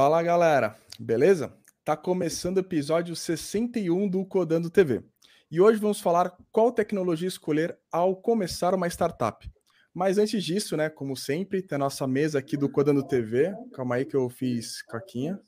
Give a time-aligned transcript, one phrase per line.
[0.00, 1.52] Fala galera, beleza?
[1.84, 5.02] Tá começando o episódio 61 do Codando TV.
[5.50, 9.50] E hoje vamos falar qual tecnologia escolher ao começar uma startup.
[9.92, 13.52] Mas antes disso, né, como sempre, tem a nossa mesa aqui do Codando TV.
[13.74, 15.40] Calma aí que eu fiz caquinha.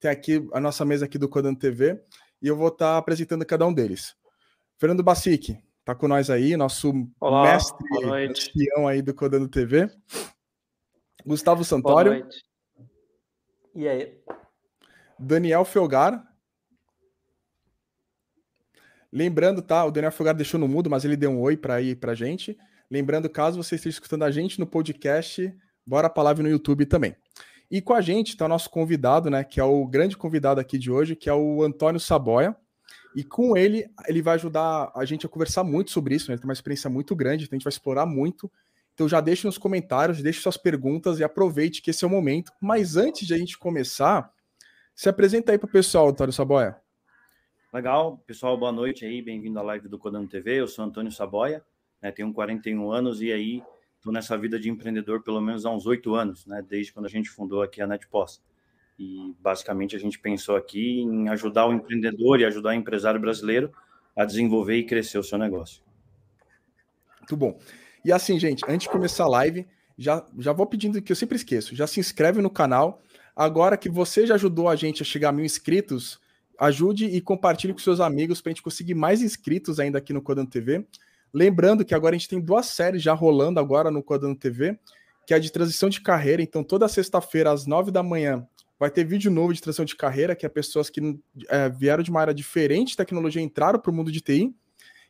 [0.00, 2.02] Tem aqui a nossa mesa aqui do Codando TV
[2.42, 4.16] e eu vou estar tá apresentando cada um deles.
[4.76, 7.86] Fernando Bacic, tá com nós aí, nosso Olá, mestre
[8.32, 9.88] espião aí do Codando TV.
[11.24, 12.10] Gustavo Santório.
[12.10, 12.47] Boa noite.
[13.78, 14.12] E aí?
[15.16, 16.26] Daniel Felgar.
[19.12, 19.84] Lembrando, tá?
[19.84, 22.58] O Daniel Felgar deixou no mudo, mas ele deu um oi para ir pra gente.
[22.90, 27.14] Lembrando, caso você esteja escutando a gente no podcast, bora pra live no YouTube também.
[27.70, 29.44] E com a gente está o nosso convidado, né?
[29.44, 32.56] Que é o grande convidado aqui de hoje, que é o Antônio Saboia.
[33.14, 36.34] E com ele, ele vai ajudar a gente a conversar muito sobre isso, né?
[36.34, 38.50] Ele tem uma experiência muito grande, então a gente vai explorar muito.
[38.98, 42.50] Então já deixe nos comentários, deixe suas perguntas e aproveite que esse é o momento.
[42.60, 44.28] Mas antes de a gente começar,
[44.92, 46.76] se apresenta aí para o pessoal, Antônio Saboia.
[47.72, 50.58] Legal, pessoal, boa noite aí, bem-vindo à live do Codando TV.
[50.58, 51.64] Eu sou Antônio Saboia,
[52.02, 53.62] né, tenho 41 anos e aí
[53.98, 57.08] estou nessa vida de empreendedor pelo menos há uns oito anos, né, desde quando a
[57.08, 58.42] gente fundou aqui a NetPost.
[58.98, 63.72] E basicamente a gente pensou aqui em ajudar o empreendedor e ajudar o empresário brasileiro
[64.16, 65.84] a desenvolver e crescer o seu negócio.
[67.20, 67.60] Muito bom.
[68.08, 69.66] E assim, gente, antes de começar a live,
[69.98, 73.02] já, já vou pedindo que eu sempre esqueço, já se inscreve no canal.
[73.36, 76.18] Agora que você já ajudou a gente a chegar a mil inscritos,
[76.58, 80.22] ajude e compartilhe com seus amigos para a gente conseguir mais inscritos ainda aqui no
[80.22, 80.86] Codando TV.
[81.34, 84.78] Lembrando que agora a gente tem duas séries já rolando agora no Codando TV,
[85.26, 86.40] que é a de transição de carreira.
[86.40, 88.48] Então, toda sexta-feira, às nove da manhã,
[88.80, 91.20] vai ter vídeo novo de transição de carreira, que é pessoas que
[91.50, 94.50] é, vieram de uma área diferente de tecnologia entraram para o mundo de TI.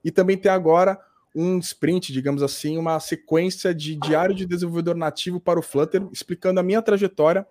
[0.05, 0.99] E também tem agora
[1.35, 6.61] um sprint, digamos assim, uma sequência de diário de desenvolvedor nativo para o Flutter, explicando
[6.61, 7.47] a minha trajetória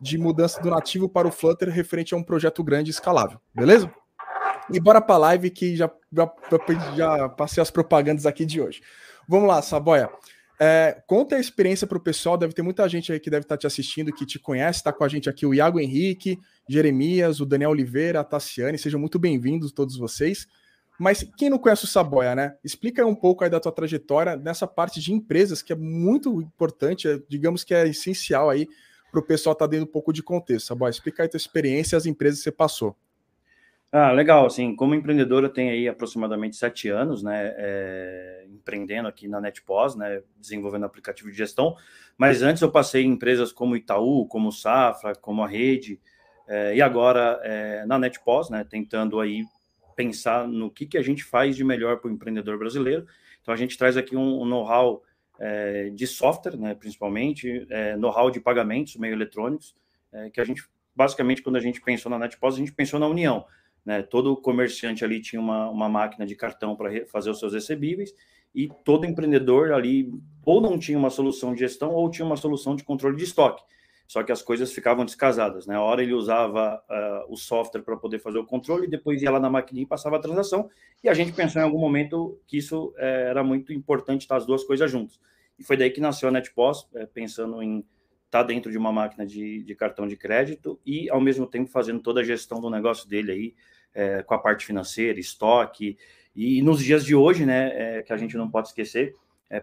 [0.00, 3.92] de mudança do nativo para o Flutter referente a um projeto grande e escalável, beleza?
[4.72, 6.32] E bora para a live que já, já,
[6.96, 8.82] já, passei as propagandas aqui de hoje.
[9.28, 10.10] Vamos lá, Saboia.
[10.60, 13.56] É, conta a experiência para o pessoal, deve ter muita gente aí que deve estar
[13.56, 17.40] tá te assistindo, que te conhece, está com a gente aqui o Iago Henrique, Jeremias,
[17.40, 20.46] o Daniel Oliveira, a Tassiane, sejam muito bem-vindos todos vocês.
[20.98, 22.56] Mas quem não conhece o Saboia, né?
[22.62, 27.08] Explica um pouco aí da tua trajetória nessa parte de empresas que é muito importante,
[27.08, 28.68] é, digamos que é essencial aí
[29.10, 30.66] para o pessoal estar tá dando um pouco de contexto.
[30.66, 32.96] Saboia, explica aí tua experiência e as empresas que você passou.
[33.94, 34.46] Ah, legal.
[34.46, 39.94] Assim, como empreendedor, eu tenho aí aproximadamente sete anos, né, é, empreendendo aqui na NetPos,
[39.96, 41.76] né, desenvolvendo aplicativo de gestão.
[42.16, 46.00] Mas antes eu passei em empresas como Itaú, como Safra, como a Rede,
[46.48, 49.44] é, e agora é, na NetPos, né, tentando aí
[49.94, 53.06] pensar no que, que a gente faz de melhor para o empreendedor brasileiro.
[53.40, 55.02] Então, a gente traz aqui um, um know-how
[55.38, 59.74] é, de software, né, principalmente, é, know-how de pagamentos, meio eletrônicos,
[60.12, 60.64] é, que a gente,
[60.94, 63.44] basicamente, quando a gente pensou na NetPOS, a gente pensou na união.
[63.84, 68.14] Né, todo comerciante ali tinha uma, uma máquina de cartão para fazer os seus recebíveis
[68.54, 70.12] e todo empreendedor ali
[70.44, 73.60] ou não tinha uma solução de gestão ou tinha uma solução de controle de estoque
[74.12, 75.74] só que as coisas ficavam descasadas, né?
[75.74, 79.40] A hora ele usava uh, o software para poder fazer o controle, depois ia lá
[79.40, 80.68] na maquininha e passava a transação,
[81.02, 84.44] e a gente pensou em algum momento que isso eh, era muito importante estar as
[84.44, 85.18] duas coisas juntas.
[85.58, 87.78] E foi daí que nasceu a NetPOS, eh, pensando em
[88.26, 91.70] estar tá dentro de uma máquina de, de, cartão de crédito e, ao mesmo tempo,
[91.70, 93.54] fazendo toda a gestão do negócio dele aí,
[93.94, 95.96] eh, com a parte financeira, estoque,
[96.36, 99.14] e, e nos dias de hoje, né, que a gente não pode esquecer,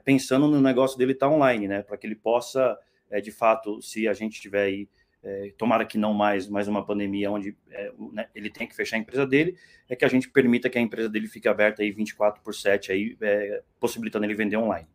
[0.04, 2.76] pensando no negócio dele estar tá online, né, para que ele possa
[3.10, 4.90] é, de fato, se a gente tiver aí,
[5.24, 8.98] é, tomara que não mais, mais uma pandemia onde é, né, ele tem que fechar
[8.98, 9.58] a empresa dele,
[9.90, 12.92] é que a gente permita que a empresa dele fique aberta aí 24 por 7,
[12.92, 14.88] aí, é, possibilitando ele vender online.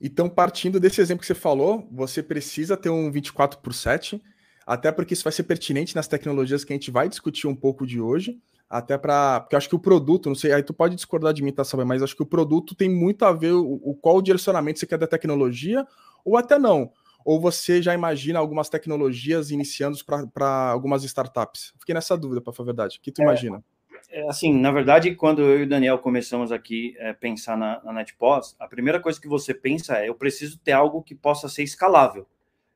[0.00, 4.20] Então, partindo desse exemplo que você falou, você precisa ter um 24 por 7,
[4.66, 7.86] até porque isso vai ser pertinente nas tecnologias que a gente vai discutir um pouco
[7.86, 8.38] de hoje,
[8.68, 9.40] até para.
[9.40, 11.64] Porque eu acho que o produto, não sei, aí tu pode discordar de mim, tá,
[11.64, 11.84] sabe?
[11.84, 14.86] Mas acho que o produto tem muito a ver o, o qual o direcionamento você
[14.86, 15.86] quer da tecnologia
[16.24, 16.90] ou até não.
[17.24, 19.98] Ou você já imagina algumas tecnologias iniciando
[20.32, 21.72] para algumas startups?
[21.78, 22.98] Fiquei nessa dúvida, para falar a verdade.
[22.98, 23.64] O que tu é, imagina?
[24.10, 27.82] É, assim, na verdade, quando eu e o Daniel começamos aqui a é, pensar na,
[27.82, 31.48] na NetPOS, a primeira coisa que você pensa é: eu preciso ter algo que possa
[31.48, 32.26] ser escalável.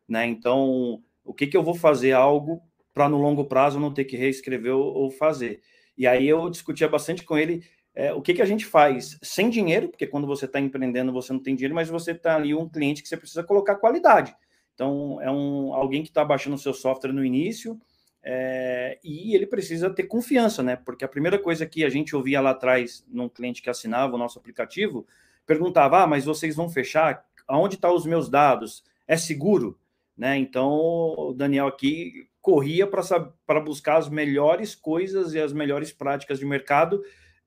[0.08, 0.26] Né?
[0.26, 2.62] Então, o que, que eu vou fazer algo
[2.94, 5.60] para no longo prazo não ter que reescrever ou, ou fazer?
[5.96, 7.62] E aí eu discutia bastante com ele
[7.98, 11.32] é, o que, que a gente faz sem dinheiro, porque quando você está empreendendo você
[11.32, 14.36] não tem dinheiro, mas você está ali um cliente que você precisa colocar qualidade.
[14.72, 17.76] Então, é um, alguém que está baixando o seu software no início
[18.22, 20.76] é, e ele precisa ter confiança, né?
[20.76, 24.18] Porque a primeira coisa que a gente ouvia lá atrás, num cliente que assinava o
[24.18, 25.04] nosso aplicativo,
[25.44, 27.24] perguntava: ah, mas vocês vão fechar?
[27.48, 28.84] Aonde estão tá os meus dados?
[29.08, 29.76] É seguro?
[30.18, 30.36] né?
[30.36, 30.68] Então,
[31.16, 37.00] o Daniel aqui corria para buscar as melhores coisas e as melhores práticas de mercado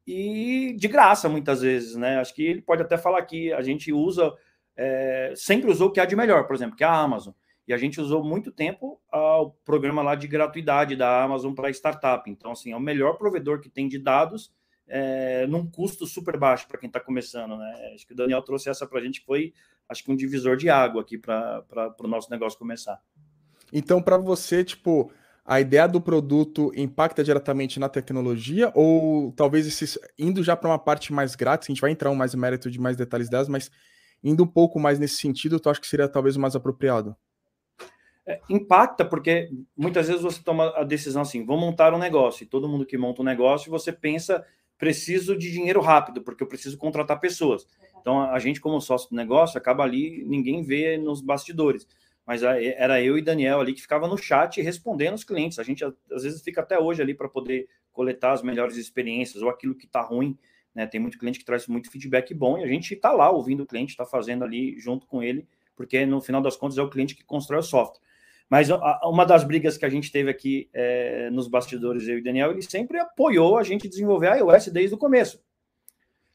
[0.06, 2.19] e de graça, muitas vezes, né?
[2.19, 4.33] Acho que ele pode até falar que a gente usa,
[4.75, 7.33] é, sempre usou o que há de melhor, por exemplo, que é a Amazon.
[7.68, 12.30] E a gente usou muito tempo o programa lá de gratuidade da Amazon para startup.
[12.30, 14.51] Então, assim, é o melhor provedor que tem de dados
[14.88, 17.92] é, num custo super baixo para quem está começando, né?
[17.94, 19.53] Acho que o Daniel trouxe essa para a gente, foi
[19.88, 21.63] acho que um divisor de água aqui para
[22.00, 23.01] o nosso negócio começar.
[23.71, 25.12] Então, para você, tipo,
[25.45, 30.79] a ideia do produto impacta diretamente na tecnologia ou talvez esse, indo já para uma
[30.79, 33.71] parte mais grátis, a gente vai entrar mais em mérito de mais detalhes delas, mas
[34.23, 37.15] indo um pouco mais nesse sentido, tu acha que seria talvez o mais apropriado?
[38.25, 42.47] É, impacta porque muitas vezes você toma a decisão assim, vou montar um negócio, e
[42.47, 44.45] todo mundo que monta um negócio, você pensa,
[44.77, 47.65] preciso de dinheiro rápido, porque eu preciso contratar pessoas.
[47.99, 51.88] Então, a gente, como sócio do negócio, acaba ali, ninguém vê nos bastidores.
[52.31, 55.60] Mas era eu e Daniel ali que ficava no chat respondendo os clientes.
[55.60, 59.50] A gente, às vezes, fica até hoje ali para poder coletar as melhores experiências ou
[59.50, 60.38] aquilo que está ruim.
[60.74, 60.88] Né?
[60.88, 63.66] Tem muito cliente que traz muito feedback bom e a gente está lá ouvindo o
[63.66, 65.45] cliente, está fazendo ali junto com ele,
[65.75, 68.00] porque no final das contas é o cliente que constrói o software.
[68.50, 68.69] Mas
[69.04, 72.62] uma das brigas que a gente teve aqui é, nos bastidores, eu e Daniel, ele
[72.62, 75.44] sempre apoiou a gente desenvolver a iOS desde o começo.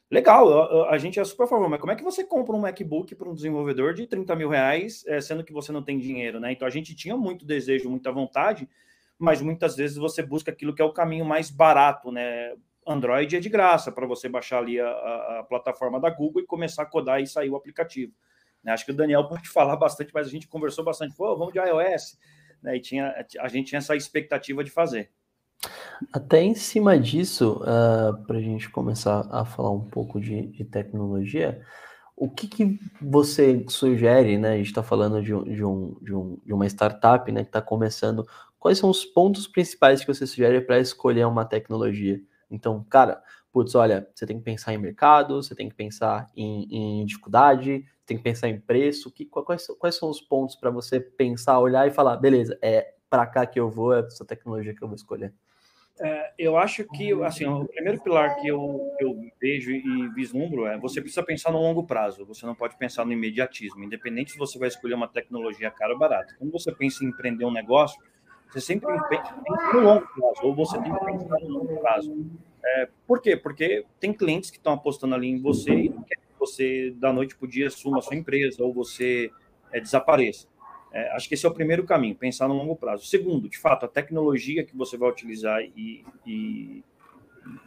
[0.09, 3.13] Legal, a, gente é super a favor, mas como é que você compra um MacBook
[3.13, 6.53] para um desenvolvedor de 30 mil reais, é, sendo que você não tem dinheiro, né?
[6.53, 8.69] Então a gente tinha muito desejo, muita vontade,
[9.19, 12.53] mas muitas vezes você busca aquilo que é o caminho mais barato, né?
[12.87, 16.45] Android é de graça para você baixar ali a, a, a, plataforma da Google e
[16.45, 18.13] começar a codar e sair o aplicativo.
[18.63, 18.71] Né?
[18.71, 21.59] Acho que o Daniel pode falar bastante, mas a gente conversou bastante, pô, vamos de
[21.59, 22.17] iOS,
[22.63, 22.77] né?
[22.77, 25.11] E tinha, a gente tinha essa expectativa de fazer.
[26.13, 30.47] Até em cima disso, uh, ah, para a gente começar a falar um pouco de,
[30.47, 31.61] de tecnologia,
[32.15, 34.53] o que, que, você sugere, né?
[34.53, 35.63] A gente está falando de, um, de,
[36.13, 38.27] um, de, uma startup né, que está começando.
[38.59, 42.19] Quais são os pontos principais que você sugere para escolher uma tecnologia?
[42.49, 43.21] Então, cara,
[43.51, 47.85] putz, olha, você tem que pensar em mercado, você tem que pensar em, em dificuldade,
[48.05, 49.11] tem que pensar em preço.
[49.11, 53.27] Que, quais, quais são os pontos para você pensar, olhar e falar, beleza, é para
[53.27, 55.33] cá que eu vou, é essa tecnologia que eu vou escolher?
[55.99, 60.77] É, eu acho que assim, o primeiro pilar que eu, eu vejo e vislumbro é
[60.77, 64.59] você precisa pensar no longo prazo, você não pode pensar no imediatismo, independente se você
[64.59, 66.35] vai escolher uma tecnologia cara ou barata.
[66.37, 67.99] Quando você pensa em empreender um negócio,
[68.49, 69.35] você sempre pensa
[69.73, 72.25] no longo prazo, ou você tem que pensar no longo prazo.
[72.63, 73.35] É, por quê?
[73.35, 77.11] Porque tem clientes que estão apostando ali em você e não querem que você, da
[77.11, 79.31] noite para o dia, assuma a sua empresa ou você
[79.71, 80.47] é, desapareça.
[80.91, 83.05] É, acho que esse é o primeiro caminho, pensar no longo prazo.
[83.05, 86.83] Segundo, de fato, a tecnologia que você vai utilizar e, e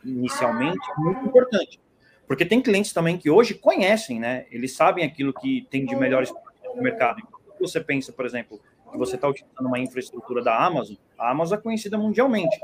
[0.04, 1.80] inicialmente é muito importante.
[2.26, 4.46] Porque tem clientes também que hoje conhecem, né?
[4.50, 6.32] Eles sabem aquilo que tem de melhores
[6.74, 7.18] no mercado.
[7.18, 11.58] Então, você pensa, por exemplo, que você está utilizando uma infraestrutura da Amazon, a Amazon
[11.58, 12.58] é conhecida mundialmente.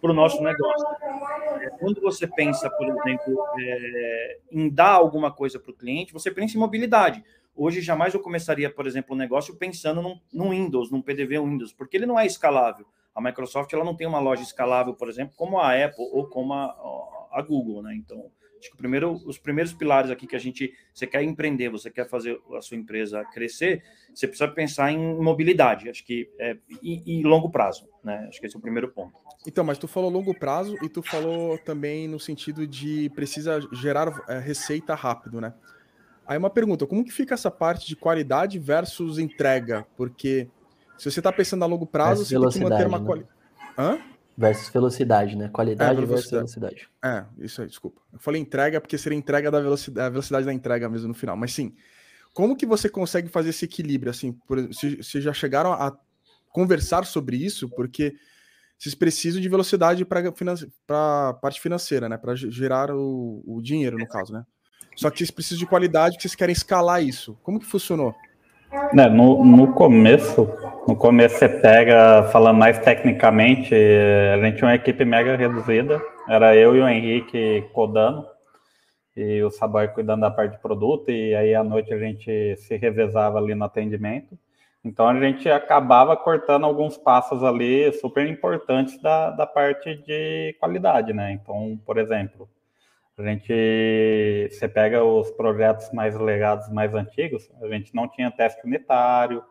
[0.00, 0.86] Para o nosso negócio.
[1.60, 6.30] É, quando você pensa, por exemplo, é, em dar alguma coisa para o cliente, você
[6.30, 7.24] pensa em mobilidade.
[7.60, 11.72] Hoje, jamais eu começaria, por exemplo, um negócio pensando num, num Windows, num PDV Windows,
[11.72, 12.86] porque ele não é escalável.
[13.12, 16.52] A Microsoft ela não tem uma loja escalável, por exemplo, como a Apple ou como
[16.54, 16.66] a,
[17.32, 17.96] a Google, né?
[17.96, 21.90] Então, acho que primeiro, os primeiros pilares aqui que a gente, você quer empreender, você
[21.90, 23.82] quer fazer a sua empresa crescer,
[24.14, 28.26] você precisa pensar em mobilidade, acho que é, e, e longo prazo, né?
[28.28, 29.18] Acho que esse é o primeiro ponto.
[29.48, 34.22] Então, mas tu falou longo prazo e tu falou também no sentido de precisa gerar
[34.28, 35.52] é, receita rápido, né?
[36.28, 39.86] Aí uma pergunta, como que fica essa parte de qualidade versus entrega?
[39.96, 40.46] Porque
[40.98, 43.06] se você está pensando a longo prazo, versus você tem que manter uma né?
[43.06, 43.34] qualidade.
[43.78, 43.98] Hã?
[44.36, 45.48] Versus velocidade, né?
[45.48, 46.86] Qualidade é, versus velocidade.
[47.02, 48.02] É, isso aí, desculpa.
[48.12, 51.34] Eu falei entrega porque seria entrega da velocidade, a velocidade da entrega mesmo no final.
[51.34, 51.74] Mas sim,
[52.34, 54.10] como que você consegue fazer esse equilíbrio?
[54.10, 55.96] Assim, por, se, se já chegaram a
[56.52, 58.14] conversar sobre isso, porque
[58.78, 62.18] vocês precisam de velocidade para a parte financeira, né?
[62.18, 64.44] Para gerar o, o dinheiro, no caso, né?
[64.98, 67.38] Só que vocês precisam de qualidade, que vocês querem escalar isso.
[67.44, 68.16] Como que funcionou?
[68.98, 70.50] É, no, no começo,
[70.88, 76.56] no começo você pega, falando mais tecnicamente, a gente tinha uma equipe mega reduzida, era
[76.56, 78.26] eu e o Henrique codando,
[79.16, 82.76] e o Saboy cuidando da parte de produto, e aí à noite a gente se
[82.76, 84.36] revezava ali no atendimento.
[84.84, 91.12] Então a gente acabava cortando alguns passos ali super importantes da, da parte de qualidade,
[91.12, 91.30] né?
[91.30, 92.48] Então, por exemplo,
[93.18, 98.64] a gente, você pega os projetos mais legados, mais antigos, a gente não tinha teste
[98.64, 99.42] unitário,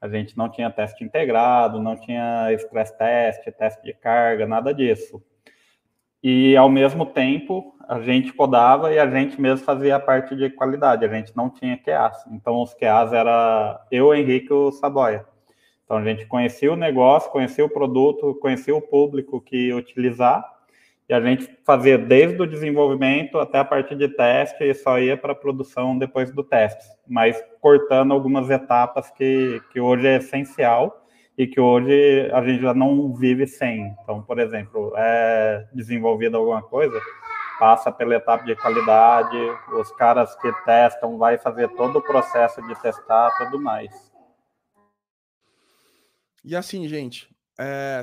[0.00, 5.22] a gente não tinha teste integrado, não tinha stress test, teste de carga, nada disso.
[6.22, 10.50] e ao mesmo tempo a gente codava e a gente mesmo fazia a parte de
[10.50, 12.26] qualidade, a gente não tinha QAs.
[12.32, 15.24] Então os QAs era eu, Henrique e o Saboia.
[15.84, 20.55] Então a gente conhecia o negócio, conhecia o produto, conhecia o público que utilizar
[21.08, 25.16] e a gente fazia desde o desenvolvimento até a parte de teste e só ia
[25.16, 31.06] para a produção depois do teste, mas cortando algumas etapas que, que hoje é essencial
[31.38, 33.94] e que hoje a gente já não vive sem.
[34.02, 36.98] Então, por exemplo, é desenvolvida alguma coisa,
[37.58, 39.36] passa pela etapa de qualidade,
[39.78, 44.12] os caras que testam vai fazer todo o processo de testar, tudo mais.
[46.44, 47.28] E assim, gente,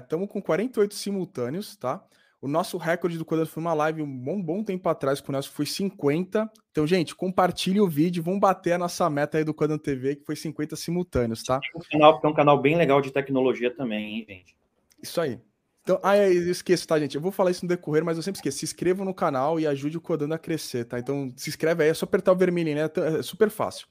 [0.01, 2.03] estamos é, com 48 simultâneos, tá?
[2.43, 5.33] O nosso recorde do Codando foi uma live um bom, bom tempo atrás, com o
[5.33, 6.51] nosso foi 50.
[6.71, 10.25] Então, gente, compartilhe o vídeo, vamos bater a nossa meta aí do Codando TV, que
[10.25, 11.61] foi 50 simultâneos, tá?
[11.73, 14.57] É um canal, é um canal bem legal de tecnologia também, hein, gente?
[15.01, 15.39] Isso aí.
[15.83, 17.15] Então, ah, eu esqueço, tá, gente?
[17.15, 18.57] Eu vou falar isso no decorrer, mas eu sempre esqueço.
[18.57, 20.99] Se inscreva no canal e ajude o Codando a crescer, tá?
[20.99, 22.91] Então, se inscreve aí, é só apertar o vermelho, né?
[23.19, 23.87] É super fácil.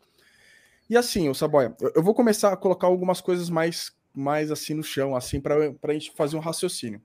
[0.91, 4.83] E assim, o Saboia, eu vou começar a colocar algumas coisas mais, mais assim no
[4.83, 7.01] chão, assim, para a gente fazer um raciocínio.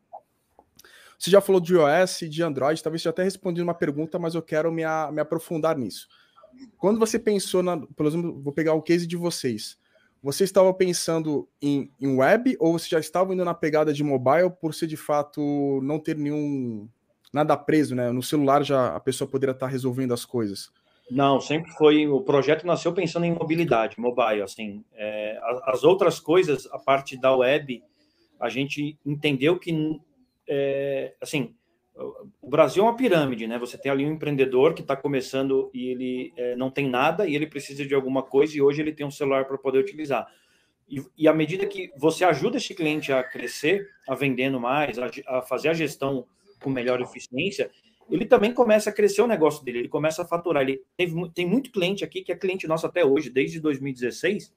[1.18, 4.36] Você já falou de iOS e de Android, talvez você até respondi uma pergunta, mas
[4.36, 6.08] eu quero me, a, me aprofundar nisso.
[6.78, 9.78] Quando você pensou, na, por exemplo, vou pegar o case de vocês,
[10.22, 14.52] você estava pensando em, em web ou você já estava indo na pegada de mobile
[14.62, 16.88] por ser de fato não ter nenhum
[17.32, 18.12] nada preso, né?
[18.12, 20.72] No celular já a pessoa poderia estar resolvendo as coisas.
[21.10, 22.08] Não, sempre foi.
[22.08, 24.42] O projeto nasceu pensando em mobilidade, mobile.
[24.42, 27.82] Assim, é, as outras coisas, a parte da web,
[28.40, 29.72] a gente entendeu que
[30.48, 31.56] é, assim,
[32.42, 33.58] o Brasil é uma pirâmide, né?
[33.58, 37.36] Você tem ali um empreendedor que está começando e ele é, não tem nada e
[37.36, 40.28] ele precisa de alguma coisa e hoje ele tem um celular para poder utilizar.
[40.88, 45.10] E, e à medida que você ajuda esse cliente a crescer, a vendendo mais, a,
[45.28, 46.26] a fazer a gestão
[46.62, 47.70] com melhor eficiência,
[48.10, 50.64] ele também começa a crescer o negócio dele, ele começa a faturar.
[50.64, 54.54] Ele teve, tem muito cliente aqui que é cliente nosso até hoje, desde 2016,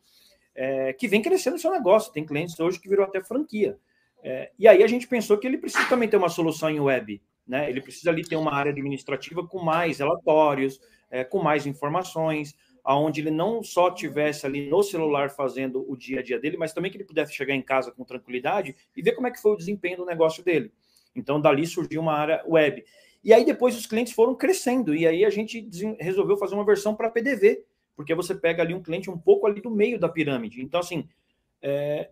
[0.54, 2.12] é, que vem crescendo o seu negócio.
[2.12, 3.78] Tem clientes hoje que virou até franquia.
[4.22, 7.22] É, e aí a gente pensou que ele precisa também ter uma solução em web,
[7.46, 7.68] né?
[7.70, 13.20] Ele precisa ali ter uma área administrativa com mais relatórios, é, com mais informações, aonde
[13.20, 16.90] ele não só tivesse ali no celular fazendo o dia a dia dele, mas também
[16.90, 19.56] que ele pudesse chegar em casa com tranquilidade e ver como é que foi o
[19.56, 20.72] desempenho do negócio dele.
[21.14, 22.84] Então dali surgiu uma área web.
[23.22, 26.94] E aí depois os clientes foram crescendo e aí a gente resolveu fazer uma versão
[26.94, 30.62] para PDV, porque você pega ali um cliente um pouco ali do meio da pirâmide.
[30.62, 31.06] Então assim,
[31.60, 32.10] é,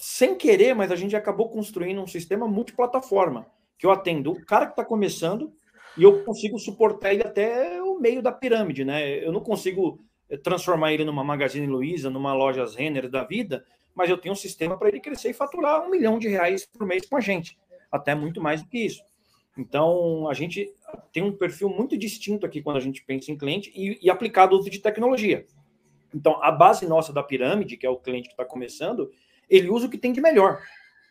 [0.00, 4.64] sem querer, mas a gente acabou construindo um sistema multiplataforma, que eu atendo o cara
[4.64, 5.52] que está começando
[5.96, 9.22] e eu consigo suportar ele até o meio da pirâmide, né?
[9.22, 13.62] Eu não consigo eh, transformar ele numa Magazine Luiza, numa loja Renner da vida,
[13.94, 16.86] mas eu tenho um sistema para ele crescer e faturar um milhão de reais por
[16.86, 17.58] mês com a gente,
[17.92, 19.02] até muito mais do que isso.
[19.58, 20.72] Então, a gente
[21.12, 24.56] tem um perfil muito distinto aqui quando a gente pensa em cliente e, e aplicado
[24.56, 25.44] uso de tecnologia.
[26.14, 29.10] Então, a base nossa da pirâmide, que é o cliente que está começando,
[29.50, 30.62] ele usa o que tem de melhor.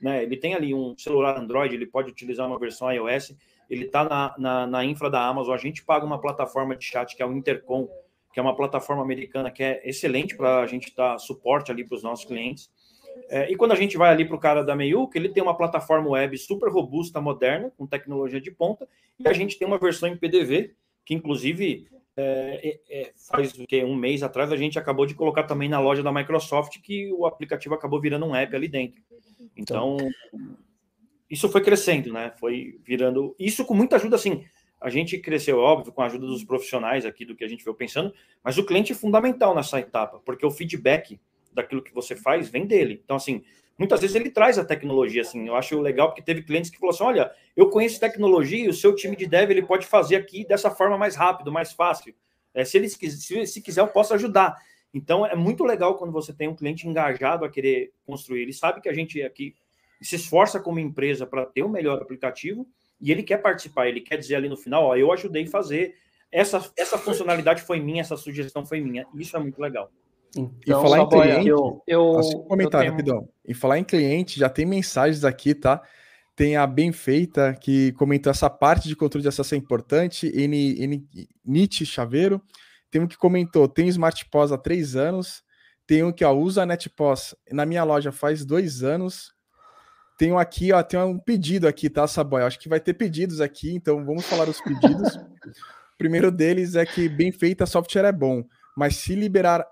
[0.02, 0.24] Né?
[0.24, 3.36] Ele tem ali um celular Android, ele pode utilizar uma versão iOS,
[3.70, 7.16] ele está na, na, na, infra da Amazon, a gente paga uma plataforma de chat
[7.16, 7.88] que é o Intercom,
[8.34, 11.96] que é uma plataforma americana que é excelente para a gente dar suporte ali para
[11.96, 12.72] os nossos clientes.
[13.30, 15.56] É, e quando a gente vai ali para o cara da Meiuca, ele tem uma
[15.56, 18.88] plataforma web super robusta, moderna, com tecnologia de ponta,
[19.20, 20.74] e a gente tem uma versão em PDV,
[21.06, 21.88] que inclusive
[22.20, 25.70] é, é, é, faz o que um mês atrás a gente acabou de colocar também
[25.70, 29.02] na loja da Microsoft que o aplicativo acabou virando um app ali dentro.
[29.56, 29.98] Então,
[31.30, 32.34] isso foi crescendo, né?
[32.40, 34.46] Foi virando isso com muita ajuda, assim.
[34.82, 37.76] A gente cresceu, óbvio, com a ajuda dos profissionais aqui do que a gente veio
[37.76, 41.20] pensando, mas o cliente é fundamental nessa etapa, porque o feedback
[41.54, 43.02] daquilo que você faz vem dele.
[43.04, 43.44] Então, assim,
[43.80, 45.48] muitas vezes ele traz a tecnologia, assim.
[45.48, 48.74] Eu acho legal porque teve clientes que falaram assim: olha, eu conheço tecnologia e o
[48.74, 52.14] seu time de dev ele pode fazer aqui dessa forma mais rápido, mais fácil.
[52.54, 54.58] É, se ele se, se quiser, eu posso ajudar.
[54.94, 58.42] Então é muito legal quando você tem um cliente engajado a querer construir.
[58.42, 59.56] Ele sabe que a gente aqui
[60.02, 62.68] se esforça como empresa para ter o um melhor aplicativo
[63.00, 65.96] e ele quer participar, ele quer dizer ali no final, ó, eu ajudei a fazer,
[66.32, 69.08] essa, essa funcionalidade foi minha, essa sugestão foi minha.
[69.16, 69.92] Isso é muito legal.
[70.36, 72.92] Então, e falar em cliente, eu, eu, um comentário tenho...
[72.92, 73.30] rapidão.
[73.46, 75.82] E falar em cliente, já tem mensagens aqui, tá?
[76.36, 80.28] Tem a Bem Feita que comentou essa parte de controle de acesso é importante.
[80.28, 81.08] N, N,
[81.44, 82.42] Nietzsche Chaveiro.
[82.90, 85.44] Tem um que comentou: tem Smart POS há três anos.
[85.86, 89.34] Tem um que ó, usa a NetPOS na minha loja faz dois anos.
[90.20, 92.44] Tem um aqui, ó, tem um pedido aqui, tá, Saboy?
[92.44, 95.16] Acho que vai ter pedidos aqui, então vamos falar os pedidos.
[95.16, 95.20] o
[95.98, 98.44] primeiro deles é que bem feita software é bom,
[98.78, 99.66] mas se liberar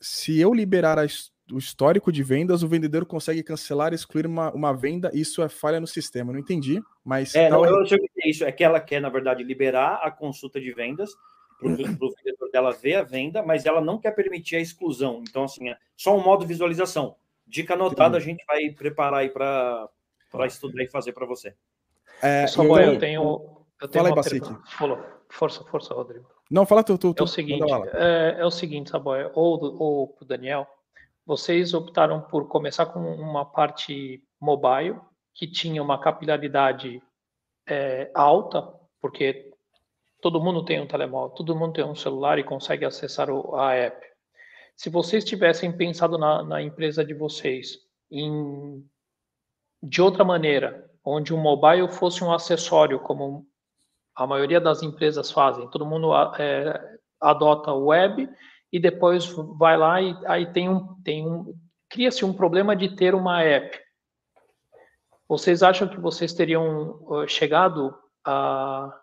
[0.00, 1.06] se eu liberar a,
[1.52, 5.10] o histórico de vendas, o vendedor consegue cancelar e excluir uma, uma venda.
[5.12, 6.32] Isso é falha no sistema.
[6.32, 7.34] Não entendi, mas.
[7.34, 8.44] É, não, eu sei o que é isso.
[8.44, 11.10] É que ela quer, na verdade, liberar a consulta de vendas
[11.58, 15.22] para o vendedor dela ver a venda, mas ela não quer permitir a exclusão.
[15.28, 17.16] Então, assim, é só um modo de visualização.
[17.46, 19.90] Dica anotada, a gente vai preparar aí para
[20.46, 21.54] estudar e fazer para você.
[22.22, 23.56] É, Só então, eu tenho.
[23.80, 24.40] Eu tenho fala aí,
[24.76, 25.04] Falou.
[25.28, 26.26] Força, força, Rodrigo.
[26.50, 27.22] Não, fala tu, tu, tu.
[27.22, 30.66] É o seguinte, é, é, o seguinte, Saboia, ou, ou pro Daniel,
[31.24, 34.98] vocês optaram por começar com uma parte mobile,
[35.32, 37.00] que tinha uma capilaridade
[37.68, 38.68] é, alta,
[39.00, 39.52] porque
[40.20, 43.74] todo mundo tem um telemóvel, todo mundo tem um celular e consegue acessar o, a
[43.74, 44.04] app.
[44.74, 47.78] Se vocês tivessem pensado na, na empresa de vocês
[48.10, 48.84] em,
[49.80, 53.46] de outra maneira, onde o mobile fosse um acessório, como
[54.14, 58.28] a maioria das empresas fazem, todo mundo é, adota o web
[58.72, 59.26] e depois
[59.58, 61.54] vai lá e aí tem um, tem um
[61.88, 63.78] cria-se um problema de ter uma app.
[65.28, 68.96] Vocês acham que vocês teriam chegado a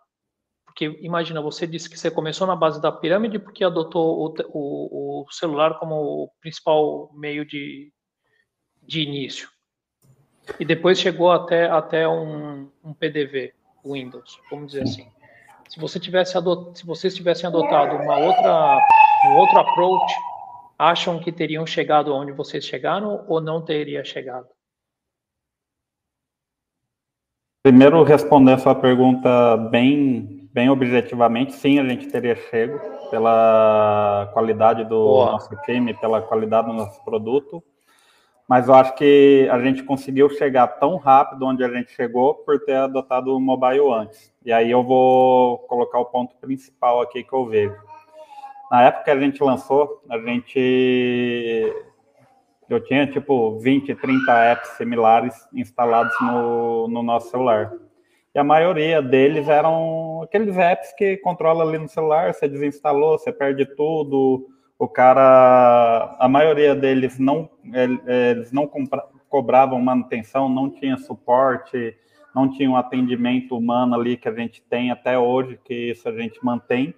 [0.78, 5.24] porque imagina, você disse que você começou na base da pirâmide porque adotou o, o,
[5.24, 7.92] o celular como o principal meio de,
[8.84, 9.50] de início.
[10.60, 13.56] E depois chegou até, até um, um PDV,
[13.86, 15.08] Windows, vamos dizer assim.
[15.70, 18.80] Se, você tivesse adot, se vocês tivessem adotado uma outra,
[19.28, 20.14] um outro approach,
[20.78, 24.48] acham que teriam chegado onde vocês chegaram ou não teria chegado?
[27.64, 32.80] Primeiro, responder a sua pergunta bem, bem objetivamente, sim, a gente teria chego
[33.10, 35.32] pela qualidade do Boa.
[35.34, 37.62] nosso time, pela qualidade do nosso produto,
[38.48, 42.60] mas eu acho que a gente conseguiu chegar tão rápido onde a gente chegou por
[42.64, 44.34] ter adotado o mobile antes.
[44.46, 47.76] E aí eu vou colocar o ponto principal aqui que eu vejo.
[48.72, 51.74] Na época que a gente lançou, a gente
[52.70, 57.72] eu tinha tipo 20, 30 apps similares instalados no, no nosso celular.
[58.36, 63.32] E a maioria deles eram aqueles apps que controla ali no celular, você desinstalou, você
[63.32, 64.48] perde tudo.
[64.80, 67.50] O cara, a maioria deles não,
[68.06, 71.96] eles não compra, cobravam manutenção, não tinha suporte,
[72.36, 76.12] não tinha um atendimento humano ali que a gente tem até hoje, que isso a
[76.12, 76.94] gente mantém.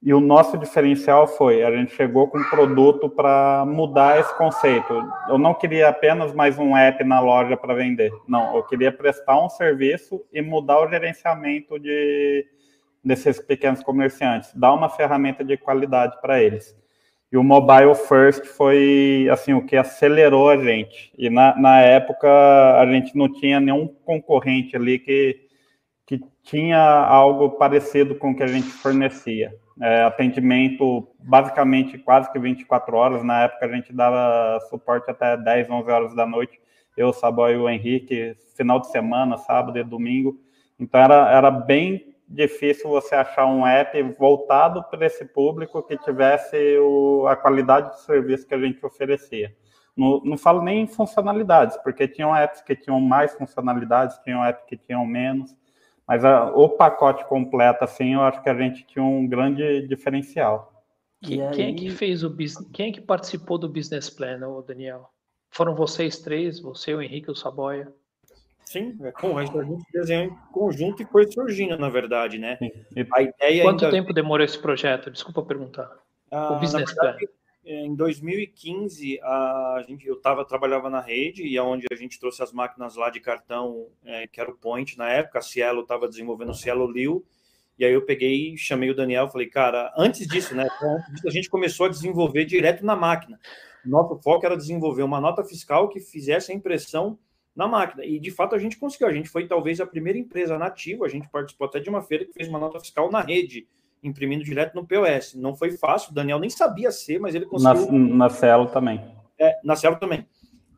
[0.00, 4.92] E o nosso diferencial foi, a gente chegou com um produto para mudar esse conceito.
[5.28, 8.12] Eu não queria apenas mais um app na loja para vender.
[8.28, 12.46] Não, eu queria prestar um serviço e mudar o gerenciamento de,
[13.02, 16.76] desses pequenos comerciantes, dar uma ferramenta de qualidade para eles.
[17.34, 21.12] E o mobile first foi assim o que acelerou a gente.
[21.18, 25.40] E na, na época a gente não tinha nenhum concorrente ali que,
[26.06, 32.38] que tinha algo parecido com o que a gente fornecia é, atendimento basicamente quase que
[32.38, 33.24] 24 horas.
[33.24, 36.60] Na época a gente dava suporte até 10, 11 horas da noite.
[36.96, 40.38] Eu, Saboy e o Henrique, final de semana, sábado e domingo.
[40.78, 46.78] Então era, era bem difícil você achar um app voltado para esse público que tivesse
[46.78, 49.54] o, a qualidade de serviço que a gente oferecia.
[49.96, 54.64] Não, não falo nem em funcionalidades, porque tinham apps que tinham mais funcionalidades, tinham apps
[54.66, 55.56] que tinham menos.
[56.06, 60.72] Mas a, o pacote completo, assim, eu acho que a gente tinha um grande diferencial.
[61.22, 61.54] Quem, aí...
[61.54, 62.68] quem é que fez o business?
[62.72, 65.08] Quem é que participou do business plan, o Daniel?
[65.50, 67.90] Foram vocês três, você, o Henrique e o Saboia?
[68.66, 72.58] Sim, é, com a gente desenhou em conjunto e foi surgindo, na verdade, né?
[73.12, 73.96] A ideia Quanto ainda...
[73.96, 75.10] tempo demorou esse projeto?
[75.10, 75.90] Desculpa perguntar.
[76.30, 77.28] Ah, o business verdade, plan.
[77.66, 82.42] É, em 2015, a gente, eu tava, trabalhava na rede, e aonde a gente trouxe
[82.42, 86.06] as máquinas lá de cartão, é, que era o Point na época, a Cielo estava
[86.06, 87.24] desenvolvendo o Cielo Liu,
[87.78, 90.68] e aí eu peguei, chamei o Daniel, falei, cara, antes disso, né,
[91.26, 93.40] a gente começou a desenvolver direto na máquina.
[93.84, 97.18] Nosso foco era desenvolver uma nota fiscal que fizesse a impressão
[97.54, 98.04] na máquina.
[98.04, 99.08] E de fato a gente conseguiu.
[99.08, 102.24] A gente foi talvez a primeira empresa nativa, a gente participou até de uma feira
[102.24, 103.66] que fez uma nota fiscal na rede
[104.02, 105.34] imprimindo direto no POS.
[105.34, 107.90] Não foi fácil, o Daniel nem sabia ser, mas ele conseguiu.
[107.90, 109.00] Na, na Cielo também.
[109.38, 110.26] É, na Cielo também.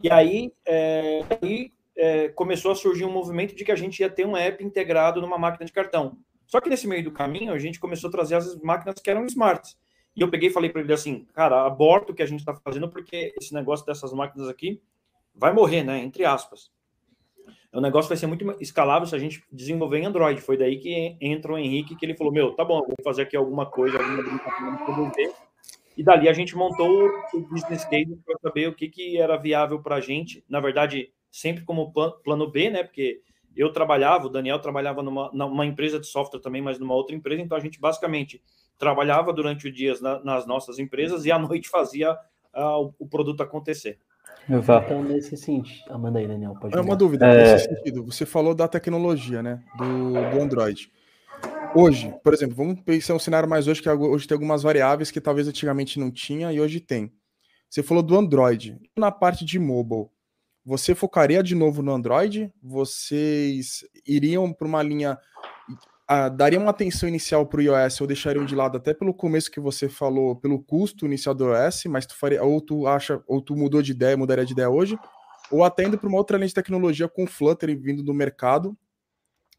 [0.02, 4.10] E aí, é, aí é, começou a surgir um movimento de que a gente ia
[4.10, 6.18] ter um app integrado numa máquina de cartão.
[6.46, 9.24] Só que nesse meio do caminho, a gente começou a trazer as máquinas que eram
[9.26, 9.76] smarts.
[10.14, 12.54] E eu peguei e falei para ele assim, cara, aborta o que a gente está
[12.54, 14.80] fazendo, porque esse negócio dessas máquinas aqui
[15.36, 15.98] vai morrer, né?
[15.98, 16.70] Entre aspas
[17.76, 20.40] o negócio vai ser muito escalável se a gente desenvolver em Android.
[20.40, 23.36] Foi daí que entra o Henrique, que ele falou, meu, tá bom, vou fazer aqui
[23.36, 25.34] alguma coisa, alguma brincadeira
[25.94, 29.82] E dali a gente montou o business case para saber o que, que era viável
[29.82, 30.42] para a gente.
[30.48, 32.82] Na verdade, sempre como plano B, né?
[32.82, 33.20] Porque
[33.54, 37.42] eu trabalhava, o Daniel trabalhava numa, numa empresa de software também, mas numa outra empresa,
[37.42, 38.42] então a gente basicamente
[38.78, 42.12] trabalhava durante o dia na, nas nossas empresas e à noite fazia
[42.54, 43.98] uh, o produto acontecer.
[44.48, 44.86] Exato.
[44.86, 45.84] Então, nesse sentido.
[45.88, 46.54] Ah, manda aí, Daniel.
[46.60, 47.26] Pode é uma dúvida.
[47.26, 47.54] É...
[47.54, 49.62] Nesse sentido, você falou da tecnologia, né?
[49.76, 50.90] Do, do Android.
[51.74, 55.20] Hoje, por exemplo, vamos pensar um cenário mais hoje, que hoje tem algumas variáveis que
[55.20, 57.12] talvez antigamente não tinha e hoje tem.
[57.68, 58.78] Você falou do Android.
[58.96, 60.06] Na parte de mobile,
[60.64, 62.52] você focaria de novo no Android?
[62.62, 65.18] Vocês iriam para uma linha.
[66.08, 69.50] Uh, dariam uma atenção inicial para o iOS ou deixariam de lado até pelo começo
[69.50, 73.42] que você falou, pelo custo inicial do iOS, mas tu faria, ou tu acha, ou
[73.42, 74.96] tu mudou de ideia, mudaria de ideia hoje,
[75.50, 78.76] ou até indo para uma outra linha de tecnologia com Flutter vindo do mercado.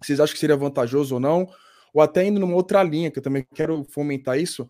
[0.01, 1.49] Vocês acham que seria vantajoso ou não?
[1.93, 4.69] Ou até indo numa outra linha, que eu também quero fomentar isso,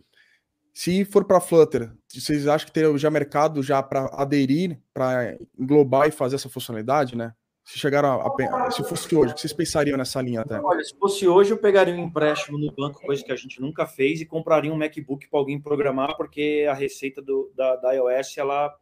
[0.74, 6.08] se for para Flutter, vocês acham que teria já mercado já para aderir, para englobar
[6.08, 7.34] e fazer essa funcionalidade, né?
[7.68, 10.58] Se chegaram a, a, se fosse hoje, o que vocês pensariam nessa linha até?
[10.58, 13.86] Olha, se fosse hoje, eu pegaria um empréstimo no banco, coisa que a gente nunca
[13.86, 18.38] fez, e compraria um MacBook para alguém programar, porque a receita do, da, da iOS
[18.38, 18.74] ela,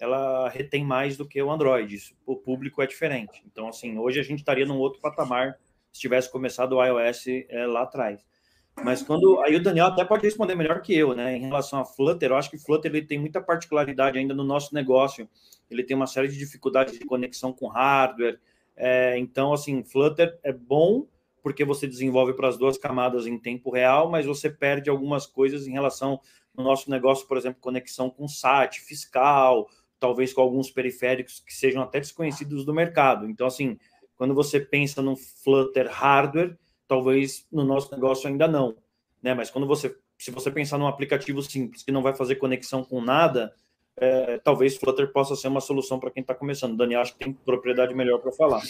[0.00, 1.94] ela retém mais do que o Android.
[1.94, 3.40] Isso, o público é diferente.
[3.46, 5.56] Então, assim, hoje a gente estaria num outro patamar
[5.92, 8.20] se tivesse começado o iOS é, lá atrás.
[8.82, 9.40] Mas quando.
[9.40, 11.36] Aí o Daniel até pode responder melhor que eu, né?
[11.36, 14.74] Em relação a Flutter, eu acho que Flutter ele tem muita particularidade ainda no nosso
[14.74, 15.28] negócio.
[15.70, 18.38] Ele tem uma série de dificuldades de conexão com hardware.
[18.76, 21.06] É, então, assim, Flutter é bom
[21.42, 25.66] porque você desenvolve para as duas camadas em tempo real, mas você perde algumas coisas
[25.66, 26.18] em relação
[26.54, 31.82] no nosso negócio, por exemplo, conexão com SAT, fiscal, talvez com alguns periféricos que sejam
[31.82, 33.28] até desconhecidos do mercado.
[33.28, 33.78] Então, assim,
[34.16, 36.56] quando você pensa no Flutter hardware,
[36.86, 38.76] talvez no nosso negócio ainda não,
[39.22, 39.34] né?
[39.34, 43.00] Mas quando você, se você pensar num aplicativo simples que não vai fazer conexão com
[43.00, 43.54] nada,
[43.96, 46.76] é, talvez Flutter possa ser uma solução para quem está começando.
[46.76, 48.60] Daniel, acho que tem propriedade melhor para falar.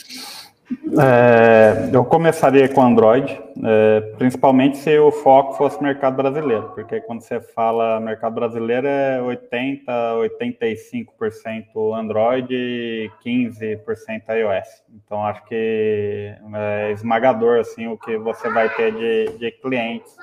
[0.98, 7.20] É, eu começaria com Android, é, principalmente se o foco fosse mercado brasileiro, porque quando
[7.20, 9.92] você fala mercado brasileiro é 80,
[10.40, 14.82] 85% Android e 15% iOS.
[14.94, 20.16] Então acho que é esmagador assim o que você vai ter de, de clientes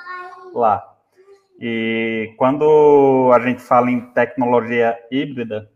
[0.55, 0.90] lá.
[1.63, 5.69] E quando a gente fala em tecnologia híbrida,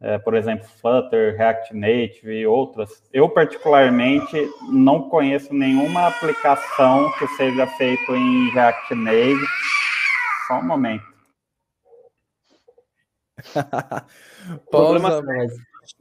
[0.00, 7.26] é, por exemplo, Flutter, React Native e outras, eu particularmente não conheço nenhuma aplicação que
[7.28, 9.46] seja feita em React Native.
[10.46, 11.04] Só um momento.
[14.70, 15.24] Pausa.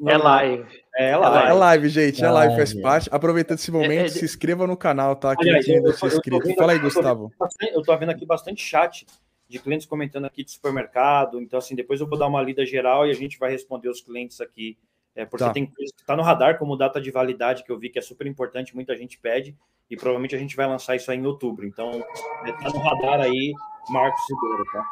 [0.05, 0.84] É live.
[0.97, 1.49] É, é live.
[1.49, 2.23] É live, gente.
[2.23, 3.09] É live, faz parte.
[3.11, 4.09] Aproveitando esse momento, é, é...
[4.09, 5.31] se inscreva no canal, tá?
[5.31, 6.55] Aqui Aliás, eu, eu, inscrito.
[6.55, 7.31] Fala aí, Gustavo.
[7.73, 9.05] Eu tô vendo aqui bastante chat
[9.47, 11.39] de clientes comentando aqui de supermercado.
[11.41, 14.01] Então, assim, depois eu vou dar uma lida geral e a gente vai responder os
[14.01, 14.77] clientes aqui.
[15.15, 15.53] É, porque tá.
[15.53, 18.01] tem coisa que está no radar, como data de validade, que eu vi que é
[18.01, 19.55] super importante, muita gente pede,
[19.89, 21.65] e provavelmente a gente vai lançar isso aí em outubro.
[21.65, 22.03] Então,
[22.45, 23.53] está é, no radar aí,
[23.89, 24.85] Marcos Segura, tá?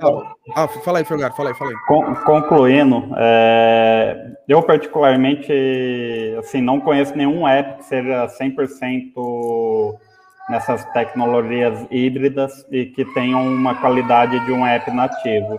[0.00, 0.36] Só...
[0.54, 1.76] Ah, fala aí, Felgar, fala aí, fala aí.
[2.24, 4.32] Concluindo, é...
[4.48, 5.52] eu particularmente,
[6.38, 9.98] assim, não conheço nenhum app que seja 100%
[10.48, 15.58] nessas tecnologias híbridas e que tenham uma qualidade de um app nativo.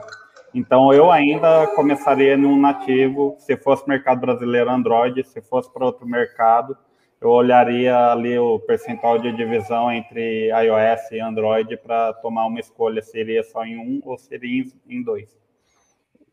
[0.54, 6.06] Então, eu ainda começaria num nativo, se fosse mercado brasileiro Android, se fosse para outro
[6.06, 6.78] mercado,
[7.22, 13.02] eu olharia ali o percentual de divisão entre iOS e Android para tomar uma escolha,
[13.02, 15.40] seria só em um ou seria em dois.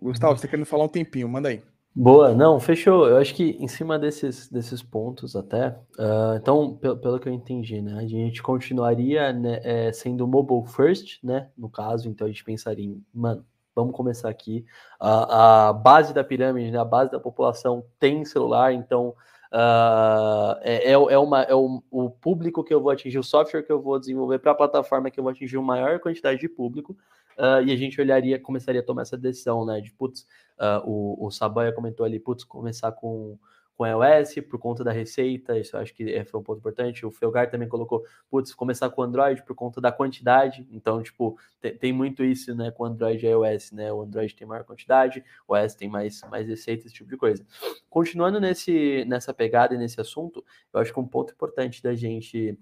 [0.01, 1.62] Gustavo, você querendo falar um tempinho, manda aí.
[1.94, 3.09] Boa, não, fechou.
[3.09, 7.33] Eu acho que em cima desses, desses pontos até, uh, então, pelo, pelo que eu
[7.33, 12.31] entendi, né, a gente continuaria né, é, sendo mobile first, né, no caso, então a
[12.31, 14.64] gente pensaria em, mano, vamos começar aqui,
[15.01, 19.12] a, a base da pirâmide, né, a base da população tem celular, então
[19.52, 23.72] uh, é, é, uma, é o, o público que eu vou atingir, o software que
[23.72, 26.96] eu vou desenvolver para a plataforma que eu vou atingir uma maior quantidade de público,
[27.38, 30.26] uh, e a gente olharia, começaria a tomar essa decisão, né, de, putz,
[30.58, 33.38] Uh, o, o Sabaia comentou ali, putz, começar com,
[33.78, 37.06] com iOS por conta da receita, isso eu acho que é, foi um ponto importante.
[37.06, 40.66] O Felgar também colocou, putz, começar com Android por conta da quantidade.
[40.72, 43.92] Então, tipo, tem, tem muito isso, né, com Android e iOS, né?
[43.92, 47.46] O Android tem maior quantidade, o iOS tem mais, mais receita, esse tipo de coisa.
[47.88, 52.58] Continuando nesse, nessa pegada e nesse assunto, eu acho que um ponto importante da gente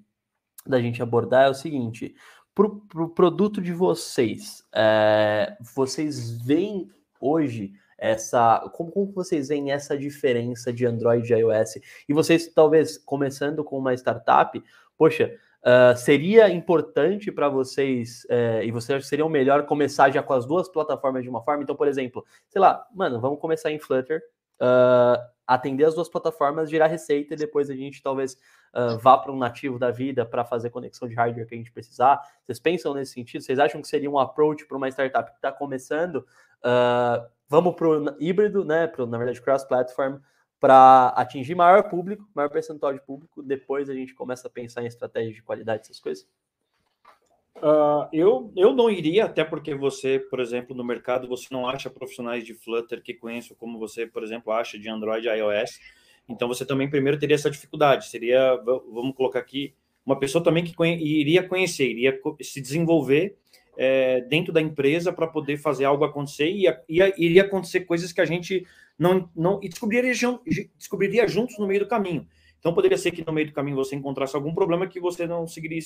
[0.66, 2.14] da gente abordar é o seguinte:
[2.54, 9.72] para o pro produto de vocês, é, vocês veem hoje essa como, como vocês veem
[9.72, 11.76] essa diferença de Android e iOS?
[12.08, 14.62] E vocês talvez começando com uma startup,
[14.96, 20.22] poxa, uh, seria importante para vocês uh, e vocês acham que seria melhor começar já
[20.22, 21.62] com as duas plataformas de uma forma?
[21.62, 24.22] Então, por exemplo, sei lá, mano, vamos começar em Flutter.
[24.60, 28.34] Uh, atender as duas plataformas, gerar receita e depois a gente talvez
[28.74, 31.70] uh, vá para um nativo da vida para fazer conexão de hardware que a gente
[31.70, 32.20] precisar.
[32.44, 33.42] Vocês pensam nesse sentido?
[33.42, 36.16] Vocês acham que seria um approach para uma startup que está começando?
[36.16, 38.86] Uh, vamos para o híbrido, né?
[38.86, 40.18] Pro, na verdade, cross-platform,
[40.58, 43.42] para atingir maior público, maior percentual de público.
[43.42, 46.26] Depois a gente começa a pensar em estratégia de qualidade, essas coisas.
[47.56, 51.88] Uh, eu, eu não iria, até porque você, por exemplo, no mercado, você não acha
[51.88, 55.80] profissionais de Flutter que conheçam como você, por exemplo, acha de Android e iOS.
[56.28, 58.08] Então, você também primeiro teria essa dificuldade.
[58.08, 59.72] Seria, vamos colocar aqui,
[60.04, 63.36] uma pessoa também que conhe iria conhecer, iria se desenvolver
[63.76, 68.12] é, dentro da empresa para poder fazer algo acontecer e ia, ia, iria acontecer coisas
[68.12, 68.66] que a gente
[68.98, 70.12] não, não e descobriria,
[70.76, 72.26] descobriria juntos no meio do caminho.
[72.58, 75.46] Então, poderia ser que no meio do caminho você encontrasse algum problema que você não
[75.46, 75.80] seguiria,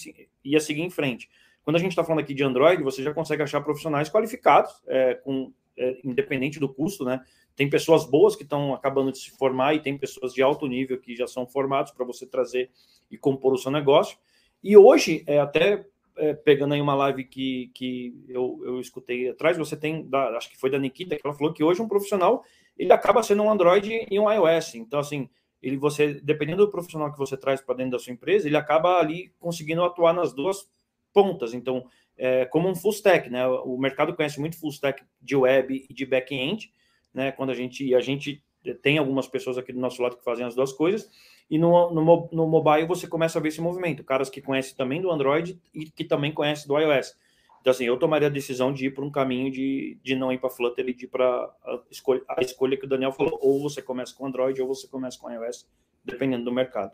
[0.45, 1.29] ia seguir em frente.
[1.65, 5.15] Quando a gente está falando aqui de Android, você já consegue achar profissionais qualificados, é,
[5.15, 7.21] com, é, independente do custo, né?
[7.55, 10.99] Tem pessoas boas que estão acabando de se formar e tem pessoas de alto nível
[10.99, 12.71] que já são formados para você trazer
[13.11, 14.17] e compor o seu negócio.
[14.63, 15.85] E hoje, é, até
[16.17, 20.51] é, pegando aí uma live que, que eu, eu escutei atrás, você tem, da, acho
[20.51, 22.45] que foi da Nikita, que ela falou que hoje um profissional
[22.79, 24.77] ele acaba sendo um Android e um iOS.
[24.77, 25.29] Então, assim,
[25.63, 28.99] ele você, dependendo do profissional que você traz para dentro da sua empresa, ele acaba
[28.99, 30.69] ali conseguindo atuar nas duas
[31.13, 31.55] pontas.
[31.55, 31.85] Então,
[32.17, 33.47] é, como um full stack, né?
[33.47, 36.73] O mercado conhece muito full stack de web e de back-end,
[37.13, 37.33] né?
[37.33, 38.43] Quando a gente a gente
[38.83, 41.09] tem algumas pessoas aqui do nosso lado que fazem as duas coisas,
[41.51, 45.01] e no, no, no mobile você começa a ver esse movimento, caras que conhecem também
[45.01, 47.17] do Android e que também conhecem do iOS.
[47.61, 50.39] Então, assim, eu tomaria a decisão de ir para um caminho de, de não ir
[50.39, 53.61] para Flutter e de ir para a escolha, a escolha que o Daniel falou, ou
[53.61, 55.67] você começa com Android ou você começa com iOS,
[56.05, 56.93] dependendo do mercado.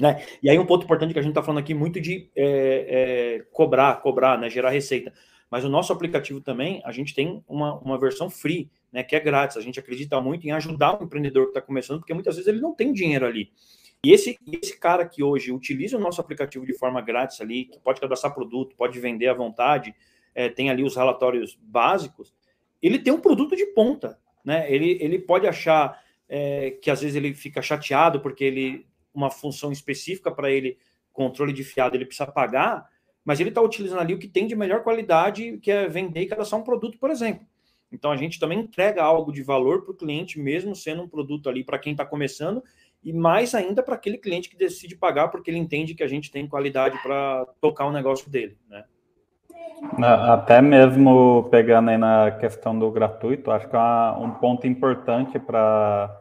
[0.00, 0.24] Né?
[0.42, 2.46] E aí um ponto importante que a gente está falando aqui muito de é,
[2.88, 4.48] é, cobrar, cobrar, né?
[4.48, 5.12] gerar receita.
[5.50, 9.02] Mas o nosso aplicativo também, a gente tem uma, uma versão free, né?
[9.02, 9.58] que é grátis.
[9.58, 12.60] A gente acredita muito em ajudar o empreendedor que está começando, porque muitas vezes ele
[12.60, 13.52] não tem dinheiro ali.
[14.02, 17.78] E esse, esse cara que hoje utiliza o nosso aplicativo de forma grátis ali, que
[17.78, 19.94] pode cadastrar produto, pode vender à vontade,
[20.34, 22.32] é, tem ali os relatórios básicos,
[22.80, 24.18] ele tem um produto de ponta.
[24.42, 24.72] Né?
[24.72, 29.72] Ele, ele pode achar é, que às vezes ele fica chateado porque ele uma função
[29.72, 30.78] específica para ele,
[31.12, 32.88] controle de fiado, ele precisa pagar,
[33.24, 36.26] mas ele está utilizando ali o que tem de melhor qualidade, que é vender e
[36.26, 37.46] cadastrar um produto, por exemplo.
[37.92, 41.48] Então a gente também entrega algo de valor para o cliente, mesmo sendo um produto
[41.48, 42.62] ali para quem está começando,
[43.02, 46.30] e mais ainda para aquele cliente que decide pagar, porque ele entende que a gente
[46.30, 48.84] tem qualidade para tocar o negócio dele, né?
[50.02, 53.80] Até mesmo pegando aí na questão do gratuito, acho que é
[54.18, 56.19] um ponto importante para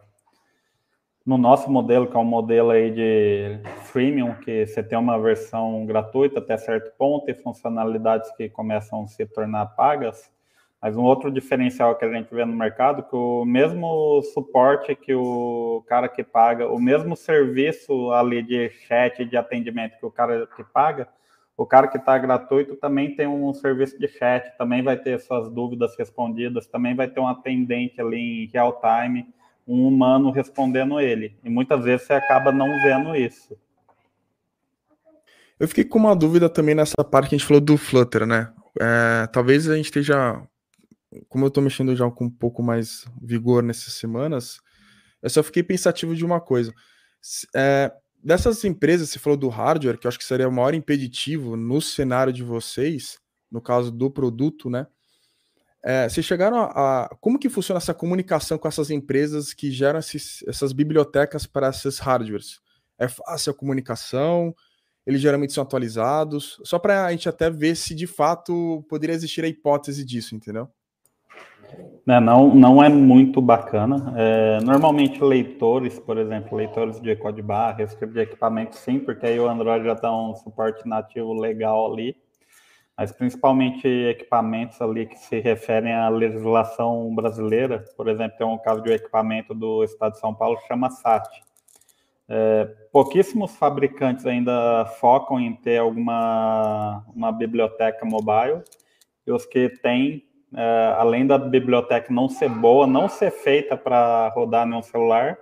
[1.29, 5.85] no nosso modelo, que é um modelo aí de freemium, que você tem uma versão
[5.85, 10.33] gratuita até certo ponto e funcionalidades que começam a se tornar pagas.
[10.81, 15.13] Mas um outro diferencial que a gente vê no mercado, que o mesmo suporte que
[15.13, 20.47] o cara que paga, o mesmo serviço ali de chat, de atendimento que o cara
[20.47, 21.07] que paga,
[21.55, 25.47] o cara que está gratuito também tem um serviço de chat, também vai ter suas
[25.51, 29.27] dúvidas respondidas, também vai ter um atendente ali em real time
[29.69, 31.37] um humano respondendo ele.
[31.43, 33.55] E muitas vezes você acaba não vendo isso.
[35.59, 38.51] Eu fiquei com uma dúvida também nessa parte que a gente falou do Flutter, né?
[38.79, 40.41] É, talvez a gente esteja.
[41.27, 44.59] Como eu estou mexendo já com um pouco mais vigor nessas semanas,
[45.21, 46.73] eu só fiquei pensativo de uma coisa.
[47.55, 47.91] É,
[48.23, 51.81] dessas empresas, você falou do hardware, que eu acho que seria o maior impeditivo no
[51.81, 53.19] cenário de vocês,
[53.51, 54.87] no caso do produto, né?
[55.83, 59.99] É, vocês chegaram a, a, Como que funciona essa comunicação com essas empresas que geram
[59.99, 62.59] esses, essas bibliotecas para esses hardwares?
[62.97, 64.53] É fácil a comunicação?
[65.05, 66.59] Eles geralmente são atualizados?
[66.63, 70.67] Só para a gente até ver se de fato poderia existir a hipótese disso, entendeu?
[72.07, 74.13] É, não, não é muito bacana.
[74.17, 79.25] É, normalmente leitores, por exemplo, leitores de código barra, esse tipo de equipamento, sim, porque
[79.25, 82.17] aí o Android já está um suporte nativo legal ali
[82.99, 87.85] mas principalmente equipamentos ali que se referem à legislação brasileira.
[87.95, 90.89] Por exemplo, tem um caso de um equipamento do Estado de São Paulo que chama
[90.89, 91.29] SAT.
[92.27, 98.61] É, pouquíssimos fabricantes ainda focam em ter alguma uma biblioteca mobile,
[99.25, 100.21] e os que têm,
[100.53, 105.37] é, além da biblioteca não ser boa, não ser feita para rodar no celular,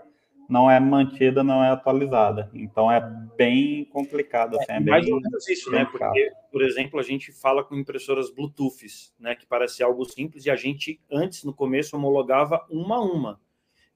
[0.47, 2.49] não é mantida, não é atualizada.
[2.53, 3.01] Então é
[3.36, 4.57] bem complicado.
[4.57, 5.86] Assim, é, é bem, mais ou menos isso, né?
[5.86, 9.36] Porque, por exemplo, a gente fala com impressoras Bluetooth, né?
[9.36, 13.41] Que parece algo simples, e a gente, antes, no começo, homologava uma a uma.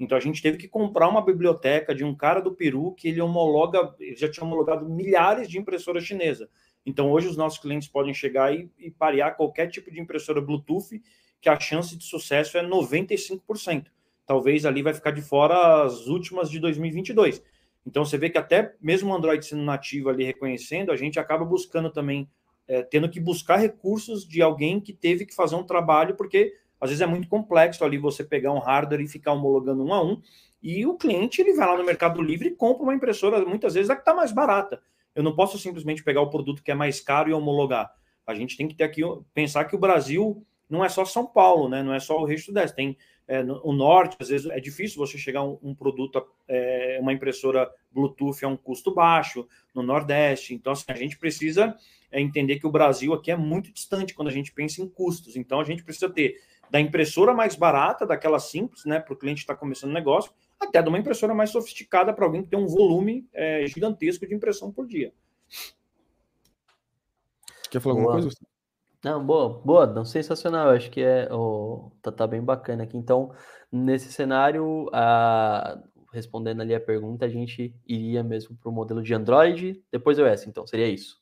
[0.01, 3.21] Então a gente teve que comprar uma biblioteca de um cara do Peru que ele
[3.21, 6.49] homologa, ele já tinha homologado milhares de impressoras chinesas.
[6.83, 10.99] Então hoje os nossos clientes podem chegar e, e parear qualquer tipo de impressora Bluetooth,
[11.39, 13.85] que a chance de sucesso é 95%.
[14.31, 17.43] Talvez ali vai ficar de fora as últimas de 2022.
[17.85, 21.43] Então você vê que até mesmo o Android sendo nativo ali reconhecendo, a gente acaba
[21.43, 22.29] buscando também,
[22.65, 26.89] é, tendo que buscar recursos de alguém que teve que fazer um trabalho, porque às
[26.89, 30.21] vezes é muito complexo ali você pegar um hardware e ficar homologando um a um,
[30.63, 33.89] e o cliente ele vai lá no Mercado Livre e compra uma impressora, muitas vezes
[33.89, 34.81] a que está mais barata.
[35.13, 37.93] Eu não posso simplesmente pegar o produto que é mais caro e homologar.
[38.25, 39.01] A gente tem que ter aqui,
[39.33, 41.83] pensar que o Brasil não é só São Paulo, né?
[41.83, 42.73] Não é só o resto do.
[42.73, 42.95] Tem
[43.27, 47.13] é, no, o norte, às vezes é difícil você chegar um, um produto, é, uma
[47.13, 50.53] impressora Bluetooth a um custo baixo, no Nordeste.
[50.53, 51.75] Então, assim, a gente precisa
[52.11, 55.35] é, entender que o Brasil aqui é muito distante quando a gente pensa em custos.
[55.35, 59.41] Então, a gente precisa ter da impressora mais barata, daquela simples, né, para o cliente
[59.41, 62.59] estar tá começando o negócio, até de uma impressora mais sofisticada para alguém que tem
[62.59, 65.11] um volume é, gigantesco de impressão por dia.
[67.69, 68.05] Quer falar boa.
[68.05, 68.50] alguma coisa?
[69.03, 70.69] Não, boa, boa, não, sensacional.
[70.69, 72.95] Acho que é oh, tá, tá bem bacana aqui.
[72.95, 73.31] Então,
[73.71, 75.79] nesse cenário, a,
[76.13, 80.45] respondendo ali a pergunta, a gente iria mesmo para o modelo de Android, depois iOS,
[80.47, 81.19] então, seria isso.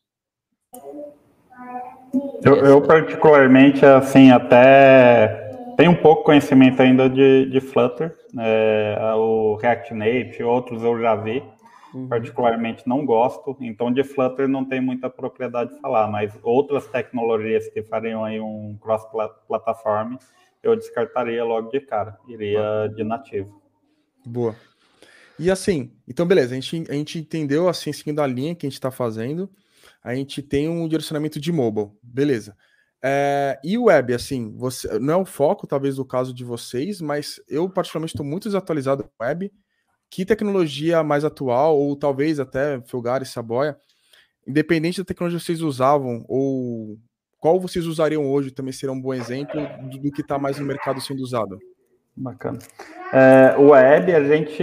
[2.44, 9.56] Eu, eu, particularmente, assim, até tenho um pouco conhecimento ainda de, de Flutter, é, o
[9.56, 11.44] React Native, outros eu já vi,
[11.94, 12.08] uhum.
[12.08, 17.68] particularmente não gosto, então de Flutter não tem muita propriedade de falar, mas outras tecnologias
[17.70, 20.18] que fariam aí um cross-plataforma,
[20.62, 23.62] eu descartaria logo de cara, iria de nativo.
[24.26, 24.56] Boa.
[25.38, 28.70] E assim, então beleza, a gente, a gente entendeu assim, seguindo a linha que a
[28.70, 29.50] gente está fazendo,
[30.04, 32.56] a gente tem um direcionamento de mobile, beleza.
[33.02, 37.42] É, e web, assim, você, não é o foco, talvez, do caso de vocês, mas
[37.48, 39.52] eu, particularmente, estou muito desatualizado web.
[40.10, 43.78] Que tecnologia mais atual, ou talvez até Fulgar e Saboia,
[44.48, 46.98] independente da tecnologia que vocês usavam, ou
[47.40, 50.66] qual vocês usariam hoje, também será um bom exemplo do, do que está mais no
[50.66, 51.60] mercado sendo usado?
[52.16, 52.60] Bacana.
[53.14, 54.62] É, o web, a gente.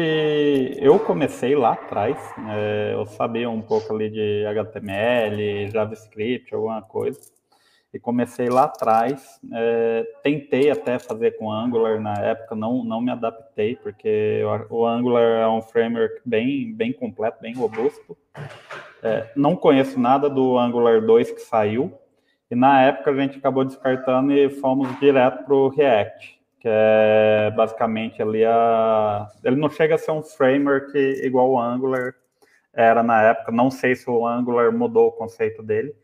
[0.78, 2.18] Eu comecei lá atrás,
[2.50, 7.35] é, eu sabia um pouco ali de HTML, JavaScript, alguma coisa
[7.96, 9.40] e comecei lá atrás.
[9.52, 15.40] É, tentei até fazer com Angular na época, não, não me adaptei, porque o Angular
[15.40, 18.16] é um framework bem, bem completo, bem robusto.
[19.02, 21.92] É, não conheço nada do Angular 2 que saiu,
[22.50, 27.50] e na época a gente acabou descartando e fomos direto para o React, que é
[27.56, 29.26] basicamente ali a.
[29.42, 32.14] Ele não chega a ser um framework igual o Angular
[32.74, 35.94] era na época, não sei se o Angular mudou o conceito dele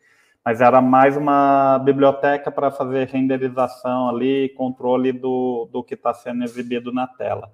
[0.45, 6.43] mas era mais uma biblioteca para fazer renderização ali, controle do, do que está sendo
[6.43, 7.51] exibido na tela.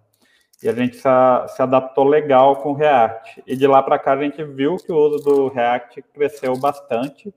[0.63, 1.09] E a gente se,
[1.49, 3.43] se adaptou legal com o React.
[3.47, 7.33] E de lá para cá a gente viu que o uso do React cresceu bastante.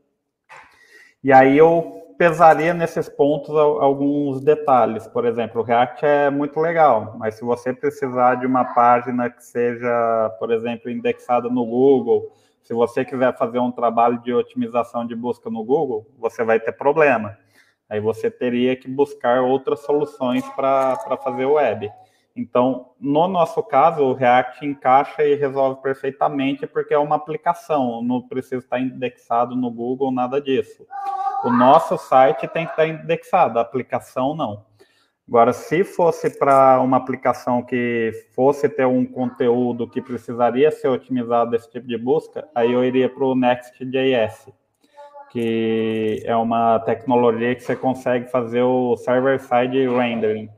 [1.24, 5.08] E aí eu pesaria nesses pontos alguns detalhes.
[5.08, 9.44] Por exemplo, o React é muito legal, mas se você precisar de uma página que
[9.44, 12.32] seja, por exemplo, indexada no Google,
[12.62, 16.72] se você quiser fazer um trabalho de otimização de busca no Google, você vai ter
[16.72, 17.38] problema.
[17.90, 21.92] Aí você teria que buscar outras soluções para fazer web.
[22.36, 28.22] Então, no nosso caso, o React encaixa e resolve perfeitamente porque é uma aplicação, não
[28.22, 30.88] precisa estar indexado no Google, nada disso.
[31.44, 34.64] O nosso site tem que estar indexado, a aplicação não.
[35.32, 41.52] Agora, se fosse para uma aplicação que fosse ter um conteúdo que precisaria ser otimizado
[41.52, 44.50] desse tipo de busca, aí eu iria para o Next.js,
[45.30, 50.50] que é uma tecnologia que você consegue fazer o server-side rendering.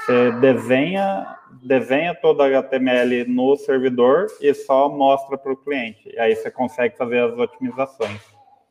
[0.00, 6.08] Você desenha, desenha todo o HTML no servidor e só mostra para o cliente.
[6.08, 8.22] E aí você consegue fazer as otimizações.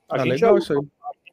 [0.10, 0.80] A ah, gente legal já, isso aí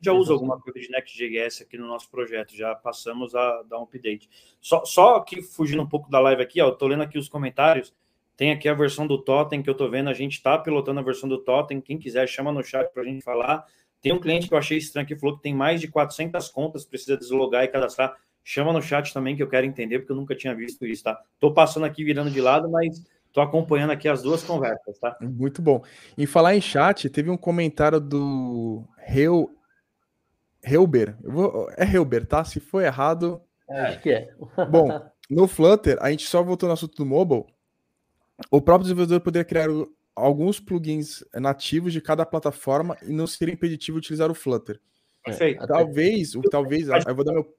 [0.00, 3.82] já usa alguma coisa de Next.js aqui no nosso projeto, já passamos a dar um
[3.82, 4.28] update.
[4.60, 7.28] Só, só que fugindo um pouco da live aqui, ó, eu tô lendo aqui os
[7.28, 7.94] comentários,
[8.36, 11.02] tem aqui a versão do Totem que eu tô vendo, a gente tá pilotando a
[11.02, 13.64] versão do Totem, quem quiser chama no chat para a gente falar.
[14.00, 16.84] Tem um cliente que eu achei estranho que falou que tem mais de 400 contas,
[16.84, 18.16] precisa deslogar e cadastrar.
[18.44, 21.20] Chama no chat também que eu quero entender, porque eu nunca tinha visto isso, tá?
[21.40, 25.16] Tô passando aqui virando de lado, mas tô acompanhando aqui as duas conversas, tá?
[25.20, 25.82] Muito bom.
[26.16, 29.50] Em falar em chat, teve um comentário do Reu
[30.62, 31.16] Helber.
[31.22, 32.44] Vou, é Helber, tá?
[32.44, 33.40] Se for errado.
[33.68, 34.34] É, acho que é.
[34.70, 34.88] Bom,
[35.28, 37.44] no Flutter, a gente só voltou no assunto do mobile.
[38.50, 39.68] O próprio desenvolvedor poderia criar
[40.14, 44.80] alguns plugins nativos de cada plataforma e não seria impeditivo utilizar o Flutter.
[45.24, 45.66] Perfeito.
[45.66, 47.54] Talvez, o talvez, eu vou dar meu.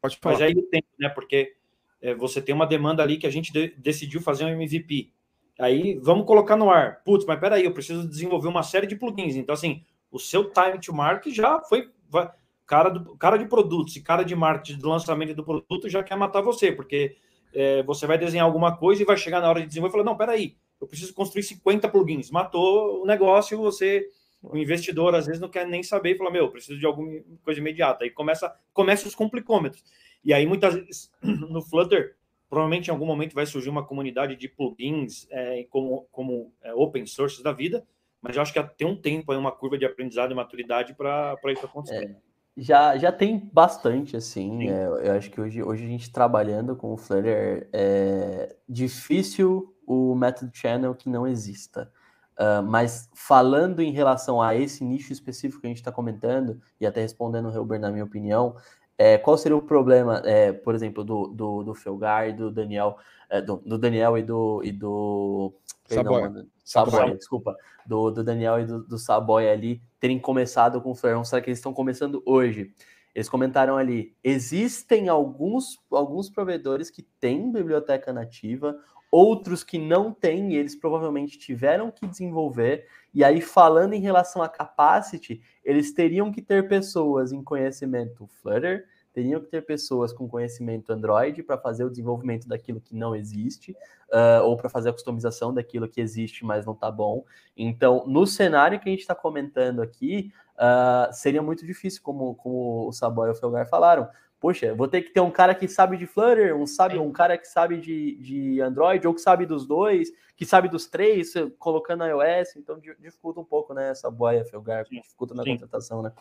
[0.00, 0.34] Pode falar.
[0.34, 1.08] Mas aí o tempo, né?
[1.08, 1.54] Porque
[2.00, 5.12] é, você tem uma demanda ali que a gente de, decidiu fazer um MVP.
[5.58, 7.02] Aí vamos colocar no ar.
[7.04, 9.36] Putz, mas peraí, eu preciso desenvolver uma série de plugins.
[9.36, 12.30] Então, assim, o seu time to market já foi vai,
[12.66, 16.16] cara, do, cara de produtos e cara de marketing do lançamento do produto já quer
[16.16, 17.16] matar você, porque
[17.54, 20.04] é, você vai desenhar alguma coisa e vai chegar na hora de desenvolver e falar,
[20.04, 22.30] não, peraí, eu preciso construir 50 plugins.
[22.30, 24.08] Matou o negócio, você,
[24.42, 27.10] o investidor, às vezes não quer nem saber e fala, meu, preciso de alguma
[27.42, 28.04] coisa imediata.
[28.04, 29.82] Aí começa, começa os complicômetros.
[30.24, 32.16] E aí, muitas vezes, no Flutter,
[32.48, 37.06] provavelmente em algum momento vai surgir uma comunidade de plugins é, como, como é, open
[37.06, 37.86] source da vida,
[38.26, 41.38] mas eu acho que tem um tempo aí, uma curva de aprendizado e maturidade para
[41.46, 42.04] isso acontecer.
[42.04, 42.16] É,
[42.56, 44.68] já, já tem bastante, assim.
[44.68, 50.14] É, eu acho que hoje, hoje a gente trabalhando com o Flutter é difícil o
[50.16, 51.90] método channel que não exista.
[52.38, 56.86] Uh, mas falando em relação a esse nicho específico que a gente está comentando, e
[56.86, 58.56] até respondendo o Helber na minha opinião,
[58.98, 62.98] é, qual seria o problema, é, por exemplo, do, do, do Felgar e do Daniel,
[63.28, 64.62] é, do, do, Daniel e do.
[64.64, 65.52] E do
[65.88, 66.46] Saboia.
[66.64, 67.56] Saboia, desculpa.
[67.86, 71.24] Do, do Daniel e do, do Saboia ali terem começado com o Flare.
[71.24, 72.72] Será que eles estão começando hoje?
[73.14, 78.76] Eles comentaram ali: existem alguns, alguns provedores que têm biblioteca nativa,
[79.10, 82.86] outros que não têm, e eles provavelmente tiveram que desenvolver.
[83.14, 88.84] E aí, falando em relação a capacity, eles teriam que ter pessoas em conhecimento Flutter,
[89.16, 93.72] teriam que ter pessoas com conhecimento Android para fazer o desenvolvimento daquilo que não existe,
[94.12, 97.24] uh, ou para fazer a customização daquilo que existe, mas não está bom.
[97.56, 102.88] Então, no cenário que a gente está comentando aqui, uh, seria muito difícil, como, como
[102.88, 104.06] o Saboy e o Felgar falaram.
[104.38, 107.38] Poxa, vou ter que ter um cara que sabe de Flutter, um, sabe, um cara
[107.38, 112.04] que sabe de, de Android, ou que sabe dos dois, que sabe dos três, colocando
[112.04, 115.52] iOS, então dificulta um pouco, né, essa boia, Felgar, dificulta na Sim.
[115.52, 116.12] contratação, né?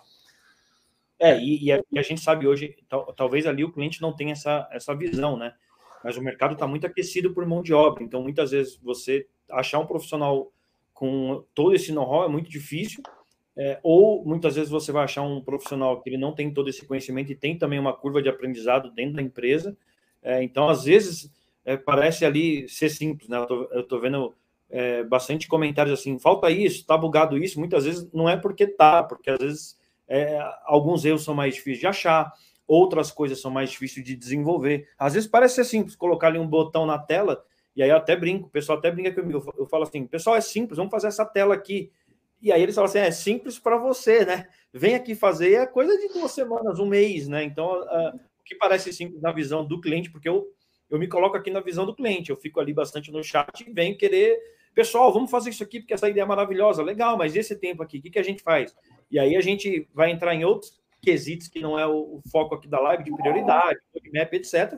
[1.19, 4.13] É, e, e, a, e, a, gente sabe hoje, tal, talvez ali o cliente não
[4.13, 5.53] tenha essa, essa visão, né?
[6.03, 8.03] Mas o mercado está muito aquecido por mão de obra.
[8.03, 10.51] Então, muitas vezes, você achar um profissional
[10.93, 13.01] com todo esse know-how é muito difícil.
[13.57, 16.85] É, ou muitas vezes você vai achar um profissional que ele não tem todo esse
[16.85, 19.75] conhecimento e tem também uma curva de aprendizado dentro da empresa.
[20.21, 21.31] É, então, às vezes,
[21.63, 23.37] é, parece ali ser simples, né?
[23.37, 24.35] Eu tô, eu tô vendo
[24.69, 27.59] é, bastante comentários assim, falta isso, tá bugado isso.
[27.59, 31.79] Muitas vezes não é porque tá, porque às vezes é, alguns erros são mais difíceis
[31.79, 32.31] de achar,
[32.67, 34.87] outras coisas são mais difíceis de desenvolver.
[34.97, 37.43] Às vezes parece ser simples colocar ali um botão na tela,
[37.75, 39.53] e aí eu até brinco, o pessoal até brinca comigo.
[39.57, 41.91] Eu falo assim, pessoal, é simples, vamos fazer essa tela aqui.
[42.41, 44.47] E aí eles falam assim: é simples para você, né?
[44.71, 47.43] Vem aqui fazer, é coisa de duas semanas, um mês, né?
[47.43, 50.47] Então, o que parece simples na visão do cliente, porque eu,
[50.89, 53.73] eu me coloco aqui na visão do cliente, eu fico ali bastante no chat e
[53.73, 54.37] venho querer
[54.75, 57.97] pessoal, vamos fazer isso aqui porque essa ideia é maravilhosa, legal, mas esse tempo aqui,
[57.97, 58.75] o que, que a gente faz?
[59.09, 62.67] E aí a gente vai entrar em outros quesitos que não é o, foco aqui
[62.67, 64.73] da live, de prioridade, roadmap, etc.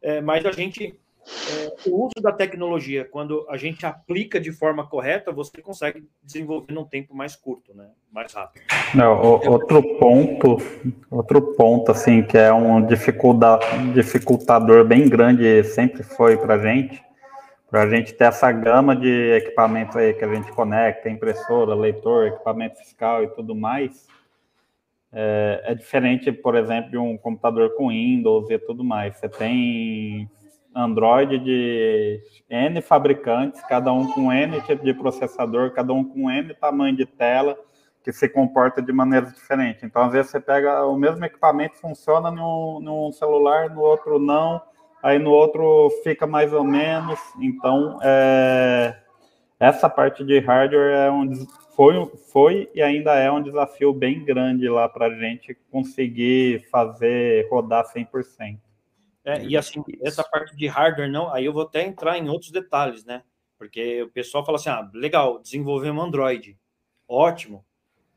[0.00, 4.86] É, mas a gente, é, o uso da tecnologia, quando a gente aplica de forma
[4.86, 7.90] correta, você consegue desenvolver num tempo mais curto, né?
[8.10, 8.62] mais rápido.
[8.94, 10.56] Não, outro ponto,
[11.10, 17.02] outro ponto, assim, que é um dificultador bem grande, sempre foi para a gente,
[17.72, 22.26] para a gente ter essa gama de equipamentos aí que a gente conecta, impressora, leitor,
[22.26, 24.06] equipamento fiscal e tudo mais,
[25.10, 29.16] é, é, diferente, por exemplo, de um computador com Windows e tudo mais.
[29.16, 30.30] Você tem
[30.76, 32.20] Android de
[32.50, 37.06] N fabricantes, cada um com N tipo de processador, cada um com N tamanho de
[37.06, 37.56] tela,
[38.04, 39.86] que se comporta de maneira diferente.
[39.86, 44.60] Então, às vezes, você pega o mesmo equipamento, funciona num, num celular, no outro não,
[45.02, 47.18] aí no outro fica mais ou menos.
[47.40, 48.96] Então, é,
[49.58, 54.68] essa parte de hardware é um, foi, foi e ainda é um desafio bem grande
[54.68, 58.58] lá para a gente conseguir fazer rodar 100%.
[59.24, 62.50] É, e assim, essa parte de hardware não, aí eu vou até entrar em outros
[62.50, 63.22] detalhes, né?
[63.56, 66.58] Porque o pessoal fala assim: ah, legal, desenvolvemos Android.
[67.08, 67.64] Ótimo.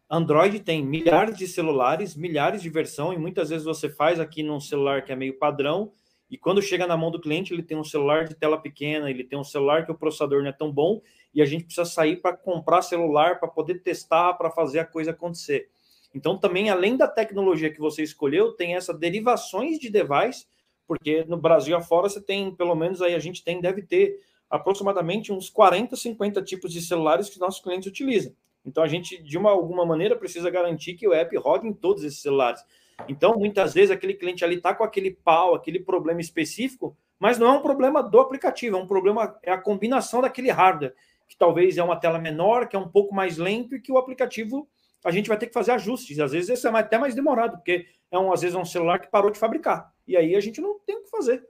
[0.09, 4.59] Android tem milhares de celulares, milhares de versão, e muitas vezes você faz aqui num
[4.59, 5.91] celular que é meio padrão,
[6.29, 9.23] e quando chega na mão do cliente, ele tem um celular de tela pequena, ele
[9.23, 11.01] tem um celular que o processador não é tão bom,
[11.33, 15.11] e a gente precisa sair para comprar celular para poder testar, para fazer a coisa
[15.11, 15.69] acontecer.
[16.13, 20.47] Então, também, além da tecnologia que você escolheu, tem essas derivações de device,
[20.87, 24.19] porque no Brasil afora você tem, pelo menos aí a gente tem, deve ter
[24.49, 28.33] aproximadamente uns 40, 50 tipos de celulares que nossos clientes utilizam.
[28.65, 32.03] Então, a gente, de uma alguma maneira, precisa garantir que o app roda em todos
[32.03, 32.63] esses celulares.
[33.07, 37.47] Então, muitas vezes, aquele cliente ali está com aquele pau, aquele problema específico, mas não
[37.47, 40.93] é um problema do aplicativo, é um problema, é a combinação daquele hardware,
[41.27, 43.97] que talvez é uma tela menor, que é um pouco mais lento e que o
[43.97, 44.67] aplicativo
[45.03, 46.19] a gente vai ter que fazer ajustes.
[46.19, 48.99] Às vezes esse é até mais demorado, porque é um, às vezes é um celular
[48.99, 49.93] que parou de fabricar.
[50.07, 51.45] E aí a gente não tem o que fazer.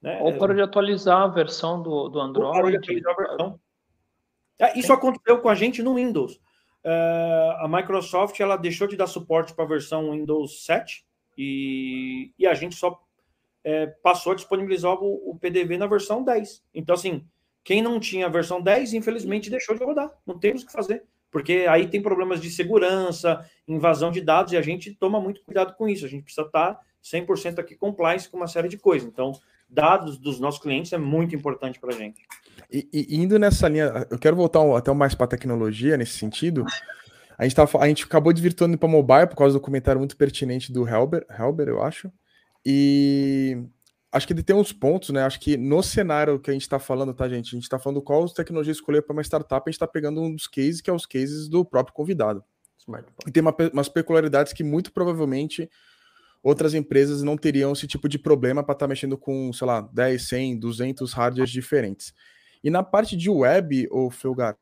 [0.00, 0.20] Né?
[0.22, 2.46] Ou parou de atualizar a versão do, do Android.
[2.46, 3.60] Ou parou de atualizar a versão.
[4.58, 6.40] É, isso aconteceu com a gente no Windows.
[6.84, 11.04] Uh, a Microsoft ela deixou de dar suporte para a versão Windows 7
[11.36, 12.98] e, e a gente só
[13.62, 16.62] é, passou a disponibilizar o, o, PDV na versão 10.
[16.74, 17.24] Então, assim,
[17.62, 20.10] quem não tinha a versão 10, infelizmente, deixou de rodar.
[20.26, 21.04] Não temos o que fazer.
[21.30, 25.74] Porque aí tem problemas de segurança, invasão de dados, e a gente toma muito cuidado
[25.74, 26.04] com isso.
[26.04, 29.06] A gente precisa estar 100% aqui compliance com uma série de coisas.
[29.06, 29.32] Então,
[29.68, 32.26] dados dos nossos clientes é muito importante para a gente.
[32.72, 36.64] E, e, indo nessa linha, eu quero voltar até mais para a tecnologia nesse sentido.
[37.36, 40.72] A gente, tava, a gente acabou desvirtuando para mobile por causa do comentário muito pertinente
[40.72, 42.12] do Helber, Helber, eu acho.
[42.64, 43.56] E
[44.12, 45.22] acho que ele tem uns pontos, né?
[45.22, 47.48] Acho que no cenário que a gente está falando, tá, gente?
[47.48, 50.34] A gente está falando qual tecnologia escolher para uma startup, a gente está pegando um
[50.34, 52.44] dos cases que é os cases do próprio convidado.
[53.26, 55.70] E tem uma, umas peculiaridades que muito provavelmente
[56.42, 59.80] outras empresas não teriam esse tipo de problema para estar tá mexendo com, sei lá,
[59.80, 62.12] 10, 100, 200 hardwares diferentes.
[62.62, 64.56] E na parte de web, o Felgar,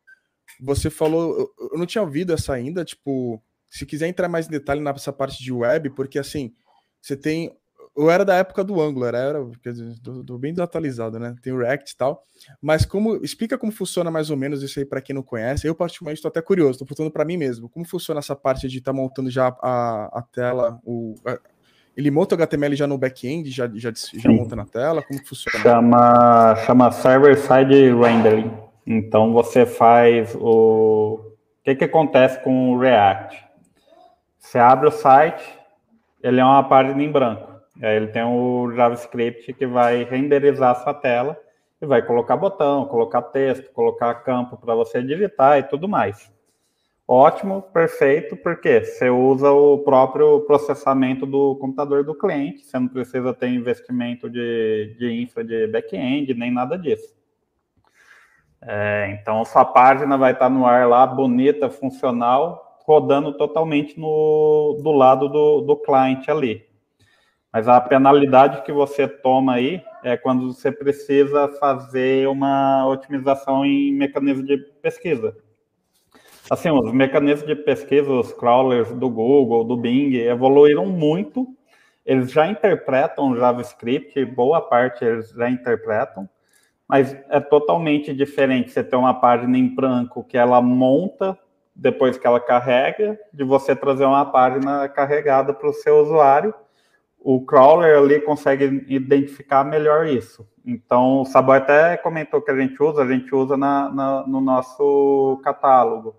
[0.60, 4.80] você falou, eu não tinha ouvido essa ainda, tipo, se quiser entrar mais em detalhe
[4.80, 6.54] nessa parte de web, porque assim,
[7.00, 7.56] você tem.
[7.96, 11.34] Eu era da época do Angular, era, quer dizer, tô, tô bem desatualizado, né?
[11.42, 12.24] Tem o React e tal.
[12.62, 13.16] Mas como.
[13.24, 15.66] Explica como funciona mais ou menos isso aí para quem não conhece.
[15.66, 17.68] Eu, particularmente, estou até curioso, estou perguntando para mim mesmo.
[17.68, 21.14] Como funciona essa parte de estar tá montando já a, a tela, o,
[21.98, 25.02] ele monta o HTML já no back-end, já, já, já monta na tela?
[25.02, 25.58] Como funciona?
[25.58, 28.52] Chama, chama server-side rendering.
[28.86, 31.20] Então você faz o.
[31.20, 33.44] O que, que acontece com o React?
[34.38, 35.44] Você abre o site,
[36.22, 37.52] ele é uma página em branco.
[37.82, 41.36] Aí ele tem o JavaScript que vai renderizar a sua tela
[41.82, 46.30] e vai colocar botão, colocar texto, colocar campo para você digitar e tudo mais.
[47.10, 53.32] Ótimo, perfeito, porque você usa o próprio processamento do computador do cliente, você não precisa
[53.32, 57.16] ter investimento de, de infra de back-end, nem nada disso.
[58.60, 64.92] É, então, sua página vai estar no ar lá, bonita, funcional, rodando totalmente no, do
[64.92, 66.66] lado do, do cliente ali.
[67.50, 73.94] Mas a penalidade que você toma aí é quando você precisa fazer uma otimização em
[73.94, 75.34] mecanismo de pesquisa.
[76.50, 81.46] Assim, os mecanismos de pesquisa, os crawlers do Google, do Bing, evoluíram muito.
[82.06, 86.26] Eles já interpretam JavaScript, boa parte eles já interpretam,
[86.88, 91.38] mas é totalmente diferente você ter uma página em branco que ela monta
[91.76, 96.54] depois que ela carrega, de você trazer uma página carregada para o seu usuário.
[97.20, 100.48] O crawler ali consegue identificar melhor isso.
[100.64, 104.40] Então, o Sabo até comentou que a gente usa, a gente usa na, na no
[104.40, 106.16] nosso catálogo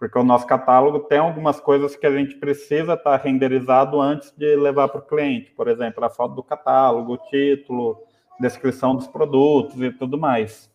[0.00, 4.32] porque o nosso catálogo tem algumas coisas que a gente precisa estar tá renderizado antes
[4.34, 8.02] de levar para o cliente, por exemplo, a foto do catálogo, o título,
[8.40, 10.70] descrição dos produtos e tudo mais.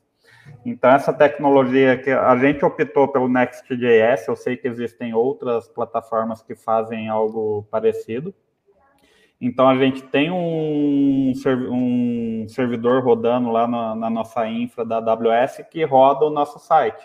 [0.64, 6.44] Então, essa tecnologia que a gente optou pelo Next.js, eu sei que existem outras plataformas
[6.44, 8.32] que fazem algo parecido.
[9.42, 11.34] Então, a gente tem um,
[11.72, 17.04] um servidor rodando lá na, na nossa infra da AWS que roda o nosso site,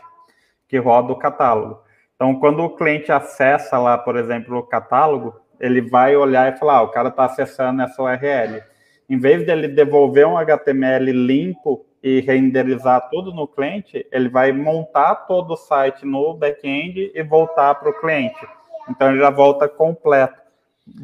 [0.69, 1.89] que roda o catálogo.
[2.21, 6.77] Então, quando o cliente acessa lá, por exemplo, o catálogo, ele vai olhar e falar:
[6.77, 8.63] ah, o cara está acessando essa URL.
[9.09, 15.15] Em vez dele devolver um HTML limpo e renderizar tudo no cliente, ele vai montar
[15.15, 18.47] todo o site no back-end e voltar para o cliente.
[18.91, 20.39] Então, ele já volta completo.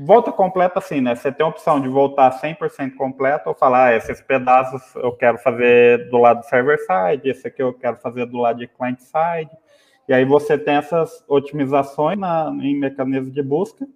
[0.04, 1.14] Volta completo assim, né?
[1.14, 5.38] Você tem a opção de voltar 100% completo ou falar, ah, esses pedaços eu quero
[5.38, 9.50] fazer do lado server-side, esse aqui eu quero fazer do lado de client-side.
[10.08, 13.86] E aí você tem essas otimizações na, em mecanismo de busca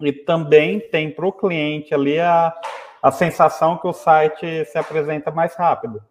[0.00, 2.52] e também tem para o cliente ali a,
[3.02, 6.02] a sensação que o site se apresenta mais rápido.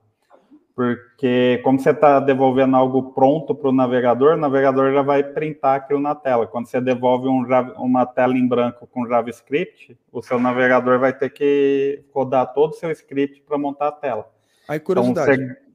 [0.76, 5.78] Porque como você está devolvendo algo pronto para o navegador, o navegador já vai printar
[5.78, 6.48] aquilo na tela.
[6.48, 7.46] Quando você devolve um,
[7.78, 12.76] uma tela em branco com JavaScript, o seu navegador vai ter que rodar todo o
[12.76, 14.30] seu script para montar a tela.
[14.68, 15.32] Aí, curiosidade.
[15.32, 15.66] Então, você...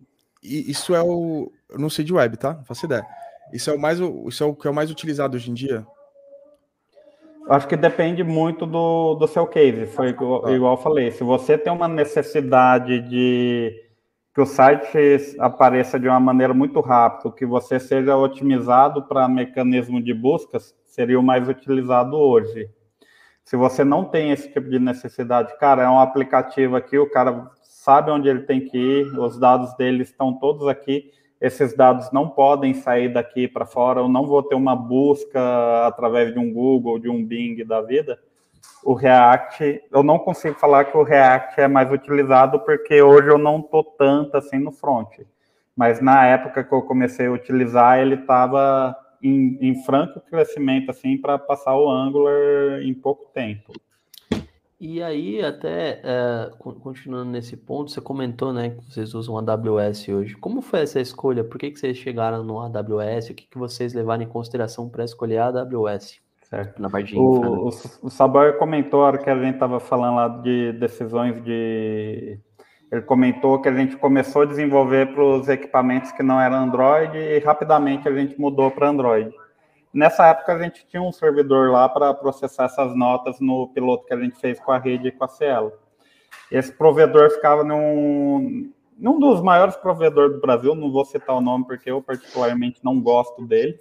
[0.42, 1.50] Isso é o.
[1.68, 2.54] Eu não sei de web, tá?
[2.54, 3.06] Não faço ideia.
[3.52, 5.86] Isso é o mais isso é o que é o mais utilizado hoje em dia?
[7.48, 9.86] Acho que depende muito do, do seu case.
[9.86, 10.52] Foi igual, ah.
[10.52, 11.10] igual eu falei.
[11.10, 13.72] Se você tem uma necessidade de
[14.32, 20.00] que o site apareça de uma maneira muito rápida, que você seja otimizado para mecanismo
[20.00, 22.70] de buscas, seria o mais utilizado hoje.
[23.44, 27.50] Se você não tem esse tipo de necessidade, cara, é um aplicativo aqui, o cara
[27.64, 32.28] sabe onde ele tem que ir, os dados dele estão todos aqui esses dados não
[32.28, 36.98] podem sair daqui para fora, eu não vou ter uma busca através de um Google,
[36.98, 38.18] de um Bing da vida.
[38.84, 43.38] O React, eu não consigo falar que o React é mais utilizado porque hoje eu
[43.38, 45.20] não estou tanto assim no front.
[45.74, 51.16] Mas na época que eu comecei a utilizar, ele estava em, em, franco crescimento assim
[51.16, 53.72] para passar o Angular em pouco tempo.
[54.80, 60.34] E aí, até é, continuando nesse ponto, você comentou, né, que vocês usam AWS hoje.
[60.36, 61.44] Como foi essa escolha?
[61.44, 63.28] Por que, que vocês chegaram no AWS?
[63.28, 66.18] O que, que vocês levaram em consideração para escolher a AWS?
[66.44, 66.80] Certo.
[66.80, 67.70] Na parte de infra, o, né?
[68.02, 72.38] o, o Saboy comentou, a hora que a gente estava falando lá de decisões de...
[72.90, 77.16] Ele comentou que a gente começou a desenvolver para os equipamentos que não eram Android
[77.16, 79.30] e rapidamente a gente mudou para Android.
[79.92, 84.14] Nessa época, a gente tinha um servidor lá para processar essas notas no piloto que
[84.14, 85.72] a gente fez com a rede e com a Cielo.
[86.50, 91.66] Esse provedor ficava num, num dos maiores provedores do Brasil, não vou citar o nome
[91.66, 93.80] porque eu particularmente não gosto deles.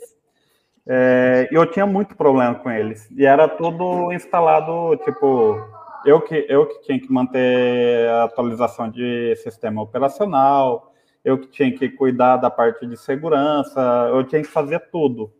[0.87, 3.07] É, eu tinha muito problema com eles.
[3.11, 5.63] E era tudo instalado, tipo,
[6.05, 10.91] eu que, eu que tinha que manter a atualização de sistema operacional,
[11.23, 13.79] eu que tinha que cuidar da parte de segurança,
[14.11, 15.31] eu tinha que fazer tudo.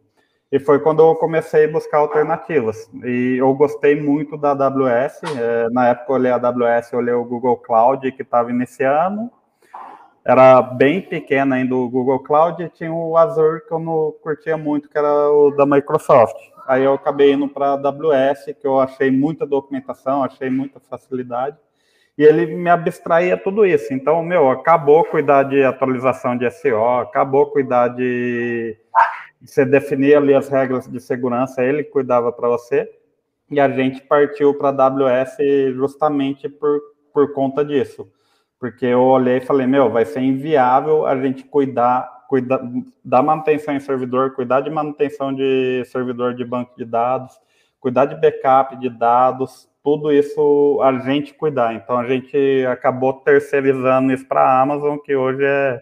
[0.52, 2.90] E foi quando eu comecei a buscar alternativas.
[3.04, 5.22] E eu gostei muito da AWS.
[5.38, 9.30] É, na época eu olhei a AWS, eu olhei o Google Cloud, que estava iniciando.
[10.26, 14.58] Era bem pequeno ainda o Google Cloud, e tinha o Azure, que eu não curtia
[14.58, 16.36] muito, que era o da Microsoft.
[16.68, 21.58] Aí eu acabei indo para a AWS, que eu achei muita documentação, achei muita facilidade.
[22.18, 23.94] E ele me abstraía tudo isso.
[23.94, 28.78] Então, meu, acabou cuidar de atualização de SEO, acabou cuidar de
[29.42, 32.90] você definia ali as regras de segurança, ele cuidava para você,
[33.50, 35.38] e a gente partiu para a AWS
[35.74, 36.80] justamente por,
[37.14, 38.08] por conta disso.
[38.60, 42.62] Porque eu olhei e falei, meu, vai ser inviável a gente cuidar, cuidar
[43.04, 47.40] da manutenção em servidor, cuidar de manutenção de servidor de banco de dados,
[47.80, 51.74] cuidar de backup de dados, tudo isso a gente cuidar.
[51.74, 55.82] Então a gente acabou terceirizando isso para a Amazon, que hoje é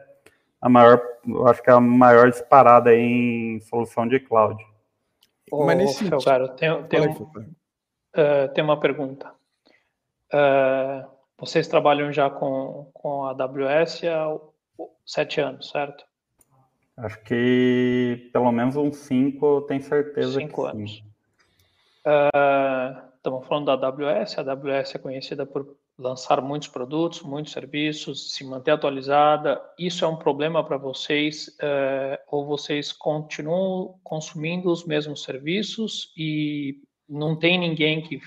[0.62, 1.02] a maior,
[1.48, 4.62] acho que é a maior disparada em solução de cloud.
[5.52, 9.32] Ô, Mas nesse Felgaro, tem, tem, um, uh, tem uma pergunta.
[10.34, 14.38] Uh, vocês trabalham já com, com a AWS há
[15.06, 16.06] sete anos, certo?
[16.98, 20.92] Acho que pelo menos uns cinco, tenho certeza cinco que anos.
[20.92, 21.04] sim.
[22.08, 24.40] Uh, estamos falando da AWS.
[24.40, 29.60] A AWS é conhecida por lançar muitos produtos, muitos serviços, se manter atualizada.
[29.80, 31.48] Isso é um problema para vocês?
[31.60, 38.20] Uh, ou vocês continuam consumindo os mesmos serviços e não tem ninguém que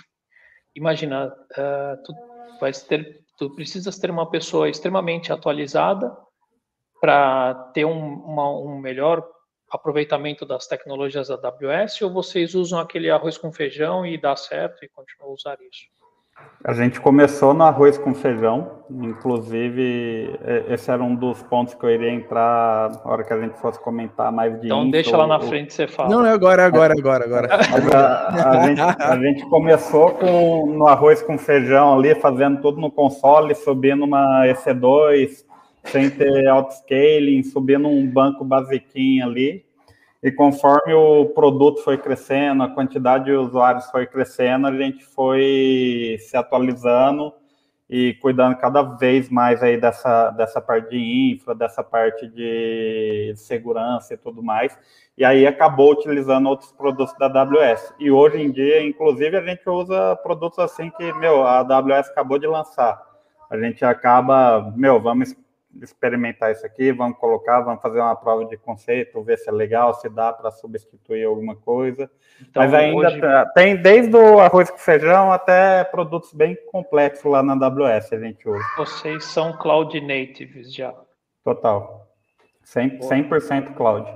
[0.75, 2.13] imagina uh, tu
[2.89, 6.15] ter tu precisas ter uma pessoa extremamente atualizada
[7.01, 9.27] para ter um, uma, um melhor
[9.71, 14.85] aproveitamento das tecnologias da AWS ou vocês usam aquele arroz com feijão e dá certo
[14.85, 16.00] e continuam a usar isso?
[16.63, 20.39] A gente começou no arroz com feijão, inclusive
[20.69, 23.81] esse era um dos pontos que eu iria entrar na hora que a gente fosse
[23.83, 24.67] comentar mais de.
[24.67, 26.11] Então deixa lá na frente você fala.
[26.11, 27.49] Não, é agora, é agora, agora, agora.
[27.55, 32.91] A, a, gente, a, gente, começou com, no arroz com feijão ali, fazendo tudo no
[32.91, 35.43] console, subindo uma EC2,
[35.85, 39.65] sem ter auto-scaling, subindo um banco basiquinho ali.
[40.23, 46.19] E conforme o produto foi crescendo, a quantidade de usuários foi crescendo, a gente foi
[46.21, 47.33] se atualizando
[47.89, 54.15] e cuidando cada vez mais aí dessa, dessa parte de infra, dessa parte de segurança
[54.15, 54.79] e tudo mais.
[55.19, 57.93] E aí acabou utilizando outros produtos da AWS.
[57.99, 62.39] E hoje em dia, inclusive, a gente usa produtos assim que, meu, a AWS acabou
[62.39, 63.01] de lançar.
[63.51, 65.35] A gente acaba, meu, vamos
[65.81, 69.95] experimentar isso aqui, vamos colocar, vamos fazer uma prova de conceito, ver se é legal,
[69.95, 72.11] se dá para substituir alguma coisa.
[72.41, 73.21] Então, Mas ainda hoje...
[73.55, 78.49] tem desde o arroz com feijão até produtos bem complexos lá na AWS a gente
[78.49, 78.65] usa.
[78.77, 80.95] Vocês são cloud natives já.
[81.45, 82.09] Total.
[82.65, 84.11] 100%, 100 cloud.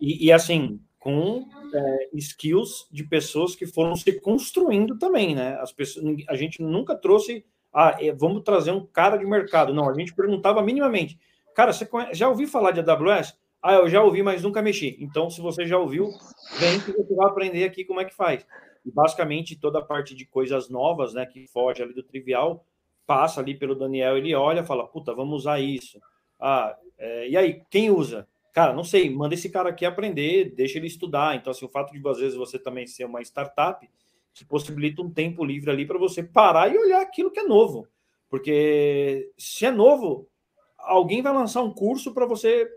[0.00, 5.58] E, e assim, com é, skills de pessoas que foram se construindo também, né?
[5.60, 7.44] As pessoas, a gente nunca trouxe
[7.80, 9.72] ah, é, vamos trazer um cara de mercado.
[9.72, 11.16] Não, a gente perguntava minimamente,
[11.54, 13.38] cara, você conhece, já ouviu falar de AWS?
[13.62, 14.96] Ah, eu já ouvi, mas nunca mexi.
[14.98, 16.10] Então, se você já ouviu,
[16.58, 18.44] vem que você vai aprender aqui como é que faz.
[18.84, 22.64] E basicamente toda a parte de coisas novas, né, que foge ali do trivial,
[23.06, 26.00] passa ali pelo Daniel, ele olha, fala, puta, vamos usar isso.
[26.40, 28.26] Ah, é, e aí, quem usa?
[28.52, 31.36] Cara, não sei, manda esse cara aqui aprender, deixa ele estudar.
[31.36, 33.88] Então, assim, o fato de às vezes você também ser uma startup,
[34.32, 37.88] que possibilita um tempo livre ali para você parar e olhar aquilo que é novo.
[38.28, 40.28] Porque se é novo,
[40.78, 42.68] alguém vai lançar um curso para você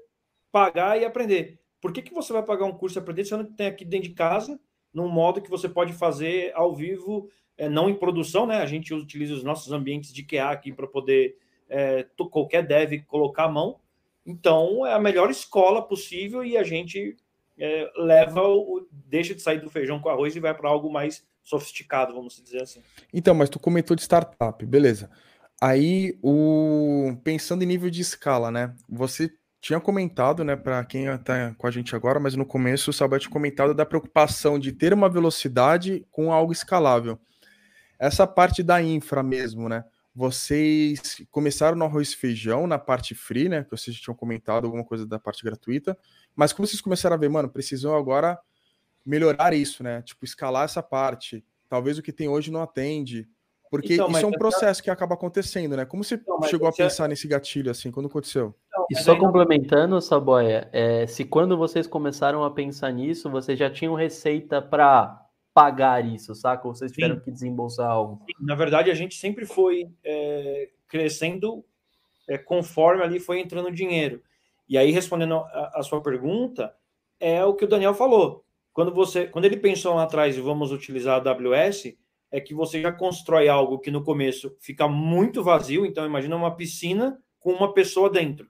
[0.52, 1.60] pagar e aprender.
[1.80, 3.84] Por que, que você vai pagar um curso e aprender se você não tem aqui
[3.84, 4.60] dentro de casa,
[4.94, 8.58] num modo que você pode fazer ao vivo, é, não em produção, né?
[8.58, 11.38] A gente utiliza os nossos ambientes de QA aqui para poder
[11.70, 13.80] é, qualquer dev colocar a mão.
[14.26, 17.18] Então, é a melhor escola possível e a gente
[17.58, 21.26] é, leva, o, deixa de sair do feijão com arroz e vai para algo mais
[21.44, 22.82] sofisticado, vamos dizer assim.
[23.14, 25.10] Então, mas tu comentou de startup, beleza.
[25.62, 28.74] Aí, o pensando em nível de escala, né?
[28.90, 32.94] Você tinha comentado, né, para quem está com a gente agora, mas no começo o
[32.94, 37.20] Salbert comentado da preocupação de ter uma velocidade com algo escalável.
[38.00, 39.86] Essa parte da infra mesmo, né?
[40.16, 43.64] Vocês começaram no arroz feijão, na parte free, né?
[43.64, 45.96] Que vocês tinham comentado alguma coisa da parte gratuita.
[46.36, 48.38] Mas como vocês começaram a ver, mano, precisam agora
[49.06, 50.02] melhorar isso, né?
[50.02, 51.44] Tipo, escalar essa parte.
[51.70, 53.28] Talvez o que tem hoje não atende.
[53.70, 55.86] Porque então, isso é um processo que acaba acontecendo, né?
[55.86, 57.90] Como você então, chegou a pensar nesse gatilho assim?
[57.90, 58.54] Quando aconteceu?
[58.68, 60.02] Então, e só complementando, não...
[60.02, 66.06] Saboia, é, se quando vocês começaram a pensar nisso, vocês já tinham receita para pagar
[66.06, 66.68] isso, saca?
[66.68, 67.22] Ou vocês tiveram Sim.
[67.22, 68.22] que desembolsar algo?
[68.26, 71.64] Sim, na verdade, a gente sempre foi é, crescendo
[72.28, 74.22] é, conforme ali foi entrando dinheiro.
[74.68, 76.74] E aí, respondendo a, a, sua pergunta,
[77.20, 78.46] é o que o Daniel falou.
[78.74, 81.94] Quando você, quando ele pensou lá atrás e vamos utilizar a AWS,
[82.32, 85.86] é que você já constrói algo que no começo fica muito vazio.
[85.86, 88.48] Então, imagina uma piscina com uma pessoa dentro.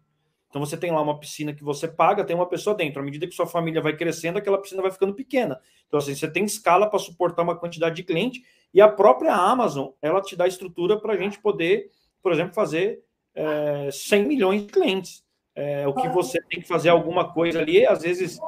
[0.49, 3.01] Então, você tem lá uma piscina que você paga, tem uma pessoa dentro.
[3.01, 5.59] À medida que sua família vai crescendo, aquela piscina vai ficando pequena.
[5.88, 8.43] Então, assim, você tem escala para suportar uma quantidade de cliente.
[8.74, 11.89] E a própria Amazon, ela te dá estrutura para a gente poder,
[12.22, 13.01] por exemplo, fazer
[13.34, 15.24] é, 100 milhões de clientes.
[15.55, 18.39] É, o que você tem que fazer alguma coisa ali, às vezes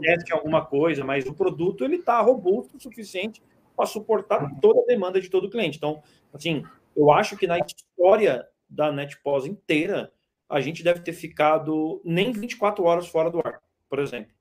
[0.00, 3.42] teste alguma coisa, mas o produto ele está robusto o suficiente
[3.76, 5.78] para suportar toda a demanda de todo cliente.
[5.78, 6.62] Então, assim,
[6.96, 10.12] eu acho que na história da NetPOS inteira,
[10.48, 14.32] a gente deve ter ficado nem 24 horas fora do ar, por exemplo.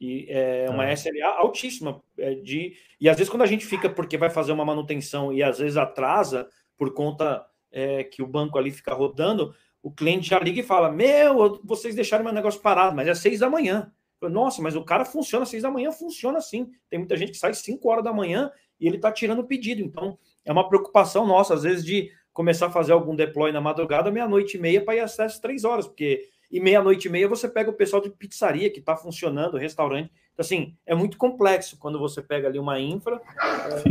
[0.00, 2.02] E é uma SLA altíssima.
[2.18, 5.42] É, de, e às vezes, quando a gente fica porque vai fazer uma manutenção e
[5.42, 10.38] às vezes atrasa por conta é, que o banco ali fica rodando, o cliente já
[10.38, 13.92] liga e fala: Meu, vocês deixaram meu negócio parado, mas é seis da manhã.
[14.28, 16.70] Nossa, mas o cara funciona seis da manhã, funciona assim.
[16.88, 18.50] Tem muita gente que sai cinco horas da manhã
[18.80, 19.82] e ele está tirando o pedido.
[19.82, 24.10] Então, é uma preocupação nossa, às vezes, de começar a fazer algum deploy na madrugada,
[24.10, 27.70] meia-noite e meia, para ir acesso três horas, porque e meia-noite e meia você pega
[27.70, 30.10] o pessoal de pizzaria que está funcionando, restaurante.
[30.32, 33.20] Então, assim, é muito complexo quando você pega ali uma infra.
[33.66, 33.88] É, se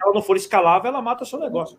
[0.00, 1.78] ela não for escalável, ela mata o seu negócio.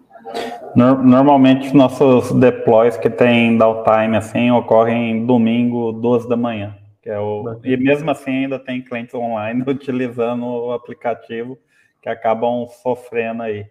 [0.76, 6.76] Normalmente, nossos deploys que tem downtime assim ocorrem domingo, duas da manhã.
[7.08, 7.58] Que é o...
[7.64, 11.58] E mesmo assim, ainda tem clientes online utilizando o aplicativo
[12.01, 13.66] que acabam sofrendo aí.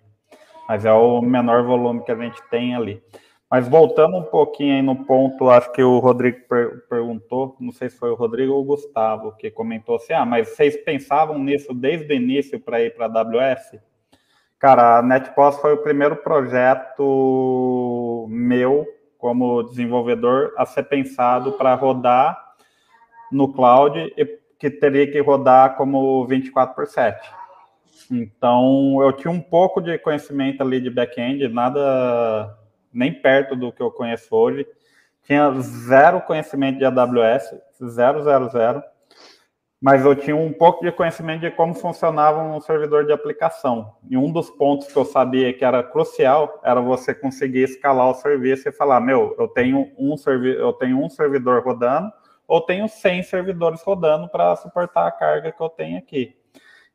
[0.66, 3.02] Mas é o menor volume que a gente tem ali.
[3.50, 7.90] Mas voltando um pouquinho aí no ponto, acho que o Rodrigo per perguntou, não sei
[7.90, 11.74] se foi o Rodrigo ou o Gustavo, que comentou assim: ah, mas vocês pensavam nisso
[11.74, 13.78] desde o início para ir para a AWS?
[14.58, 18.86] Cara, a NetPost foi o primeiro projeto meu
[19.18, 22.45] como desenvolvedor a ser pensado para rodar
[23.36, 24.14] no cloud
[24.58, 27.20] que teria que rodar como 24 por 7.
[28.10, 32.56] Então, eu tinha um pouco de conhecimento ali de back-end, nada
[32.92, 34.66] nem perto do que eu conheço hoje.
[35.24, 38.82] Tinha zero conhecimento de AWS, zero, zero, zero.
[39.80, 43.92] Mas eu tinha um pouco de conhecimento de como funcionava um servidor de aplicação.
[44.08, 48.14] E um dos pontos que eu sabia que era crucial era você conseguir escalar o
[48.14, 52.10] serviço e falar: meu, eu tenho um, servi eu tenho um servidor rodando,
[52.46, 56.36] ou tenho 100 servidores rodando para suportar a carga que eu tenho aqui.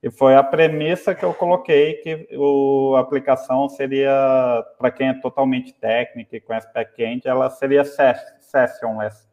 [0.04, 5.14] E foi a premissa que eu coloquei que o, a aplicação seria, para quem é
[5.14, 9.30] totalmente técnico e conhece back-end, ela seria sessionless.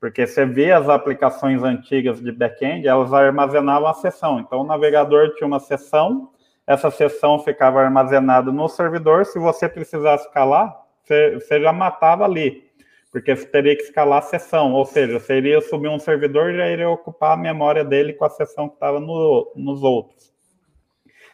[0.00, 4.40] Porque você vê as aplicações antigas de back-end, elas armazenavam a sessão.
[4.40, 6.30] Então, o navegador tinha uma sessão,
[6.66, 9.26] essa sessão ficava armazenada no servidor.
[9.26, 12.65] Se você precisasse escalar, você, você já matava ali
[13.16, 16.90] porque teria que escalar a sessão, ou seja, iria subir um servidor e já iria
[16.90, 20.34] ocupar a memória dele com a sessão que estava no, nos outros.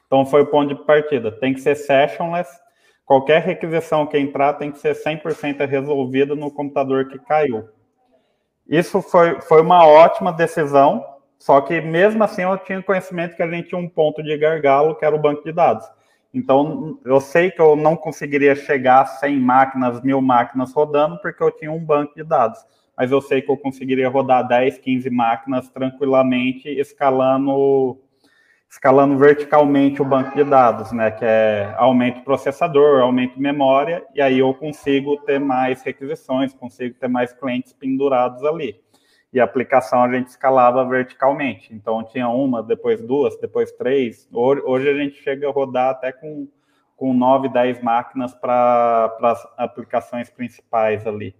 [0.06, 1.32] Então, foi o ponto de partida.
[1.32, 2.48] Tem que ser sessionless.
[3.04, 7.68] Qualquer requisição que entrar tem que ser 100% resolvida no computador que caiu.
[8.68, 11.04] Isso foi, foi uma ótima decisão,
[11.36, 14.94] só que mesmo assim eu tinha conhecimento que a gente tinha um ponto de gargalo,
[14.94, 15.84] que era o banco de dados.
[16.34, 21.42] Então, eu sei que eu não conseguiria chegar a 100 máquinas, mil máquinas rodando, porque
[21.42, 22.58] eu tinha um banco de dados.
[22.96, 27.98] Mas eu sei que eu conseguiria rodar 10, 15 máquinas tranquilamente, escalando,
[28.70, 31.10] escalando verticalmente o banco de dados, né?
[31.10, 37.08] Que é aumento processador, aumento memória, e aí eu consigo ter mais requisições, consigo ter
[37.08, 38.80] mais clientes pendurados ali
[39.32, 41.74] e a aplicação a gente escalava verticalmente.
[41.74, 44.28] Então tinha uma, depois duas, depois três.
[44.32, 46.46] Hoje a gente chega a rodar até com,
[46.96, 51.34] com nove, dez máquinas para as aplicações principais ali.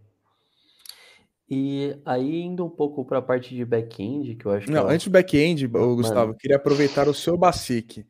[1.55, 4.73] E aí, indo um pouco para a parte de back-end, que eu acho que.
[4.73, 6.39] Não, é antes do back-end, Gustavo, Mano.
[6.39, 8.07] queria aproveitar o seu Basic.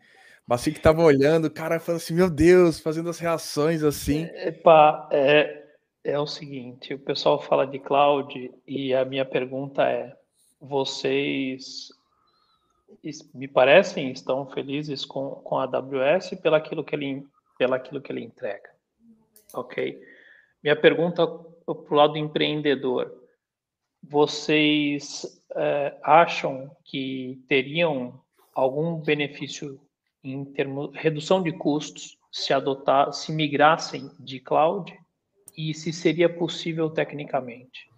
[0.47, 4.29] Baci que tava olhando, o cara falando assim, meu Deus, fazendo as reações assim.
[4.35, 5.62] Epa, é,
[6.05, 10.17] é o seguinte, o pessoal fala de cloud e a minha pergunta é,
[10.61, 11.91] vocês
[13.33, 17.27] me parecem estão felizes com, com a AWS pelaquilo que ele
[17.57, 18.71] pelaquilo que ele entrega,
[19.55, 20.01] ok?
[20.63, 23.13] Minha pergunta para o lado empreendedor,
[24.03, 28.21] vocês é, acham que teriam
[28.55, 29.81] algum benefício
[30.25, 34.93] em termos redução de custos se adotar, se migrassem de cloud
[35.57, 37.91] e se seria possível tecnicamente?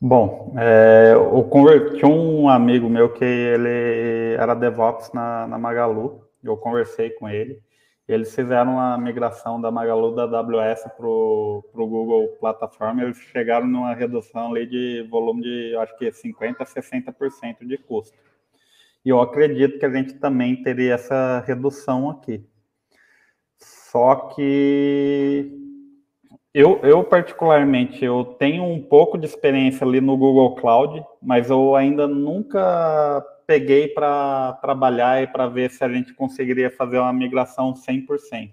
[0.00, 6.56] Bom, é, eu converti um amigo meu que ele era DevOps na, na Magalu, eu
[6.56, 7.62] conversei com ele,
[8.06, 13.94] eles fizeram a migração da Magalu da AWS para o Google Plataforma, eles chegaram numa
[13.94, 18.16] redução ali de volume de, acho que 50% a 60% de custo.
[19.04, 22.44] E eu acredito que a gente também teria essa redução aqui.
[23.56, 25.65] Só que
[26.58, 31.76] eu, eu, particularmente, eu tenho um pouco de experiência ali no Google Cloud, mas eu
[31.76, 37.74] ainda nunca peguei para trabalhar e para ver se a gente conseguiria fazer uma migração
[37.74, 38.52] 100%.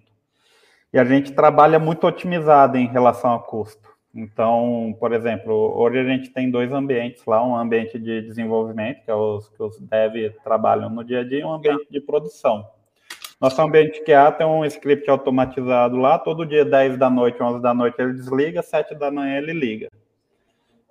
[0.92, 3.88] E a gente trabalha muito otimizado em relação a custo.
[4.14, 9.12] Então, por exemplo, hoje a gente tem dois ambientes lá, um ambiente de desenvolvimento, que
[9.12, 12.68] é os que os devs trabalham no dia a dia, e um ambiente de produção.
[13.44, 17.74] Nosso ambiente QA tem um script automatizado lá, todo dia 10 da noite, 11 da
[17.74, 19.90] noite ele desliga, 7 da manhã ele liga.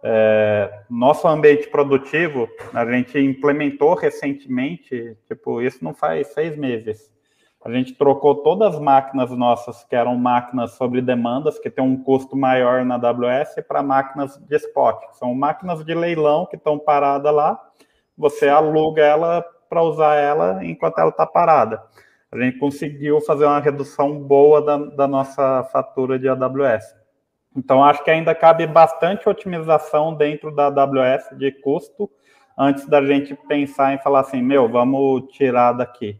[0.02, 7.10] É, nosso ambiente produtivo, a gente implementou recentemente, tipo, isso não faz seis meses.
[7.64, 11.96] A gente trocou todas as máquinas nossas, que eram máquinas sobre demandas, que tem um
[11.96, 15.02] custo maior na AWS, para máquinas de spot.
[15.12, 17.58] São máquinas de leilão que estão paradas lá.
[18.14, 21.82] Você aluga ela para usar ela enquanto ela está parada.
[22.32, 26.94] A gente conseguiu fazer uma redução boa da, da nossa fatura de AWS.
[27.54, 32.10] Então, acho que ainda cabe bastante otimização dentro da AWS de custo
[32.56, 36.18] antes da gente pensar em falar assim, meu, vamos tirar daqui.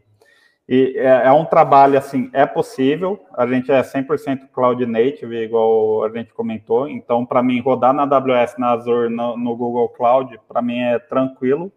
[0.69, 6.05] E é, é, um trabalho, assim, é possível, a gente é 100% cloud native, igual
[6.05, 10.39] a gente comentou, então, para mim, rodar na AWS, na Azure, no, no Google Cloud,
[10.47, 11.71] para mim é tranquilo,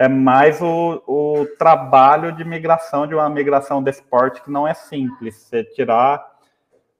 [0.00, 4.72] é mais o, o, trabalho de migração, de uma migração de esporte que não é
[4.72, 6.30] simples, você tirar...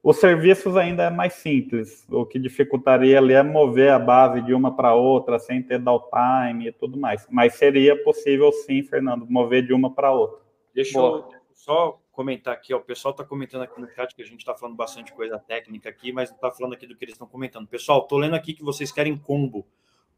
[0.03, 4.51] Os serviços ainda é mais simples, o que dificultaria ali é mover a base de
[4.51, 9.63] uma para outra, sem ter downtime e tudo mais, mas seria possível sim, Fernando, mover
[9.63, 10.39] de uma para outra.
[10.73, 11.27] Deixa Boa.
[11.31, 14.39] eu só comentar aqui, ó, o pessoal está comentando aqui no chat que a gente
[14.39, 17.27] está falando bastante coisa técnica aqui, mas não está falando aqui do que eles estão
[17.27, 17.67] comentando.
[17.67, 19.67] Pessoal, estou lendo aqui que vocês querem combo.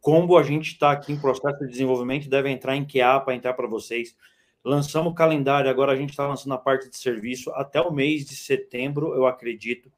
[0.04, 3.54] Combo a gente está aqui em processo de desenvolvimento, deve entrar em QA para entrar
[3.54, 4.14] para vocês.
[4.62, 8.26] Lançamos o calendário, agora a gente está lançando a parte de serviço até o mês
[8.26, 9.90] de setembro, eu acredito.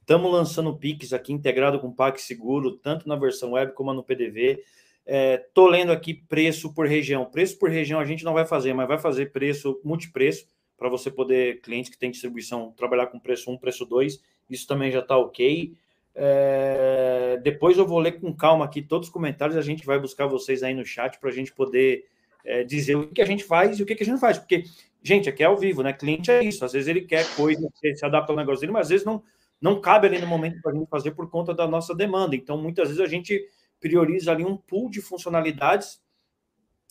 [0.00, 4.02] Estamos lançando o Pix aqui integrado com o PagSeguro, tanto na versão web como no
[4.02, 4.64] PDV.
[5.06, 7.24] Estou é, lendo aqui preço por região.
[7.24, 10.44] Preço por região a gente não vai fazer, mas vai fazer preço, multipreço,
[10.76, 14.20] para você poder, clientes que têm distribuição, trabalhar com preço 1, preço 2.
[14.50, 15.72] Isso também já está ok.
[16.14, 20.26] É, depois eu vou ler com calma aqui todos os comentários, a gente vai buscar
[20.26, 22.04] vocês aí no chat para a gente poder
[22.44, 24.38] é, dizer o que a gente faz e o que a gente não faz.
[24.38, 24.64] Porque,
[25.02, 25.92] gente, aqui é ao vivo, né?
[25.92, 26.64] Cliente é isso.
[26.64, 29.22] Às vezes ele quer coisa, se adapta ao negócio dele, mas às vezes não,
[29.60, 32.36] não cabe ali no momento para a gente fazer por conta da nossa demanda.
[32.36, 33.40] Então, muitas vezes a gente
[33.80, 36.00] prioriza ali um pool de funcionalidades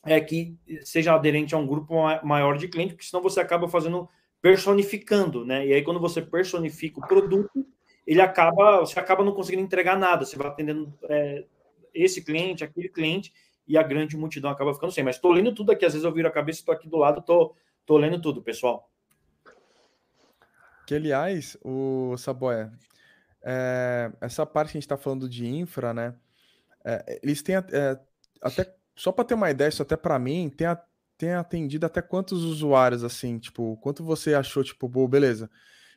[0.06, 4.10] é, que seja aderente a um grupo maior de clientes, porque senão você acaba fazendo
[4.42, 5.68] personificando, né?
[5.68, 7.66] E aí, quando você personifica o produto,
[8.12, 11.46] ele acaba, você acaba não conseguindo entregar nada, você vai atendendo é,
[11.94, 13.32] esse cliente, aquele cliente,
[13.66, 15.02] e a grande multidão acaba ficando sem.
[15.02, 17.22] Mas estou lendo tudo aqui, às vezes eu viro a cabeça, estou aqui do lado,
[17.22, 17.56] estou tô,
[17.86, 18.92] tô lendo tudo, pessoal.
[20.86, 22.70] Que, aliás, o Saboé,
[23.42, 26.14] é, essa parte que a gente está falando de infra, né?
[26.84, 28.00] É, eles têm é,
[28.42, 30.78] até só para ter uma ideia, isso até para mim tem, a,
[31.18, 35.50] tem atendido até quantos usuários assim, tipo, quanto você achou, tipo, boa, beleza?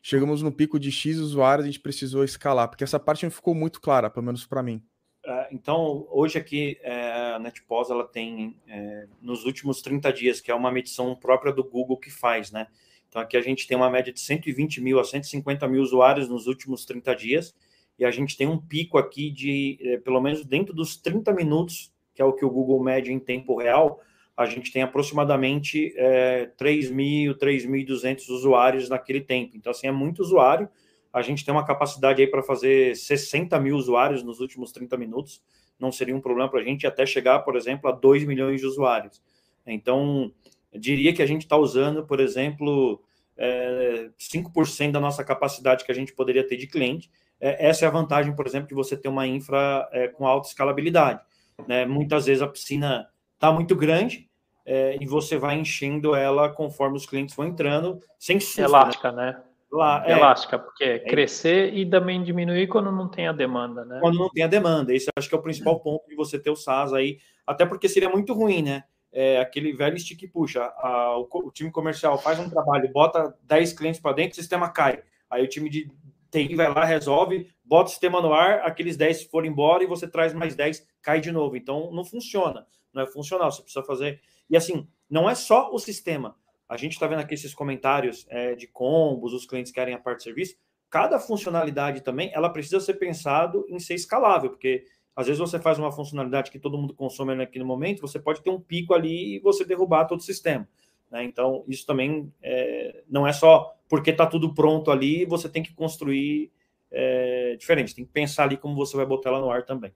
[0.06, 3.54] Chegamos no pico de X usuários, a gente precisou escalar, porque essa parte não ficou
[3.54, 4.82] muito clara, pelo menos para mim.
[5.24, 10.50] É, então, hoje aqui, é, a NetPOS, ela tem, é, nos últimos 30 dias, que
[10.50, 12.66] é uma medição própria do Google que faz, né?
[13.08, 16.46] Então, aqui a gente tem uma média de 120 mil a 150 mil usuários nos
[16.46, 17.54] últimos 30 dias,
[17.98, 22.20] e a gente tem um pico aqui de, pelo menos dentro dos 30 minutos, que
[22.20, 24.02] é o que o Google mede em tempo real,
[24.36, 29.56] a gente tem aproximadamente é, 3.000, 3.200 usuários naquele tempo.
[29.56, 30.68] Então, assim, é muito usuário.
[31.12, 35.40] A gente tem uma capacidade aí para fazer 60 mil usuários nos últimos 30 minutos.
[35.78, 38.66] Não seria um problema para a gente até chegar, por exemplo, a 2 milhões de
[38.66, 39.22] usuários.
[39.64, 40.32] Então,
[40.72, 43.00] diria que a gente está usando, por exemplo,
[43.36, 47.08] é, 5% da nossa capacidade que a gente poderia ter de cliente.
[47.40, 50.48] É, essa é a vantagem, por exemplo, de você ter uma infra é, com alta
[50.48, 51.20] escalabilidade.
[51.68, 51.86] Né?
[51.86, 53.08] Muitas vezes a piscina
[53.44, 54.26] está muito grande
[54.64, 58.60] é, e você vai enchendo ela conforme os clientes vão entrando, sem susto.
[58.60, 58.66] Né?
[58.66, 59.26] Elástica, né?
[59.26, 59.42] né?
[59.70, 60.12] Lá, é.
[60.12, 63.98] Elástica, porque é crescer e também diminuir quando não tem a demanda, né?
[64.00, 64.94] Quando não tem a demanda.
[64.94, 67.88] Esse acho que é o principal ponto de você ter o SaaS aí, até porque
[67.88, 68.84] seria muito ruim, né?
[69.12, 73.72] É, aquele velho stick puxa, a, o, o, time comercial faz um trabalho, bota 10
[73.72, 75.02] clientes para dentro, o sistema cai.
[75.28, 75.90] Aí o time de
[76.30, 80.08] TI vai lá, resolve, bota o sistema no ar, aqueles 10 foram embora e você
[80.08, 81.56] traz mais 10, cai de novo.
[81.56, 84.20] Então não funciona, não é funcional, você precisa fazer.
[84.48, 86.36] E assim, não é só o sistema
[86.68, 90.18] a gente está vendo aqui esses comentários é, de combos, os clientes querem a parte
[90.18, 90.56] de serviço.
[90.88, 94.84] Cada funcionalidade também, ela precisa ser pensado em ser escalável, porque
[95.14, 98.50] às vezes você faz uma funcionalidade que todo mundo consome naquele momento, você pode ter
[98.50, 100.66] um pico ali e você derrubar todo o sistema.
[101.10, 101.24] Né?
[101.24, 105.74] Então, isso também é, não é só porque está tudo pronto ali, você tem que
[105.74, 106.50] construir
[106.90, 109.92] é, diferente, tem que pensar ali como você vai botar ela no ar também.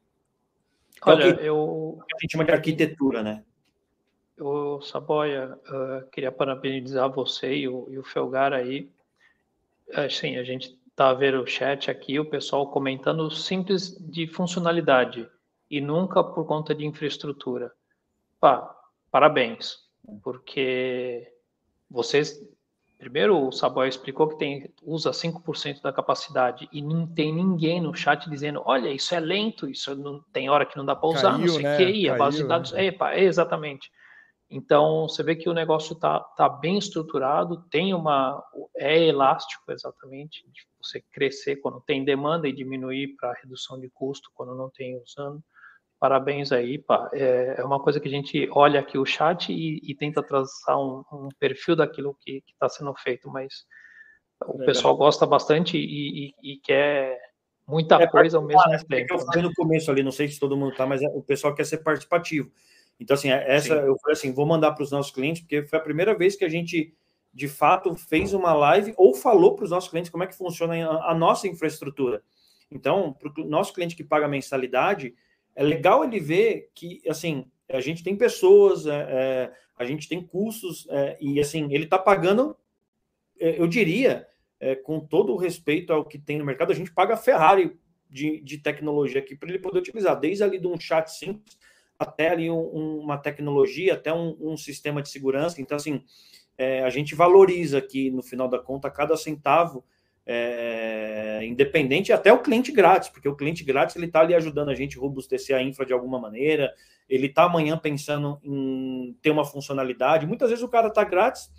[1.04, 1.98] Olha, que, eu...
[2.00, 3.44] A gente chama de arquitetura, né?
[4.38, 8.90] O Saboia, uh, queria parabenizar você e o, e o Felgar aí.
[9.92, 15.28] Assim, a gente tá vendo o chat aqui, o pessoal comentando simples de funcionalidade
[15.70, 17.72] e nunca por conta de infraestrutura.
[18.40, 18.76] Pá,
[19.10, 19.78] parabéns,
[20.22, 21.32] porque
[21.90, 22.40] vocês
[22.98, 27.94] Primeiro, o Saboia explicou que tem, usa 5% da capacidade e não tem ninguém no
[27.94, 31.30] chat dizendo: olha, isso é lento, isso não tem hora que não dá para usar,
[31.30, 31.76] Caiu, não sei o né?
[31.76, 32.72] que, e a base de dados.
[32.72, 32.86] Né?
[32.86, 33.88] Epa, exatamente.
[34.50, 38.42] Então, você vê que o negócio está tá bem estruturado, tem uma.
[38.76, 44.28] é elástico, exatamente, de você crescer quando tem demanda e diminuir para redução de custo
[44.34, 45.40] quando não tem usando.
[45.98, 47.10] Parabéns aí, pá.
[47.12, 50.78] É, é uma coisa que a gente olha aqui o chat e, e tenta traçar
[50.78, 53.66] um, um, perfil daquilo que está sendo feito, mas
[54.44, 54.66] o Legal.
[54.66, 57.18] pessoal gosta bastante e, e, e quer
[57.66, 58.94] muita é, coisa ao mesmo é tempo.
[58.94, 61.08] É que eu falei no começo ali, não sei se todo mundo tá, mas é,
[61.08, 62.50] o pessoal quer ser participativo.
[63.00, 63.86] Então, assim, essa Sim.
[63.86, 66.44] eu falei assim: vou mandar para os nossos clientes, porque foi a primeira vez que
[66.44, 66.94] a gente,
[67.34, 70.74] de fato, fez uma live ou falou para os nossos clientes como é que funciona
[70.74, 72.22] a, a nossa infraestrutura.
[72.70, 75.14] Então, para o nosso cliente que paga mensalidade,
[75.58, 80.24] é legal ele ver que, assim, a gente tem pessoas, é, é, a gente tem
[80.24, 82.56] custos, é, e, assim, ele está pagando,
[83.40, 84.24] é, eu diria,
[84.60, 87.76] é, com todo o respeito ao que tem no mercado, a gente paga Ferrari
[88.08, 91.58] de, de tecnologia aqui para ele poder utilizar, desde ali de um chat simples
[91.98, 95.60] até ali um, uma tecnologia, até um, um, sistema de segurança.
[95.60, 96.04] Então, assim,
[96.56, 99.84] é, a gente valoriza aqui, no final da conta, cada centavo,
[100.30, 104.74] é, independente, até o cliente grátis, porque o cliente grátis ele está ali ajudando a
[104.74, 106.70] gente a robustecer a infra de alguma maneira,
[107.08, 110.26] ele está amanhã pensando em ter uma funcionalidade.
[110.26, 111.50] Muitas vezes o cara está grátis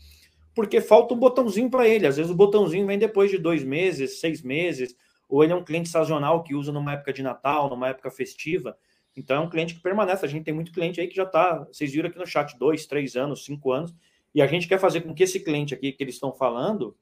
[0.54, 2.06] porque falta um botãozinho para ele.
[2.06, 4.96] Às vezes o botãozinho vem depois de dois meses, seis meses,
[5.28, 8.78] ou ele é um cliente sazonal que usa numa época de Natal, numa época festiva.
[9.18, 10.24] Então é um cliente que permanece.
[10.24, 12.86] A gente tem muito cliente aí que já está, vocês viram aqui no chat, dois,
[12.86, 13.96] três anos, cinco anos,
[14.36, 16.96] e a gente quer fazer com que esse cliente aqui que eles estão falando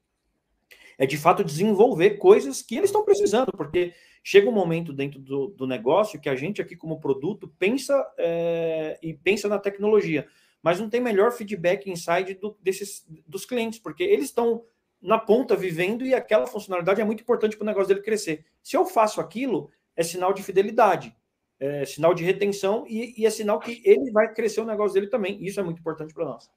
[0.98, 5.46] é de fato desenvolver coisas que eles estão precisando, porque chega um momento dentro do,
[5.48, 10.26] do, negócio que a gente aqui como produto pensa é, e pensa na tecnologia,
[10.62, 14.64] mas não tem melhor feedback inside do, desses dos clientes, porque eles estão
[15.00, 18.44] na ponta vivendo e aquela funcionalidade é muito importante para o negócio dele crescer.
[18.60, 21.14] Se eu faço aquilo, é sinal de fidelidade
[21.60, 25.08] é sinal de retenção e, e, é sinal que ele vai crescer o negócio dele
[25.08, 25.42] também.
[25.44, 26.48] Isso é muito importante para nós.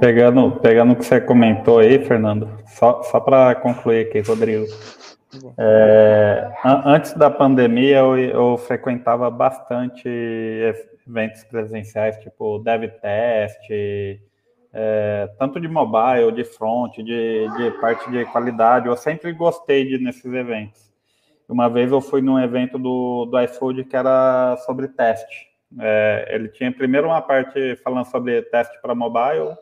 [0.00, 4.66] Pegando, pegando o que você comentou aí, Fernando, só, só para concluir aqui, Rodrigo.
[5.56, 6.50] É,
[6.84, 10.08] antes da pandemia, eu, eu, frequentava bastante
[11.06, 13.70] eventos presenciais, tipo DevTest,
[14.72, 18.88] é, tanto de mobile, de front, de, de parte de qualidade.
[18.88, 20.92] Eu sempre gostei de nesses eventos.
[21.48, 25.51] Uma vez eu fui num evento do, do iFood que era sobre teste.
[25.80, 29.56] É, ele tinha primeiro uma parte falando sobre teste para mobile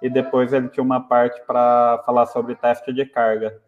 [0.00, 3.58] e depois ele tinha uma parte para falar sobre teste de carga.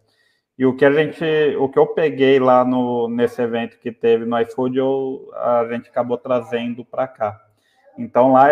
[0.59, 1.25] E o que a gente,
[1.59, 5.91] o que eu peguei lá no, nesse evento que teve no iFood, eu, a gente
[5.91, 7.39] acabou trazendo para cá.
[7.99, 8.49] Então lá,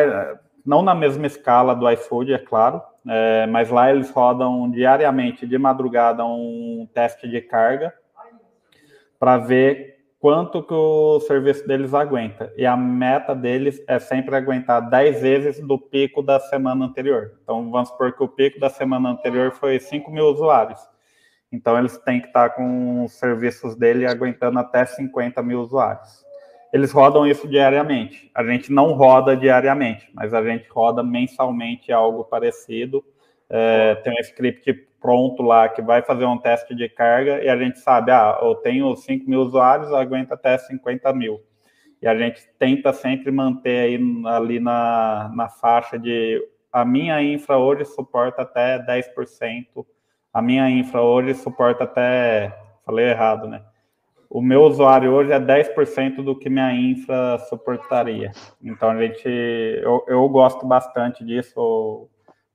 [0.65, 5.59] não na mesma escala do iFood, é claro, é, mas lá eles rodam diariamente, de
[5.59, 7.93] madrugada, um teste de carga
[9.19, 9.94] para ver
[10.25, 12.51] quanto que o serviço deles aguenta.
[12.57, 17.33] E a meta deles é sempre aguentar 10 vezes do pico da semana anterior.
[17.43, 20.81] Então, vamos supor que o pico da semana anterior foi 5 mil usuários.
[21.53, 26.25] Então, eles têm que estar com os serviços dele aguentando até 50 mil usuários.
[26.73, 28.31] eles rodam isso diariamente.
[28.35, 33.05] A gente não roda diariamente, mas a gente roda mensalmente algo parecido.
[33.51, 34.73] É, tem um script
[35.05, 38.55] pronto lá que vai fazer um teste de carga e a gente sabe, ah, eu
[38.55, 41.43] tenho 5 mil usuários, aguenta até 50 mil.
[42.01, 46.43] E a gente tenta sempre manter aí ali na, na faixa de
[46.73, 49.85] a minha infra hoje suporta até 10%,
[50.33, 53.63] a minha infra hoje suporta até, falei errado, né?
[54.31, 58.33] o meu usuário hoje é 10% do que minha infra suportaria.
[58.63, 62.09] Então a gente, eu, eu gosto bastante disso.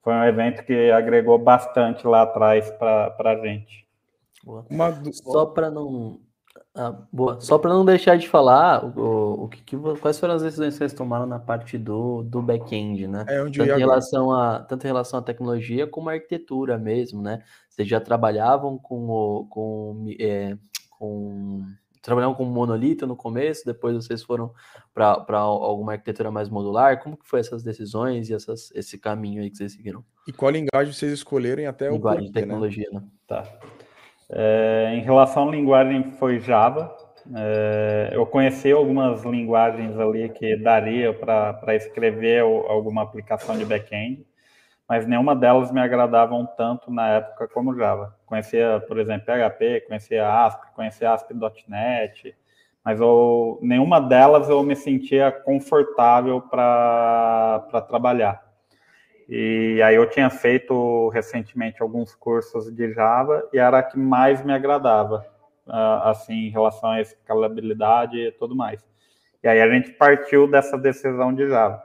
[0.10, 3.88] Foi um evento que agregou bastante lá atrás para a gente.
[4.44, 5.00] Uma...
[5.14, 6.20] Só para não
[6.74, 7.40] ah, boa.
[7.40, 10.80] Só para não deixar de falar, o, o que, que, quais foram as decisões que
[10.80, 13.24] vocês tomaram na parte do, do back-end, né?
[13.28, 17.22] É onde tanto, em relação a, tanto em relação à tecnologia como à arquitetura mesmo,
[17.22, 17.44] né?
[17.70, 20.58] Vocês já trabalhavam com, o, com é,
[20.90, 21.62] com
[22.02, 24.52] trabalhavam com monolito no começo, depois vocês foram
[24.94, 27.02] para alguma arquitetura mais modular.
[27.02, 30.04] Como que foi essas decisões e essas, esse caminho aí que vocês seguiram?
[30.28, 32.42] E qual linguagem vocês escolheram até linguagem o linguagem de né?
[32.42, 33.00] tecnologia, né?
[33.00, 33.08] né?
[33.28, 33.44] Tá.
[34.32, 36.96] É, em relação à linguagem foi Java.
[37.36, 44.26] É, eu conheci algumas linguagens ali que daria para escrever alguma aplicação de back-end
[44.90, 48.18] mas nenhuma delas me agradavam tanto na época como Java.
[48.26, 52.36] Conhecia, por exemplo, PHP, conhecia ASP, conhecia ASP.NET,
[52.84, 58.44] mas eu, nenhuma delas eu me sentia confortável para trabalhar.
[59.28, 64.44] E aí eu tinha feito recentemente alguns cursos de Java e era a que mais
[64.44, 65.24] me agradava,
[65.68, 68.84] ah, assim, em relação a escalabilidade e tudo mais.
[69.44, 71.80] E aí a gente partiu dessa decisão de Java.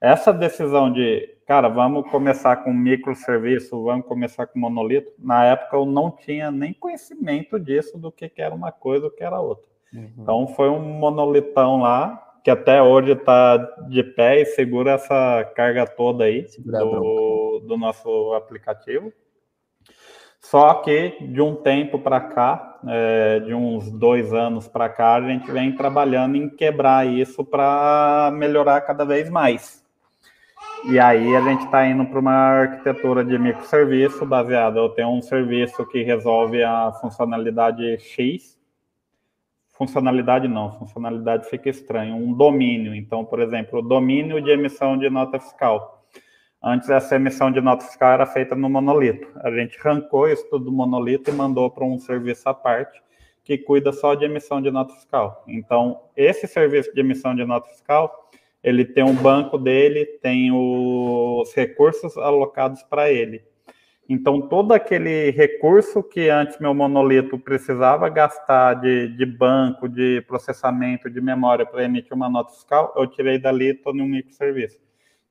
[0.00, 5.12] Essa decisão de cara, vamos começar com microserviço, vamos começar com monolito.
[5.18, 9.10] Na época eu não tinha nem conhecimento disso, do que, que era uma coisa, o
[9.10, 9.70] que era outra.
[9.94, 10.10] Uhum.
[10.18, 13.56] Então foi um monolitão lá, que até hoje está
[13.88, 19.12] de pé e segura essa carga toda aí do, do nosso aplicativo.
[20.40, 25.22] Só que de um tempo para cá, é, de uns dois anos para cá, a
[25.22, 29.85] gente vem trabalhando em quebrar isso para melhorar cada vez mais.
[30.88, 34.78] E aí a gente está indo para uma arquitetura de microserviço baseada.
[34.78, 38.56] Eu tenho um serviço que resolve a funcionalidade X.
[39.70, 42.14] Funcionalidade não, funcionalidade fica estranho.
[42.14, 42.94] Um domínio.
[42.94, 46.06] Então, por exemplo, o domínio de emissão de nota fiscal.
[46.62, 49.28] Antes essa emissão de nota fiscal era feita no monolito.
[49.42, 53.02] A gente arrancou isso tudo do monolito e mandou para um serviço à parte
[53.42, 55.42] que cuida só de emissão de nota fiscal.
[55.48, 58.30] Então, esse serviço de emissão de nota fiscal
[58.66, 63.44] ele tem um banco dele, tem os recursos alocados para ele.
[64.08, 71.08] Então, todo aquele recurso que antes meu monolito precisava gastar de, de banco, de processamento,
[71.08, 74.78] de memória para emitir uma nota fiscal, eu tirei dali e estou no microserviço.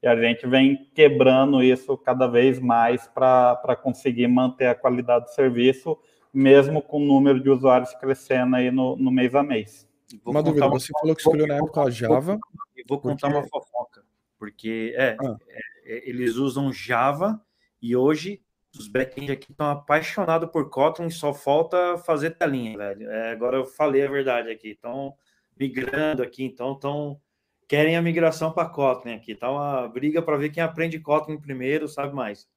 [0.02, 5.32] E a gente vem quebrando isso cada vez mais para conseguir manter a qualidade do
[5.32, 5.98] serviço,
[6.34, 9.86] mesmo com o número de usuários crescendo aí no, no mês a mês.
[10.26, 12.40] Uma dúvida, você falou que escolheu na época a Java,
[12.88, 14.04] vou contar uma fofoca,
[14.38, 15.38] porque é, ah.
[15.48, 17.42] é, é, eles usam Java
[17.82, 18.42] e hoje
[18.78, 23.10] os backend aqui estão apaixonados por Kotlin, só falta fazer telinha, velho.
[23.10, 25.16] É, agora eu falei a verdade aqui, estão
[25.58, 27.22] migrando aqui, então estão
[27.68, 29.36] querem a migração para Kotlin aqui.
[29.36, 32.48] Tá uma briga para ver quem aprende Kotlin primeiro, sabe mais.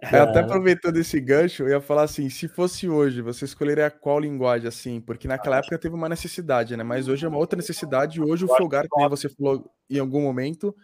[0.00, 4.18] É, até aproveitando esse gancho, eu ia falar assim: se fosse hoje, você escolheria qual
[4.18, 5.00] linguagem assim?
[5.00, 6.82] Porque naquela época teve uma necessidade, né?
[6.82, 8.18] Mas hoje é uma outra necessidade.
[8.18, 10.74] E hoje o Folgar, como você falou em algum momento,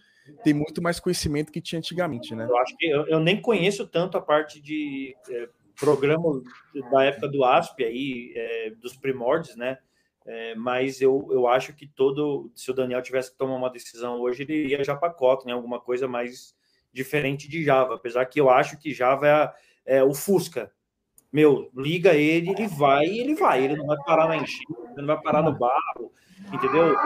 [0.44, 2.46] tem muito mais conhecimento que tinha antigamente, né?
[2.48, 5.48] Eu acho que eu, eu nem conheço tanto a parte de é,
[5.78, 6.42] programa
[6.90, 9.78] da época do ASP aí, é, dos primórdios, né?
[10.26, 14.20] É, mas eu, eu acho que todo, se o Daniel tivesse que tomar uma decisão
[14.20, 15.52] hoje, ele iria já para Kotlin, né?
[15.54, 16.54] alguma coisa mais
[16.92, 19.26] diferente de Java, apesar que eu acho que Java
[19.86, 20.70] é, é o Fusca.
[21.32, 23.62] Meu, liga ele, ele vai e ele vai.
[23.62, 24.64] Ele não vai parar na enchente,
[24.96, 26.10] ele não vai parar no barro,
[26.52, 26.96] entendeu?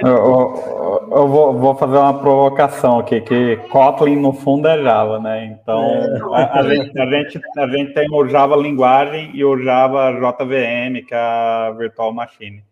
[0.00, 5.20] Eu, eu, eu vou, vou, fazer uma provocação aqui, que Kotlin no fundo é Java,
[5.20, 5.44] né?
[5.44, 6.20] Então é.
[6.32, 11.04] a, a, gente, a, gente, a gente tem o Java linguagem e o Java JVM,
[11.06, 12.64] que é a Virtual Machine.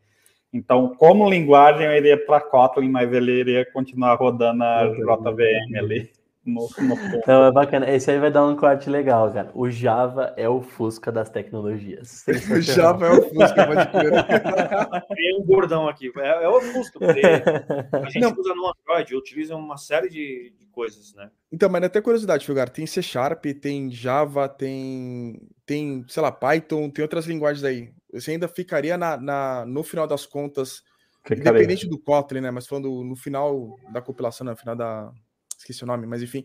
[0.56, 6.10] Então, como linguagem, eu iria para Kotlin, mas ele iria continuar rodando a JVM ali.
[6.46, 6.94] No, no
[7.26, 7.90] Não, é bacana.
[7.90, 9.50] Esse aí vai dar um corte legal, cara.
[9.52, 12.24] O Java é o Fusca das tecnologias.
[12.48, 14.12] o Java é o Fusca, pode crer.
[15.12, 16.12] Tem um gordão aqui.
[16.16, 18.32] É, é o Fusca, porque a gente Não.
[18.32, 21.28] usa no Android, utiliza uma série de, de coisas, né?
[21.50, 26.88] Então, mas até curiosidade, Filgar, tem C Sharp, tem Java, tem, tem, sei lá, Python,
[26.90, 27.90] tem outras linguagens aí.
[28.20, 30.82] Você ainda ficaria na, na no final das contas,
[31.22, 31.40] Ficaria.
[31.50, 32.50] independente do Kotlin, né?
[32.50, 35.12] Mas falando no final da compilação, no final da.
[35.58, 36.44] Esqueci o nome, mas enfim,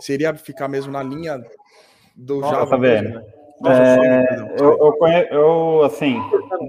[0.00, 1.42] seria ficar mesmo na linha
[2.14, 2.66] do Nossa, Java.
[2.70, 3.08] tá vendo?
[3.10, 3.32] né?
[3.60, 6.16] Nossa, É, eu, eu, conhe- eu, assim,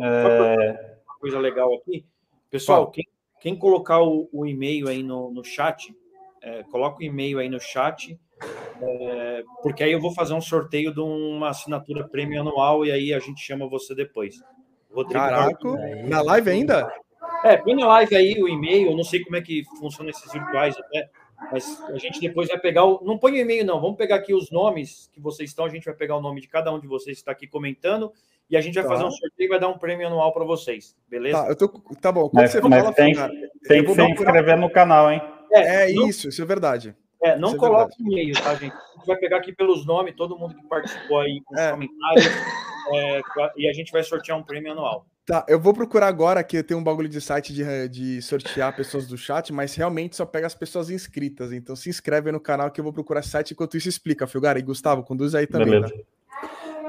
[0.01, 2.05] é, Uma coisa legal aqui.
[2.49, 3.05] Pessoal, quem,
[3.39, 5.93] quem colocar o, o e-mail aí no, no chat,
[6.41, 8.19] é, coloca o e-mail aí no chat,
[8.81, 13.13] é, porque aí eu vou fazer um sorteio de uma assinatura premium anual e aí
[13.13, 14.35] a gente chama você depois.
[14.91, 15.69] Rodrigo Caraca,
[16.07, 16.91] na live ainda?
[17.43, 20.31] É, põe na live aí o e-mail, eu não sei como é que funciona esses
[20.31, 21.09] virtuais até,
[21.51, 23.01] mas a gente depois vai pegar o.
[23.03, 23.79] Não põe o e-mail, não.
[23.79, 26.47] Vamos pegar aqui os nomes que vocês estão, a gente vai pegar o nome de
[26.47, 28.11] cada um de vocês que está aqui comentando
[28.49, 28.89] e a gente vai Tá.
[28.89, 31.41] fazer um sorteio e vai dar um prêmio anual para vocês, beleza?
[31.41, 31.69] Tá, eu tô.
[32.01, 33.33] Tá bom, quando Mas- você mas fala, tem- cara,
[33.67, 35.21] tem que se inscrever no canal, hein?
[35.53, 36.95] É não, isso, isso é verdade.
[37.23, 38.73] É, não isso é coloque e-mail, tá, gente?
[38.73, 41.71] A gente vai pegar aqui pelos nomes, todo mundo que participou aí com os É.
[41.71, 42.25] comentários,
[42.93, 43.21] é,
[43.57, 45.05] e a gente vai sortear um prêmio anual.
[45.23, 48.75] Tá, eu vou procurar agora que eu tenho um bagulho de site de, de sortear
[48.75, 51.53] pessoas do chat, mas realmente só pega as pessoas inscritas.
[51.53, 54.57] Então se inscreve no canal que eu vou procurar esse site enquanto isso explica, Filgar.
[54.57, 55.79] E Gustavo, conduz aí também.
[55.79, 55.93] Beleza.
[55.93, 56.11] Tá?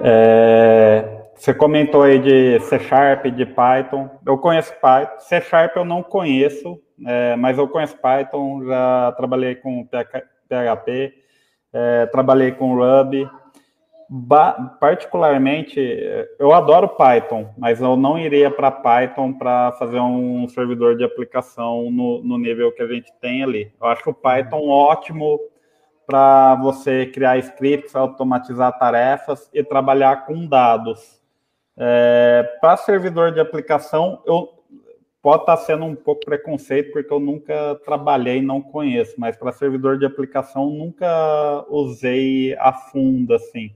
[0.02, 4.08] É, você comentou aí de C Sharp, de Python.
[4.26, 5.20] Eu conheço Python.
[5.20, 8.64] C Sharp eu não conheço, é, mas eu conheço Python.
[8.64, 11.14] Já trabalhei com PHP,
[11.72, 13.28] é, trabalhei com Ruby.
[14.08, 15.80] Ba- particularmente,
[16.38, 21.90] eu adoro Python, mas eu não iria para Python para fazer um servidor de aplicação
[21.90, 23.72] no, no nível que a gente tem ali.
[23.80, 25.40] Eu acho o Python ótimo
[26.06, 31.22] para você criar scripts, automatizar tarefas e trabalhar com dados.
[31.74, 34.61] É, para servidor de aplicação, eu
[35.22, 39.96] pode estar sendo um pouco preconceito, porque eu nunca trabalhei, não conheço, mas para servidor
[39.96, 43.72] de aplicação nunca usei a fundo assim.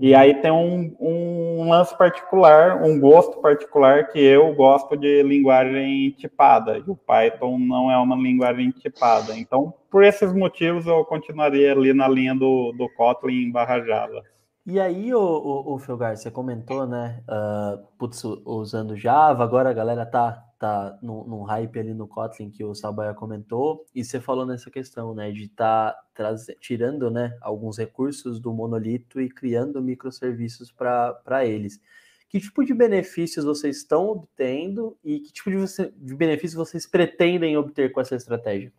[0.00, 6.10] E aí tem um, um lance particular, um gosto particular que eu gosto de linguagem
[6.12, 6.78] tipada.
[6.78, 9.36] E o Python não é uma linguagem tipada.
[9.36, 14.22] Então, por esses motivos, eu continuaria ali na linha do, do Kotlin barra Java.
[14.70, 17.24] E aí, o, o, o Felgar, você comentou, né?
[17.26, 22.50] ah, putz, usando Java, agora a galera tá, tá num, num hype ali no Kotlin
[22.50, 25.32] que o Sabaia comentou, e você falou nessa questão, né?
[25.32, 31.80] De estar tá tirando né, alguns recursos do monolito e criando microserviços para eles.
[32.28, 36.86] Que tipo de benefícios vocês estão obtendo e que tipo de, você, de benefícios vocês
[36.86, 38.70] pretendem obter com essa estratégia?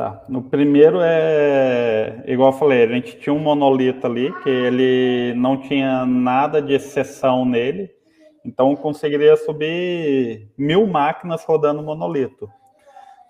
[0.00, 0.24] Tá.
[0.30, 5.58] No primeiro é igual eu falei, a gente tinha um monolito ali que ele não
[5.58, 7.90] tinha nada de exceção nele,
[8.42, 12.48] então conseguiria subir mil máquinas rodando monolito.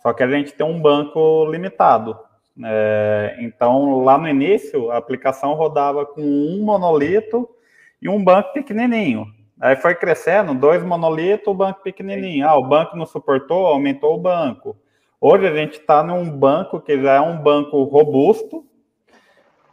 [0.00, 2.16] Só que a gente tem um banco limitado.
[2.64, 7.48] É, então lá no início a aplicação rodava com um monolito
[8.00, 9.26] e um banco pequenininho.
[9.60, 12.48] Aí foi crescendo, dois monolitos, o banco pequenininho.
[12.48, 14.79] Ah, o banco não suportou, aumentou o banco.
[15.20, 18.64] Hoje a gente está num banco que já é um banco robusto,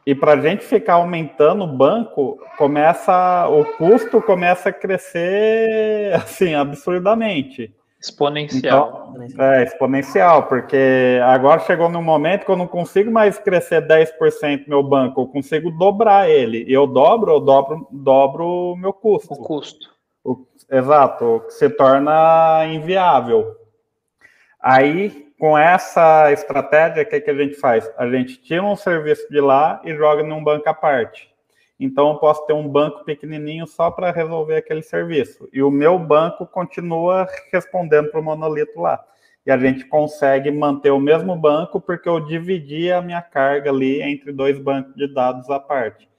[0.05, 6.53] e para a gente ficar aumentando o banco, começa o custo começa a crescer assim
[6.53, 7.73] absurdamente.
[7.99, 9.13] Exponencial.
[9.17, 14.67] Então, é exponencial, porque agora chegou num momento que eu não consigo mais crescer 10%
[14.67, 16.63] meu banco, eu consigo dobrar ele.
[16.67, 19.33] E eu dobro, eu dobro, dobro o meu custo.
[19.33, 19.89] o custo.
[20.23, 23.55] O- exato, que se torna inviável.
[24.61, 27.89] Aí, com essa estratégia, o que, que a gente faz?
[27.97, 31.29] A gente tira um serviço de lá e joga num banco à parte.
[31.79, 35.47] Então, eu posso ter um banco pequenininho só para resolver aquele serviço.
[35.53, 39.03] E o meu banco continua respondendo para o monolito lá.
[39.45, 44.01] E a gente consegue manter o mesmo banco porque eu dividi a minha carga ali
[44.01, 46.09] entre dois bancos de dados à parte.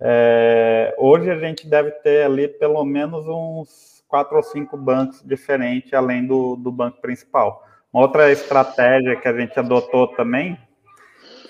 [0.00, 5.92] É, hoje a gente deve ter ali pelo menos uns quatro ou cinco bancos diferentes,
[5.92, 7.64] além do, do banco principal.
[7.92, 10.56] Outra estratégia que a gente adotou também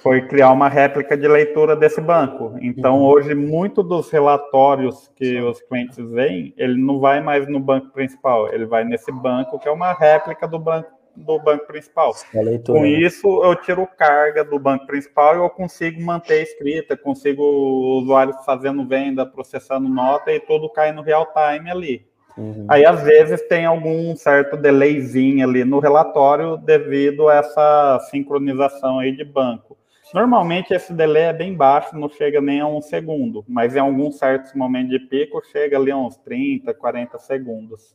[0.03, 2.57] foi criar uma réplica de leitura desse banco.
[2.61, 3.05] Então, Uhum.
[3.05, 8.53] hoje, muito dos relatórios que os clientes veem, ele não vai mais no banco principal,
[8.53, 12.13] ele vai nesse banco que é uma réplica do banco, do banco principal.
[12.35, 12.91] Leitura, Com né?
[12.91, 18.01] isso, eu tiro carga do banco principal e eu consigo manter a escrita, consigo o
[18.01, 22.12] usuário fazendo venda, processando nota e tudo cai no real time ali.
[22.37, 22.67] Uhum.
[22.69, 29.13] Aí, às vezes, tem algum certo delayzinho ali no relatório devido a essa sincronização aí
[29.15, 29.77] de banco.
[30.15, 34.19] Normalmente, esse delay é bem baixo, não chega nem a um segundo, mas em alguns
[34.19, 37.95] certos momentos de pico, chega ali a uns 30, 40 segundos.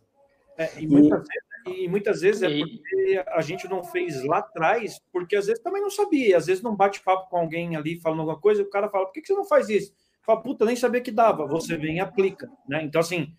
[0.57, 4.39] É, e, muitas vezes, e muitas vezes é E- porque a gente não fez lá
[4.39, 7.99] atrás, porque às vezes também não sabia, às vezes não bate papo com alguém ali
[7.99, 9.93] falando alguma coisa, o cara fala, por que que você não faz isso?
[10.23, 11.45] Fala, puta, nem sabia que dava.
[11.45, 12.81] Você vem e aplica, né?
[12.83, 13.31] Então, assim,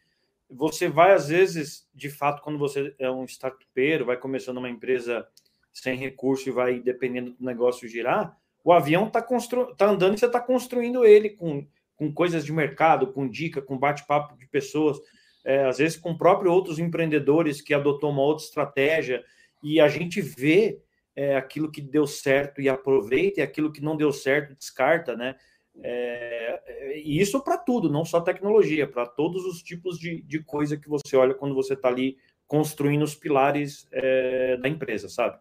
[0.50, 5.26] você vai, às vezes, de fato, quando você é um startupeiro, vai começando uma empresa
[5.72, 9.74] sem recurso e vai dependendo do negócio girar, o avião está constru...
[9.76, 11.66] tá andando e você está construindo ele com,
[11.96, 14.98] com coisas de mercado, com dica, com bate-papo de pessoas,
[15.44, 19.24] é, às vezes com próprio outros empreendedores que adotou uma outra estratégia,
[19.62, 20.80] e a gente vê
[21.14, 25.36] é, aquilo que deu certo e aproveita, e aquilo que não deu certo descarta, né?
[25.82, 30.76] É, e isso para tudo, não só tecnologia, para todos os tipos de, de coisa
[30.76, 35.38] que você olha quando você está ali construindo os pilares é, da empresa, sabe?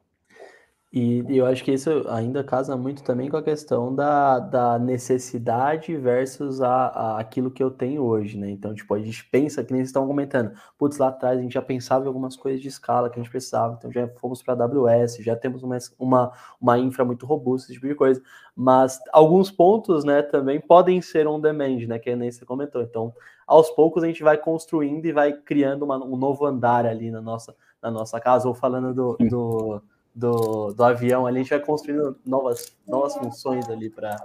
[0.91, 5.93] E eu acho que isso ainda casa muito também com a questão da, da necessidade
[5.97, 8.49] versus a, a, aquilo que eu tenho hoje, né?
[8.49, 11.53] Então, tipo, a gente pensa, que nem vocês estão comentando, putz, lá atrás a gente
[11.53, 14.53] já pensava em algumas coisas de escala que a gente precisava, então já fomos para
[14.53, 18.21] a AWS, já temos uma, uma, uma infra muito robusta, esse tipo de coisa.
[18.55, 21.99] Mas alguns pontos, né, também podem ser on demand, né?
[21.99, 22.81] Que nem você comentou.
[22.81, 23.13] Então,
[23.45, 27.21] aos poucos a gente vai construindo e vai criando uma, um novo andar ali na
[27.21, 29.81] nossa, na nossa casa, ou falando do, do
[30.17, 34.17] do, do avião ali, a gente vai construindo novas, novas funções ali para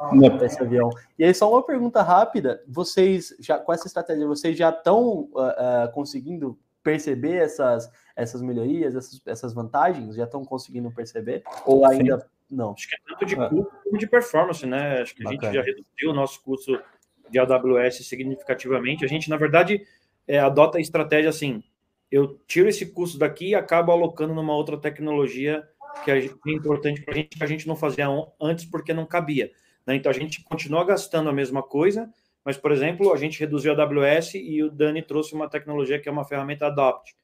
[0.42, 0.88] esse avião.
[1.18, 5.36] E aí, só uma pergunta rápida: vocês já com essa estratégia, vocês já estão uh,
[5.36, 10.16] uh, conseguindo perceber essas, essas melhorias, essas, essas vantagens?
[10.16, 11.42] Já estão conseguindo perceber?
[11.66, 12.26] Ou ainda Sim.
[12.50, 12.72] não?
[12.72, 15.02] Acho que é tanto de custo como de performance, né?
[15.02, 15.42] Acho que Bacana.
[15.42, 16.80] a gente já reduziu o nosso custo
[17.28, 19.04] de AWS significativamente.
[19.04, 19.86] A gente, na verdade,
[20.26, 21.62] é, adota a estratégia assim:
[22.10, 25.68] eu tiro esse custo daqui e acabo alocando numa outra tecnologia
[26.04, 28.06] que é importante para a gente, que a gente não fazia
[28.40, 29.50] antes porque não cabia.
[29.86, 29.96] Né?
[29.96, 32.10] Então a gente continua gastando a mesma coisa,
[32.44, 36.08] mas, por exemplo, a gente reduziu a AWS e o Dani trouxe uma tecnologia que
[36.08, 37.14] é uma ferramenta Adopt,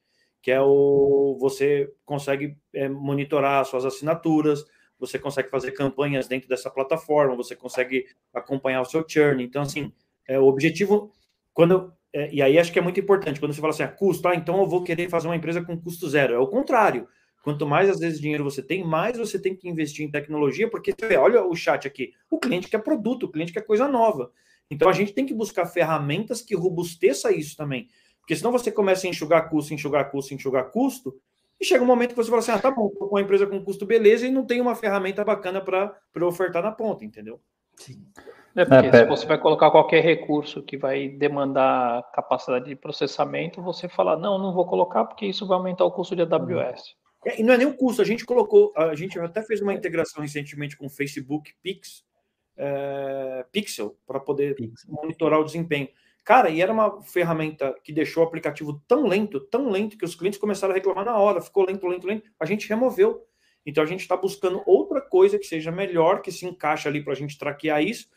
[0.41, 4.63] que é o você consegue é, monitorar suas assinaturas,
[4.97, 9.43] você consegue fazer campanhas dentro dessa plataforma, você consegue acompanhar o seu churn.
[9.43, 9.91] Então, assim,
[10.27, 11.11] é, o objetivo,
[11.53, 14.27] quando é, e aí acho que é muito importante, quando você fala assim, ah, custo,
[14.27, 16.33] ah, então eu vou querer fazer uma empresa com custo zero.
[16.33, 17.07] É o contrário.
[17.43, 20.91] Quanto mais, às vezes, dinheiro você tem, mais você tem que investir em tecnologia, porque
[20.91, 24.31] você vê, olha o chat aqui, o cliente quer produto, o cliente quer coisa nova.
[24.69, 27.87] Então, a gente tem que buscar ferramentas que robusteça isso também.
[28.19, 31.15] Porque senão você começa a enxugar custo, enxugar custo, enxugar custo,
[31.59, 33.61] e chega um momento que você fala assim, ah, tá bom, com uma empresa com
[33.63, 37.39] custo beleza e não tem uma ferramenta bacana para ofertar na ponta, entendeu?
[37.75, 38.05] Sim.
[38.55, 43.61] É porque é, se você vai colocar qualquer recurso que vai demandar capacidade de processamento,
[43.61, 46.95] você fala, não, não vou colocar porque isso vai aumentar o custo de AWS.
[47.25, 49.73] É, e não é nem o custo, a gente colocou, a gente até fez uma
[49.73, 52.05] integração recentemente com o Facebook Pix,
[52.55, 54.89] é, Pixel, para poder Pixel.
[54.89, 55.89] monitorar o desempenho.
[56.23, 60.15] Cara, e era uma ferramenta que deixou o aplicativo tão lento, tão lento, que os
[60.15, 62.29] clientes começaram a reclamar na hora, ficou lento, lento, lento.
[62.39, 63.25] A gente removeu.
[63.65, 67.13] Então a gente está buscando outra coisa que seja melhor, que se encaixe ali para
[67.13, 68.07] a gente traquear isso,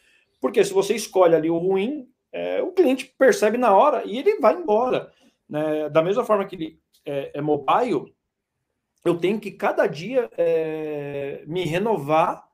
[0.41, 4.39] porque se você escolhe ali o ruim, é, o cliente percebe na hora e ele
[4.41, 5.12] vai embora.
[5.49, 5.89] Né?
[5.89, 8.15] Da mesma forma que ele é, é mobile,
[9.05, 12.45] eu tenho que cada dia é, me renovar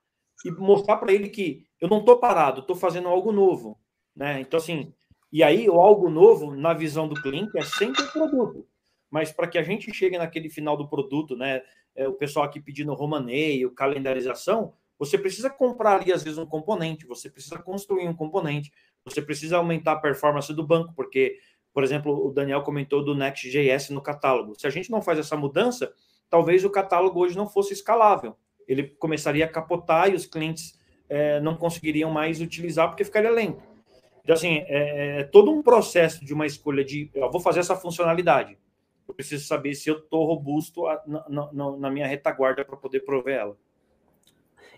[0.45, 3.79] e mostrar para ele que eu não estou parado, estou fazendo algo novo,
[4.15, 4.41] né?
[4.41, 4.93] Então assim,
[5.33, 8.67] e aí o algo novo na visão do cliente é sempre o produto,
[9.11, 11.63] mas para que a gente chegue naquele final do produto, né?
[11.95, 17.07] É, o pessoal aqui pedindo romaneio, calendarização, você precisa comprar ali às vezes um componente,
[17.07, 18.73] você precisa construir um componente,
[19.05, 21.39] você precisa aumentar a performance do banco, porque,
[21.73, 24.59] por exemplo, o Daniel comentou do Next.js no catálogo.
[24.59, 25.93] Se a gente não faz essa mudança,
[26.31, 28.37] talvez o catálogo hoje não fosse escalável.
[28.67, 30.79] Ele começaria a capotar e os clientes
[31.09, 33.63] é, não conseguiriam mais utilizar porque ficaria lento.
[34.23, 37.75] Então, assim, é, é todo um processo de uma escolha de eu vou fazer essa
[37.75, 38.59] funcionalidade.
[39.09, 43.01] Eu preciso saber se eu estou robusto a, na, na, na minha retaguarda para poder
[43.01, 43.57] prover ela.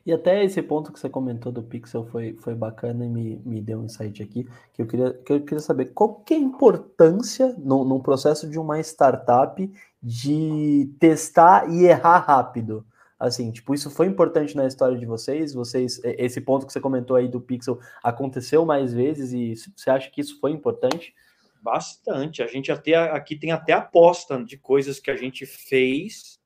[0.07, 3.61] E até esse ponto que você comentou do Pixel foi, foi bacana e me, me
[3.61, 6.41] deu um insight aqui, que eu queria, que eu queria saber qual que é a
[6.41, 9.71] importância no, no processo de uma startup
[10.03, 12.87] de testar e errar rápido.
[13.19, 15.53] Assim, tipo, isso foi importante na história de vocês?
[15.53, 20.11] Vocês, esse ponto que você comentou aí do Pixel aconteceu mais vezes e você acha
[20.11, 21.15] que isso foi importante?
[21.63, 22.43] Bastante.
[22.43, 26.41] A gente até aqui tem até aposta de coisas que a gente fez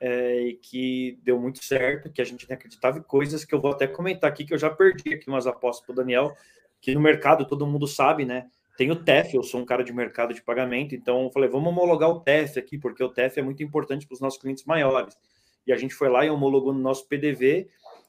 [0.00, 3.60] é, e que deu muito certo, que a gente nem acreditava, e coisas que eu
[3.60, 6.34] vou até comentar aqui, que eu já perdi aqui umas apostas para o Daniel,
[6.80, 8.48] que no mercado todo mundo sabe, né?
[8.76, 11.68] Tem o TEF, eu sou um cara de mercado de pagamento, então eu falei, vamos
[11.68, 15.16] homologar o TEF aqui, porque o TEF é muito importante para os nossos clientes maiores.
[15.66, 17.68] E a gente foi lá e homologou no nosso PDV,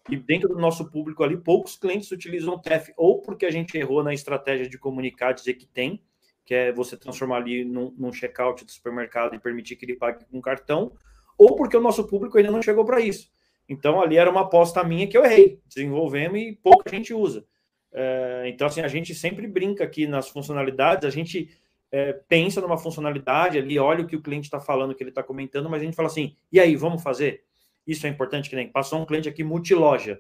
[0.10, 3.78] e dentro do nosso público ali, poucos clientes utilizam o TEF, ou porque a gente
[3.78, 6.02] errou na estratégia de comunicar, dizer que tem,
[6.46, 10.26] que é você transformar ali num, num checkout do supermercado e permitir que ele pague
[10.26, 10.94] com cartão,
[11.38, 13.30] ou porque o nosso público ainda não chegou para isso.
[13.70, 17.46] Então, ali era uma aposta minha que eu errei, desenvolvemos e pouca gente usa.
[17.94, 21.50] É, então, assim, a gente sempre brinca aqui nas funcionalidades, a gente
[21.92, 25.12] é, pensa numa funcionalidade ali, olha o que o cliente está falando, o que ele
[25.12, 27.44] está comentando, mas a gente fala assim, e aí, vamos fazer?
[27.86, 30.20] Isso é importante, que nem passou um cliente aqui multiloja.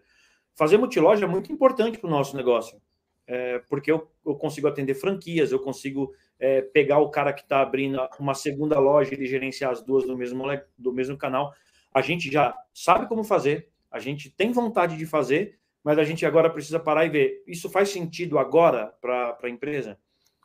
[0.55, 2.81] Fazer multiloja é muito importante para o nosso negócio,
[3.27, 7.61] é, porque eu, eu, consigo atender franquias, eu consigo é, pegar o cara que está
[7.61, 10.43] abrindo uma segunda loja e gerenciar as duas do mesmo,
[10.77, 11.53] do mesmo canal.
[11.93, 16.25] A gente já sabe como fazer, a gente tem vontade de fazer, mas a gente
[16.25, 19.97] agora precisa parar e ver, isso faz sentido agora para a empresa?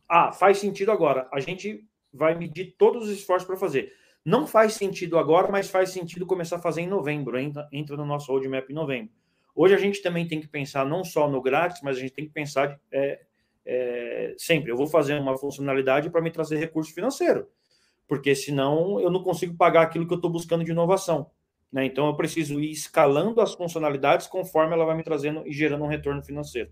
[0.09, 1.27] Ah, faz sentido agora.
[1.32, 3.93] A gente vai medir todos os esforços para fazer.
[4.24, 7.36] Não faz sentido agora, mas faz sentido começar a fazer em novembro.
[7.36, 9.10] Entra, entra no nosso roadmap em novembro.
[9.52, 12.24] Hoje a gente também tem que pensar não só no grátis, mas a gente tem
[12.24, 13.23] que pensar é,
[13.66, 14.70] é, sempre.
[14.70, 17.48] Eu vou fazer uma funcionalidade para me trazer recurso financeiro,
[18.06, 21.32] porque senão eu não consigo pagar aquilo que eu estou buscando de inovação.
[21.73, 21.86] Né?
[21.86, 25.89] Então eu preciso ir escalando as funcionalidades conforme ela vai me trazendo e gerando um
[25.89, 26.70] retorno financeiro.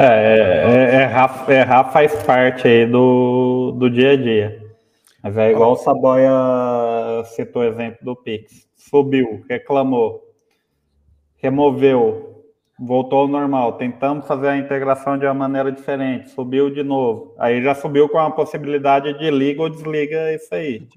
[0.00, 4.68] É, é, é, errar, errar faz parte aí do, do dia a dia.
[5.22, 8.68] Mas é igual o Saboia citou o exemplo do Pix.
[8.76, 10.22] Subiu, reclamou,
[11.36, 12.37] removeu,
[12.78, 13.72] voltou ao normal.
[13.72, 17.34] Tentamos fazer a integração de uma maneira diferente, subiu de novo.
[17.38, 20.88] Aí já subiu com a possibilidade de liga ou desliga isso aí.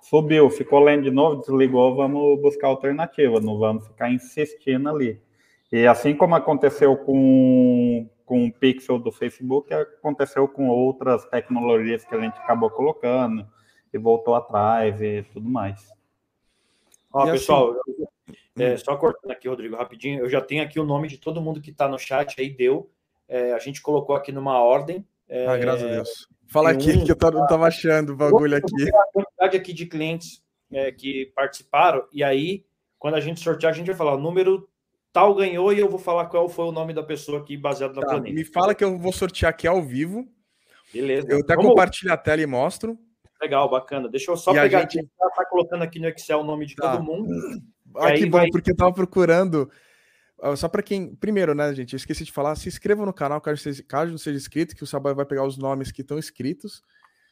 [0.00, 5.20] Subiu, ficou lendo de novo, desligou, vamos buscar alternativa, não vamos ficar insistindo ali.
[5.70, 12.14] E assim como aconteceu com com o Pixel do Facebook, aconteceu com outras tecnologias que
[12.14, 13.46] a gente acabou colocando
[13.92, 15.92] e voltou atrás e tudo mais.
[17.12, 17.91] Ó, e pessoal, assim...
[18.58, 21.60] é, só cortando aqui, Rodrigo, rapidinho, eu já tenho aqui o nome de todo mundo
[21.60, 22.90] que está no chat aí, deu.
[23.28, 25.06] É, a gente colocou aqui numa ordem.
[25.28, 26.28] É, ah, graças a Deus.
[26.48, 28.94] Fala aqui um, que eu não estava achando o bagulho aqui.
[28.94, 32.66] A quantidade aqui de clientes é, que participaram, e aí,
[32.98, 34.68] quando a gente sortear, a gente vai falar o número
[35.12, 38.00] tal ganhou e eu vou falar qual foi o nome da pessoa aqui baseado na
[38.00, 38.34] tá, planilha.
[38.34, 40.26] Me fala que eu vou sortear aqui ao vivo.
[40.92, 41.26] Beleza.
[41.30, 41.70] Eu até Vamos...
[41.70, 42.98] compartilho a tela e mostro.
[43.40, 44.08] Legal, bacana.
[44.08, 45.00] Deixa eu só e pegar gente...
[45.00, 46.92] aqui, tá, tá colocando aqui no Excel o nome de tá.
[46.92, 47.34] todo mundo.
[47.96, 48.48] Ah, que bom, vai...
[48.50, 49.70] porque eu tava procurando.
[50.56, 51.14] Só para quem.
[51.14, 51.92] Primeiro, né, gente?
[51.92, 52.56] Eu esqueci de falar.
[52.56, 55.44] Se inscreva no canal, caso, seja, caso não seja inscrito, que o Sabai vai pegar
[55.44, 56.82] os nomes que estão inscritos.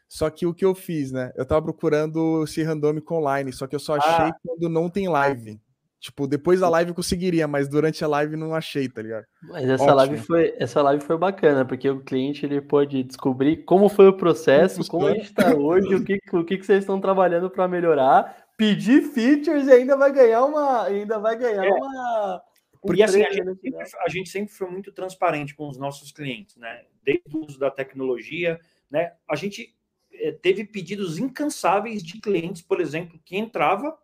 [0.09, 1.32] Só que o que eu fiz, né?
[1.37, 4.35] Eu tava procurando esse randômico online, só que eu só achei ah.
[4.45, 5.61] quando não tem live.
[6.01, 9.27] Tipo, depois da live eu conseguiria, mas durante a live não achei, tá ligado?
[9.43, 9.97] Mas essa Ótimo.
[9.97, 14.16] live foi, essa live foi bacana, porque o cliente ele pôde descobrir como foi o
[14.16, 17.69] processo, como a gente está hoje, o que, o que, que vocês estão trabalhando para
[17.69, 21.70] melhorar, pedir features e ainda vai ganhar uma, ainda vai ganhar é.
[21.70, 22.43] uma
[22.82, 26.57] porque assim, a gente, sempre, a gente, sempre, foi muito transparente com os nossos clientes,
[26.57, 26.87] né?
[27.03, 28.59] Desde o uso da tecnologia,
[28.91, 29.12] né?
[29.28, 29.74] A gente
[30.12, 33.99] é, teve pedidos incansáveis de clientes, por exemplo, que entrava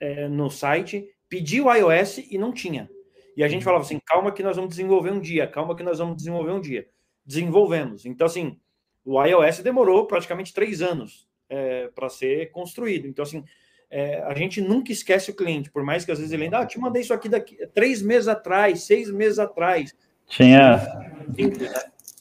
[0.00, 2.90] é, no site pediu o iOS e não tinha.
[3.36, 3.66] E a gente uhum.
[3.66, 6.60] falava assim: calma que nós vamos desenvolver um dia, calma que nós vamos desenvolver um
[6.60, 6.88] dia.
[7.24, 8.04] Desenvolvemos.
[8.04, 8.58] Então, assim,
[9.04, 13.06] o iOS demorou praticamente três anos é, para ser construído.
[13.06, 13.44] Então, assim,
[13.90, 16.66] é, a gente nunca esquece o cliente, por mais que às vezes ele ainda, ah,
[16.66, 19.94] te mandei isso aqui daqui três meses atrás, seis meses atrás.
[20.26, 20.80] Tinha.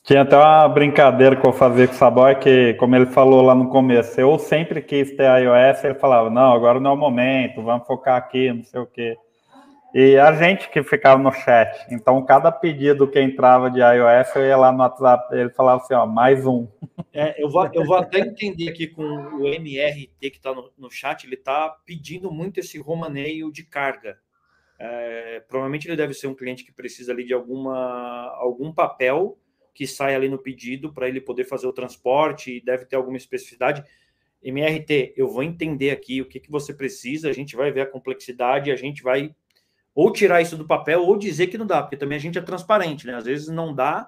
[0.04, 3.54] Tinha até uma brincadeira que eu fazia com o Saboy, que, como ele falou lá
[3.54, 7.62] no começo, eu sempre quis ter iOS, ele falava, não, agora não é o momento,
[7.62, 9.18] vamos focar aqui, não sei o quê.
[10.00, 14.46] E a gente que ficava no chat, então cada pedido que entrava de iOS, eu
[14.46, 16.68] ia lá no WhatsApp, ele falava assim, ó, mais um.
[17.12, 20.92] É, eu, vou, eu vou até entender aqui com o MRT que está no, no
[20.92, 24.20] chat, ele está pedindo muito esse romaneio de carga.
[24.78, 29.36] É, provavelmente ele deve ser um cliente que precisa ali de alguma, algum papel
[29.74, 33.18] que sai ali no pedido para ele poder fazer o transporte e deve ter alguma
[33.18, 33.84] especificidade.
[34.44, 37.88] MRT, eu vou entender aqui o que, que você precisa, a gente vai ver a
[37.88, 39.34] complexidade, a gente vai
[39.98, 42.42] ou tirar isso do papel ou dizer que não dá, porque também a gente é
[42.42, 43.16] transparente, né?
[43.16, 44.08] Às vezes não dá,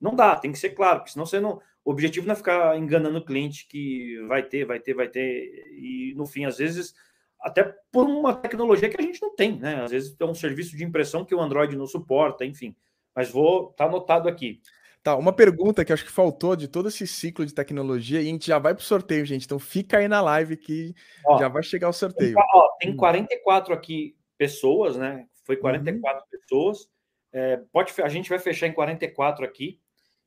[0.00, 1.60] não dá, tem que ser claro, porque senão você não.
[1.84, 5.64] O objetivo não é ficar enganando o cliente que vai ter, vai ter, vai ter,
[5.78, 6.92] e no fim, às vezes,
[7.40, 9.84] até por uma tecnologia que a gente não tem, né?
[9.84, 12.74] Às vezes é um serviço de impressão que o Android não suporta, enfim.
[13.14, 14.60] Mas vou, tá anotado aqui.
[15.04, 18.30] Tá, uma pergunta que acho que faltou de todo esse ciclo de tecnologia, e a
[18.32, 19.44] gente já vai pro sorteio, gente.
[19.44, 22.34] Então fica aí na live que ó, já vai chegar o sorteio.
[22.34, 25.26] Tem, ó, tem 44 aqui pessoas, né?
[25.44, 26.28] Foi 44 uhum.
[26.30, 26.88] pessoas.
[27.32, 29.80] É, pode, a gente vai fechar em 44 aqui.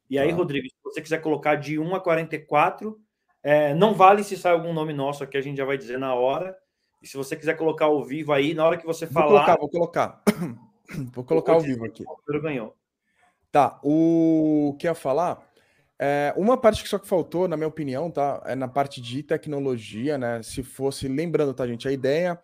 [0.09, 0.35] E aí, tá.
[0.35, 2.99] Rodrigo, se você quiser colocar de 1 a 44,
[3.41, 6.13] é, não vale se sai algum nome nosso aqui, a gente já vai dizer na
[6.13, 6.55] hora.
[7.01, 9.27] E se você quiser colocar ao vivo aí, na hora que você falar.
[9.27, 10.23] Vou colocar, vou colocar.
[11.13, 12.03] vou colocar ao vivo aqui.
[12.05, 12.75] O ganhou.
[13.51, 15.45] Tá, o que eu ia falar?
[15.99, 18.41] É, uma parte que só que faltou, na minha opinião, tá?
[18.45, 20.41] É na parte de tecnologia, né?
[20.41, 21.87] Se fosse, lembrando, tá, gente?
[21.87, 22.41] A ideia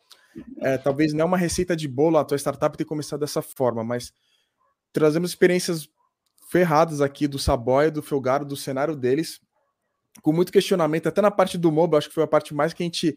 [0.62, 3.84] é talvez não é uma receita de bolo a tua startup ter começado dessa forma,
[3.84, 4.12] mas
[4.92, 5.88] trazemos experiências
[6.50, 9.40] ferradas aqui do Saboia, do Felgaro, do cenário deles,
[10.22, 12.84] com muito questionamento, até na parte do mobile, acho que foi a parte mais que
[12.84, 13.16] a gente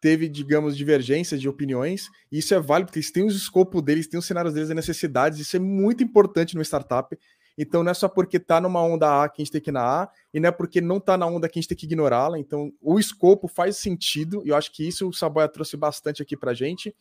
[0.00, 4.08] teve, digamos, divergências de opiniões, e isso é válido, porque eles têm os escopo deles,
[4.08, 7.16] têm os cenários deles, as necessidades, isso é muito importante no startup.
[7.56, 9.72] Então não é só porque tá numa onda A que a gente tem que ir
[9.72, 11.86] na A, e não é porque não tá na onda que a gente tem que
[11.86, 12.38] ignorá-la.
[12.38, 16.36] Então o escopo faz sentido, e eu acho que isso o Saboia trouxe bastante aqui
[16.36, 16.94] pra gente.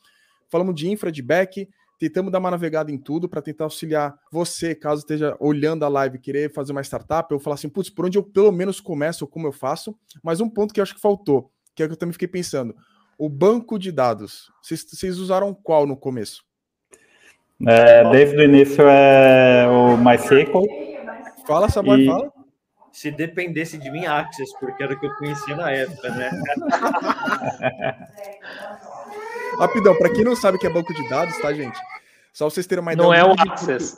[0.49, 1.67] Falamos de infra, de back,
[1.97, 6.17] tentamos dar uma navegada em tudo para tentar auxiliar você, caso esteja olhando a live
[6.17, 9.27] querer fazer uma startup, eu falar assim, putz, por onde eu pelo menos começo, ou
[9.29, 11.97] como eu faço, mas um ponto que eu acho que faltou, que é que eu
[11.97, 12.75] também fiquei pensando,
[13.17, 16.43] o banco de dados, vocês usaram qual no começo?
[17.67, 20.65] É, desde o início é o MySQL.
[21.47, 22.05] Fala, Saboy, e...
[22.07, 22.31] fala.
[22.91, 26.29] Se dependesse de mim, Access, porque era o que eu conhecia na época, né?
[29.57, 31.79] Rapidão, para quem não sabe o que é banco de dados, tá, gente?
[32.33, 33.07] Só vocês terem uma ideia.
[33.07, 33.97] Não é o Access.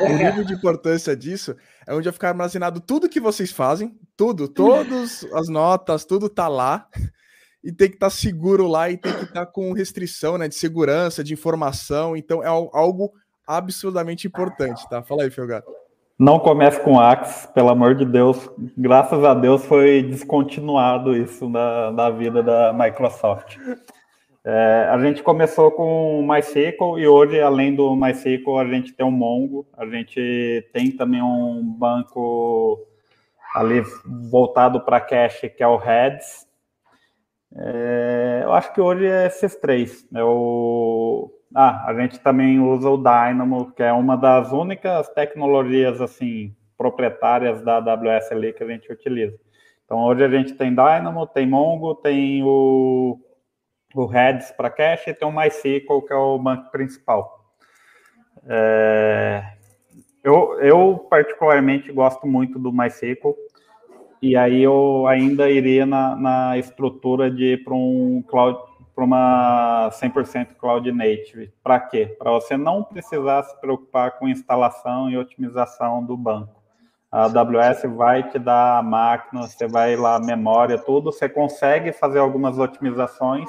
[0.00, 4.46] O nível de importância disso é onde vai ficar armazenado tudo que vocês fazem, tudo,
[4.46, 6.86] todas as notas, tudo tá lá.
[7.62, 10.48] E tem que estar tá seguro lá e tem que estar tá com restrição, né,
[10.48, 12.16] de segurança, de informação.
[12.16, 13.12] Então é algo
[13.46, 15.02] absurdamente importante, tá?
[15.02, 15.70] Fala aí, Felgato.
[16.18, 18.50] Não comece com Axe, pelo amor de Deus.
[18.76, 23.56] Graças a Deus foi descontinuado isso na, na vida da Microsoft.
[24.44, 29.10] É, a gente começou com MySQL e hoje, além do MySQL, a gente tem o
[29.12, 32.84] Mongo, a gente tem também um banco
[33.54, 36.47] ali voltado para cache, que é o Heads.
[37.56, 40.06] É, eu acho que hoje é esses três.
[40.14, 41.32] É o...
[41.54, 47.62] Ah, a gente também usa o Dynamo, que é uma das únicas tecnologias assim proprietárias
[47.62, 49.38] da AWS ali que a gente utiliza.
[49.84, 53.18] Então hoje a gente tem Dynamo, tem Mongo, tem o
[53.94, 57.52] o Redis para cache e tem o MySQL, que é o banco principal.
[58.46, 59.42] É,
[60.22, 63.34] eu, eu, particularmente, gosto muito do MySQL,
[64.20, 68.58] e aí eu ainda iria na, na estrutura de ir para um cloud,
[68.94, 71.52] para uma 100% cloud native.
[71.62, 72.16] Para quê?
[72.18, 76.58] Para você não precisar se preocupar com instalação e otimização do banco.
[77.10, 82.18] A AWS vai te dar a máquina, você vai lá, memória, tudo, você consegue fazer
[82.18, 83.48] algumas otimizações,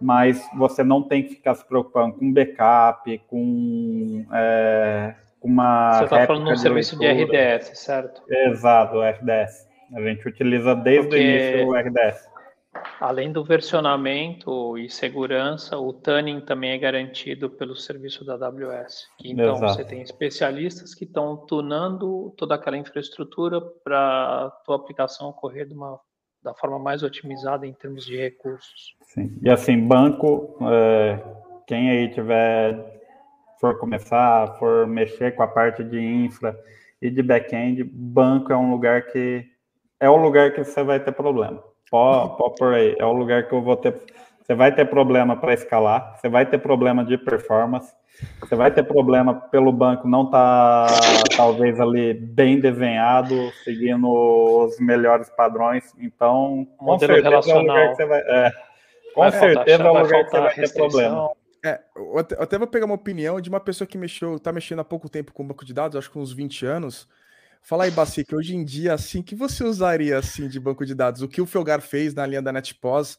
[0.00, 5.98] mas você não tem que ficar se preocupando com backup, com, é, uma.
[5.98, 8.22] Você está falando de um serviço de RDS, certo?
[8.28, 9.71] Exato, RDS.
[9.94, 12.32] A gente utiliza desde Porque, o início o RDS.
[12.98, 19.08] Além do versionamento e segurança, o tuning também é garantido pelo serviço da AWS.
[19.22, 19.74] Então, Exato.
[19.74, 25.74] você tem especialistas que estão tunando toda aquela infraestrutura para a tua aplicação ocorrer de
[25.74, 26.00] uma
[26.42, 28.96] da forma mais otimizada em termos de recursos.
[29.02, 29.38] Sim.
[29.42, 31.22] E assim, banco, é,
[31.66, 33.00] quem aí tiver,
[33.60, 36.58] for começar, for mexer com a parte de infra
[37.00, 39.51] e de back-end, banco é um lugar que
[40.02, 41.62] é o lugar que você vai ter problema.
[41.88, 43.94] Pode, pode por aí, é o lugar que eu vou ter.
[44.42, 47.94] Você vai ter problema para escalar, você vai ter problema de performance,
[48.40, 54.80] você vai ter problema pelo banco não estar, tá, talvez, ali bem desenhado, seguindo os
[54.80, 55.94] melhores padrões.
[56.00, 57.76] Então, com Modelo certeza relacional.
[57.76, 58.20] é o lugar que você vai.
[58.20, 58.52] É,
[59.14, 61.30] com vai certeza é o lugar que você vai ter problema.
[61.64, 64.50] É, eu até, eu até, vou pegar uma opinião de uma pessoa que mexeu, tá
[64.50, 67.08] mexendo há pouco tempo com banco de dados, acho que uns 20 anos.
[67.62, 70.94] Fala aí, Baci, que hoje em dia, assim, que você usaria assim de banco de
[70.94, 71.22] dados?
[71.22, 73.18] O que o Felgar fez na linha da NetPos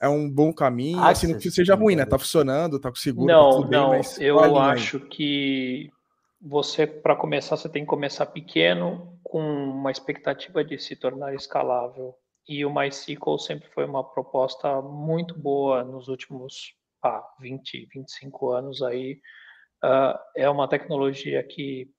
[0.00, 2.04] é um bom caminho, ah, assim, não que seja ruim, né?
[2.04, 5.08] Tá funcionando, tá com seguro, não, tá não, bem, eu acho aí.
[5.08, 5.90] que
[6.40, 12.14] você, para começar, você tem que começar pequeno, com uma expectativa de se tornar escalável.
[12.48, 18.82] E o MySQL sempre foi uma proposta muito boa nos últimos ah, 20, 25 anos
[18.82, 19.20] aí.
[19.84, 21.90] Uh, é uma tecnologia que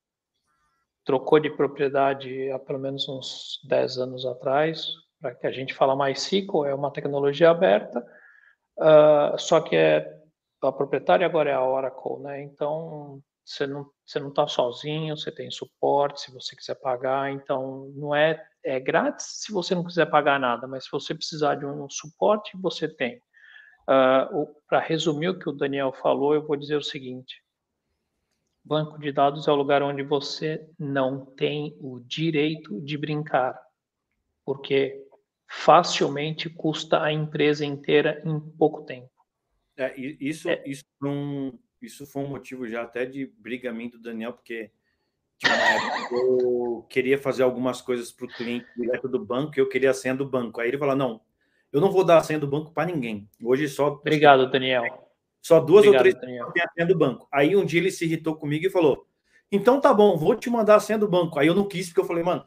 [1.08, 4.86] trocou de propriedade há pelo menos uns 10 anos atrás,
[5.22, 8.06] para que a gente fala MySQL, é uma tecnologia aberta,
[8.78, 10.06] uh, só que é,
[10.62, 12.44] a proprietária agora é a Oracle, né?
[12.44, 17.90] Então, você não você não está sozinho, você tem suporte se você quiser pagar, então
[17.96, 21.66] não é é grátis se você não quiser pagar nada, mas se você precisar de
[21.66, 23.22] um suporte, você tem.
[23.90, 27.42] Uh, Para resumir o que o Daniel falou, eu vou dizer o seguinte:
[28.68, 33.58] banco de dados é o lugar onde você não tem o direito de brincar,
[34.46, 35.04] porque
[35.48, 39.10] facilmente custa a empresa inteira em pouco tempo.
[39.78, 40.62] É, isso, é.
[40.66, 44.72] Isso, foi um, isso foi um motivo já até de briga minha do Daniel, porque
[46.12, 49.94] eu queria fazer algumas coisas para o cliente direto do banco e eu queria a
[49.94, 50.60] senha do banco.
[50.60, 51.22] Aí ele falou: não,
[51.72, 53.30] eu não vou dar a senha do banco para ninguém.
[53.42, 53.88] Hoje só.
[53.88, 55.07] Obrigado, Daniel.
[55.42, 57.28] Só duas Obrigado, ou três pessoas têm a senha do banco.
[57.32, 59.08] Aí um dia ele se irritou comigo e falou:
[59.52, 61.40] então tá bom, vou te mandar a senha do banco.
[61.40, 62.46] Aí eu não quis, porque eu falei, mano,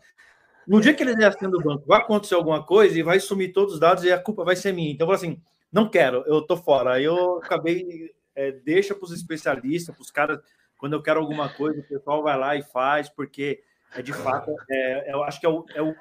[0.67, 3.75] no dia que ele der do banco, vai acontecer alguma coisa e vai sumir todos
[3.75, 4.93] os dados e a culpa vai ser minha.
[4.93, 5.41] Então, assim,
[5.73, 6.95] não quero, eu tô fora.
[6.95, 10.41] Aí eu acabei, é, deixa para os especialistas, para os caras,
[10.77, 13.63] quando eu quero alguma coisa, o pessoal vai lá e faz, porque
[13.95, 15.65] é de fato, é, eu acho que é o.
[15.75, 15.95] É o,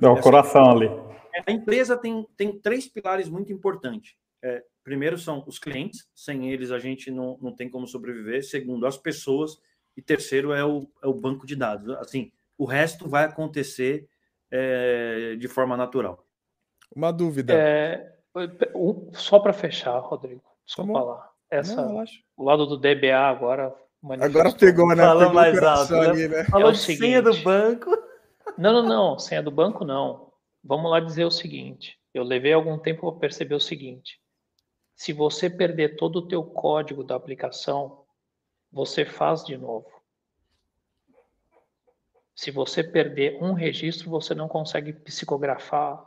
[0.00, 0.88] é o coração ali.
[1.46, 4.14] A empresa tem, tem três pilares muito importantes.
[4.42, 8.44] É, primeiro são os clientes, sem eles a gente não, não tem como sobreviver.
[8.44, 9.60] Segundo, as pessoas.
[9.96, 11.88] E terceiro é o, é o banco de dados.
[11.96, 14.08] Assim, o resto vai acontecer
[14.50, 16.26] é, de forma natural.
[16.94, 17.52] Uma dúvida.
[17.54, 18.14] É,
[19.14, 21.32] só para fechar, Rodrigo, desculpa tá lá.
[21.50, 22.04] Essa, não,
[22.36, 23.74] o lado do DBA agora.
[24.20, 25.02] Agora pegou, né?
[25.02, 25.92] Fala pegou mais alto.
[25.92, 26.06] Né?
[26.08, 26.44] Ali, né?
[26.44, 27.90] Falou é de senha do banco.
[28.56, 29.18] Não, não, não.
[29.18, 30.32] Senha do banco, não.
[30.64, 31.98] Vamos lá dizer o seguinte.
[32.14, 34.18] Eu levei algum tempo para perceber o seguinte.
[34.94, 38.04] Se você perder todo o teu código da aplicação,
[38.70, 39.90] você faz de novo.
[42.34, 46.02] Se você perder um registro, você não consegue psicografar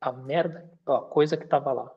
[0.00, 1.90] a merda, a coisa que estava lá.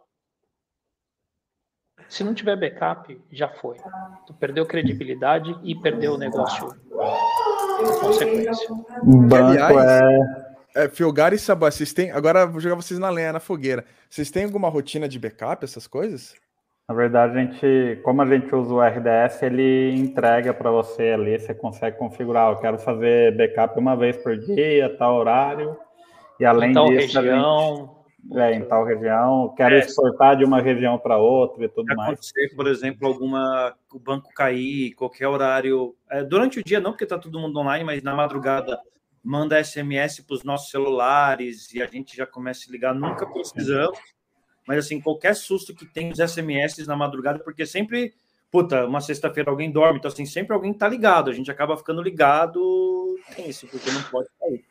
[2.07, 3.77] Se não tiver backup, já foi.
[4.25, 6.69] Tu perdeu credibilidade e perdeu o negócio
[7.99, 8.67] consequência.
[9.03, 10.42] Banco é...
[10.75, 12.11] é Filgar e Sabá, vocês têm.
[12.11, 13.85] Agora vou jogar vocês na lenha, na fogueira.
[14.09, 16.35] Vocês têm alguma rotina de backup, essas coisas?
[16.87, 21.39] Na verdade, a gente, como a gente usa o RDS, ele entrega para você ali,
[21.39, 22.51] você consegue configurar.
[22.51, 25.77] Eu quero fazer backup uma vez por dia, tal horário.
[26.39, 27.95] E além em tal disso, região,
[28.25, 29.79] gente, é, em tal região, quero é.
[29.79, 32.13] exportar de uma região para outra e tudo mais.
[32.13, 35.95] Acontecer, por exemplo, alguma o banco cair, qualquer horário.
[36.09, 38.77] É, durante o dia não, porque está todo mundo online, mas na madrugada
[39.23, 42.93] manda SMS para os nossos celulares e a gente já começa a ligar.
[42.93, 43.99] Nunca precisamos
[44.67, 48.13] mas assim, qualquer susto que tem os SMS na madrugada, porque sempre,
[48.51, 52.01] puta, uma sexta-feira alguém dorme, então assim, sempre alguém tá ligado, a gente acaba ficando
[52.01, 54.63] ligado, tem isso, porque não pode sair.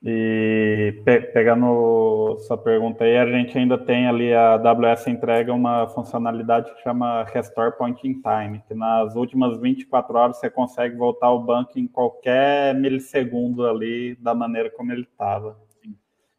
[0.00, 5.88] E pe pegando sua pergunta aí, a gente ainda tem ali a AWS entrega uma
[5.88, 11.26] funcionalidade que chama Restore Point in Time, que nas últimas 24 horas você consegue voltar
[11.26, 15.58] ao banco em qualquer milissegundo ali da maneira como ele estava.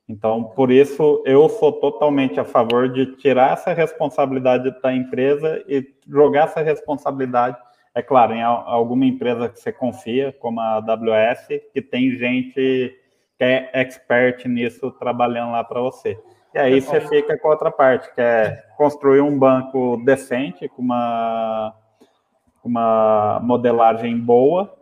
[0.07, 5.85] Então, por isso, eu sou totalmente a favor de tirar essa responsabilidade da empresa e
[6.07, 7.57] jogar essa responsabilidade,
[7.93, 12.98] é claro, em alguma empresa que você confia, como a AWS, que tem gente
[13.39, 16.19] que é expert nisso trabalhando lá para você.
[16.53, 20.81] E aí você fica com a outra parte, que é construir um banco decente, com
[20.81, 21.73] uma,
[22.61, 24.77] uma modelagem boa,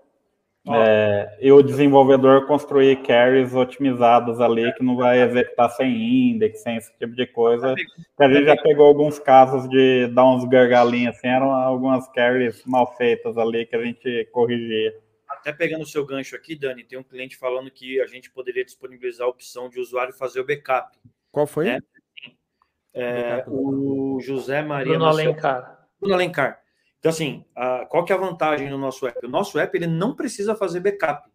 [0.70, 6.78] é, e o desenvolvedor construir carries otimizados ali que não vai executar sem index, sem
[6.78, 7.76] esse tipo de coisa.
[8.20, 12.96] A gente já pegou alguns casos de dar uns gargalinhos, assim, eram algumas carries mal
[12.98, 14.94] feitas ali que a gente corrigia.
[15.38, 18.66] Até pegando o seu gancho aqui, Dani, tem um cliente falando que a gente poderia
[18.66, 20.98] disponibilizar a opção de usuário fazer o backup.
[21.32, 21.66] Qual foi?
[21.66, 21.80] Né?
[22.94, 24.94] É, o José Maria.
[24.94, 25.88] Bruno Alencar.
[26.00, 26.62] Bruno Alencar.
[27.00, 29.24] Então, assim, a, qual que é a vantagem do nosso app?
[29.26, 31.30] O nosso app ele não precisa fazer backup.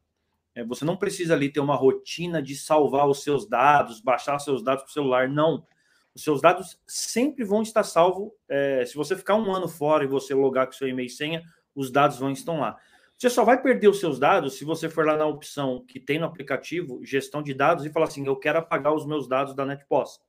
[0.55, 4.63] É, você não precisa ali ter uma rotina de salvar os seus dados, baixar seus
[4.63, 5.29] dados para o celular.
[5.29, 5.65] Não.
[6.15, 8.33] Os seus dados sempre vão estar salvos.
[8.49, 11.43] É, se você ficar um ano fora e você logar com seu e-mail e senha,
[11.75, 12.77] os dados vão estar lá.
[13.23, 16.19] Você só vai perder os seus dados se você for lá na opção que tem
[16.19, 19.65] no aplicativo, gestão de dados, e falar assim: eu quero apagar os meus dados da
[19.65, 20.21] NetPost.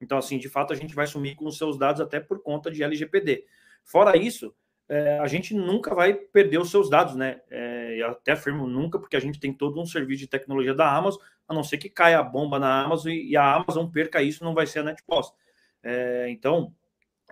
[0.00, 2.70] Então, assim, de fato, a gente vai sumir com os seus dados até por conta
[2.70, 3.44] de LGPD.
[3.84, 4.54] Fora isso,
[4.88, 7.42] é, a gente nunca vai perder os seus dados, né?
[7.50, 10.90] É, eu até afirmo nunca, porque a gente tem todo um serviço de tecnologia da
[10.90, 14.22] Amazon, a não ser que caia a bomba na Amazon e, e a Amazon perca
[14.22, 15.34] isso, não vai ser a NetPost.
[15.82, 16.74] É, então,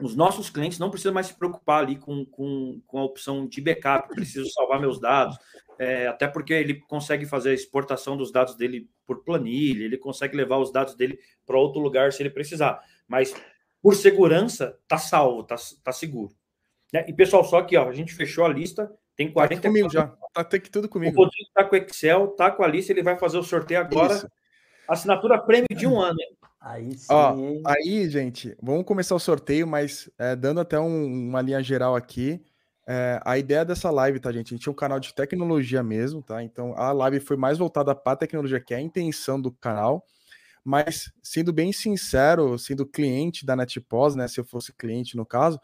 [0.01, 3.61] os nossos clientes não precisam mais se preocupar ali com, com, com a opção de
[3.61, 5.39] backup, preciso salvar meus dados,
[5.79, 10.37] é, até porque ele consegue fazer a exportação dos dados dele por planilha, ele consegue
[10.37, 12.81] levar os dados dele para outro lugar se ele precisar.
[13.07, 13.35] Mas,
[13.83, 16.35] por segurança, tá salvo, tá, tá seguro.
[16.93, 17.05] Né?
[17.09, 20.09] E pessoal, só aqui, ó, a gente fechou a lista, tem 40 tá comigo já.
[20.09, 21.15] Tá até que tudo comigo.
[21.15, 23.81] O Rodrigo tá com o Excel, tá com a lista, ele vai fazer o sorteio
[23.81, 24.15] agora.
[24.15, 24.29] Isso.
[24.89, 26.17] Assinatura prêmio de um ano.
[26.61, 27.07] Aí sim.
[27.11, 31.95] Ó, aí, gente, vamos começar o sorteio, mas é, dando até um, uma linha geral
[31.95, 32.43] aqui.
[32.89, 34.47] É, a ideia dessa live, tá, gente?
[34.47, 36.43] A gente tinha um canal de tecnologia mesmo, tá?
[36.43, 40.05] Então a live foi mais voltada para tecnologia, que é a intenção do canal.
[40.65, 44.27] Mas, sendo bem sincero, sendo cliente da NetPos, né?
[44.27, 45.61] Se eu fosse cliente no caso,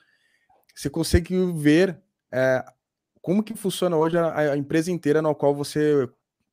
[0.75, 2.01] você consegue ver
[2.33, 2.65] é,
[3.21, 6.09] como que funciona hoje a, a, empresa inteira na qual você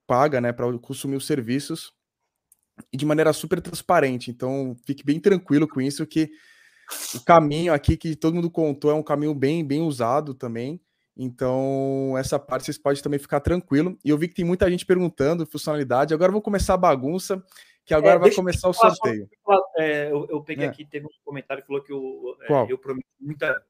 [0.05, 1.93] paga, né, para consumir os serviços
[2.91, 4.31] e de maneira super transparente.
[4.31, 6.29] Então, fique bem tranquilo com isso que
[7.15, 10.81] o caminho aqui que todo mundo contou é um caminho bem bem usado também.
[11.21, 13.97] Então, essa parte vocês podem também ficar tranquilo.
[14.05, 16.13] E eu vi que tem muita gente perguntando funcionalidade.
[16.13, 17.43] Agora vou começar a bagunça,
[17.85, 19.29] que agora é, vai começar o sorteio.
[19.77, 20.69] É, eu, eu, peguei é.
[20.69, 23.61] aqui, teve um comentário que falou que eu, é, eu prometi muita.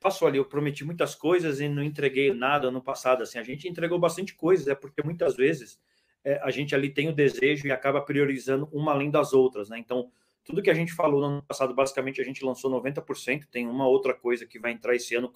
[0.00, 3.22] Passou ali, eu prometi muitas coisas e não entreguei nada no passado.
[3.22, 5.78] Assim, a gente entregou bastante coisas, é porque muitas vezes
[6.24, 9.78] é, a gente ali tem o desejo e acaba priorizando uma além das outras, né?
[9.78, 10.10] Então,
[10.44, 13.44] tudo que a gente falou no ano passado, basicamente, a gente lançou 90%.
[13.50, 15.30] Tem uma outra coisa que vai entrar esse ano,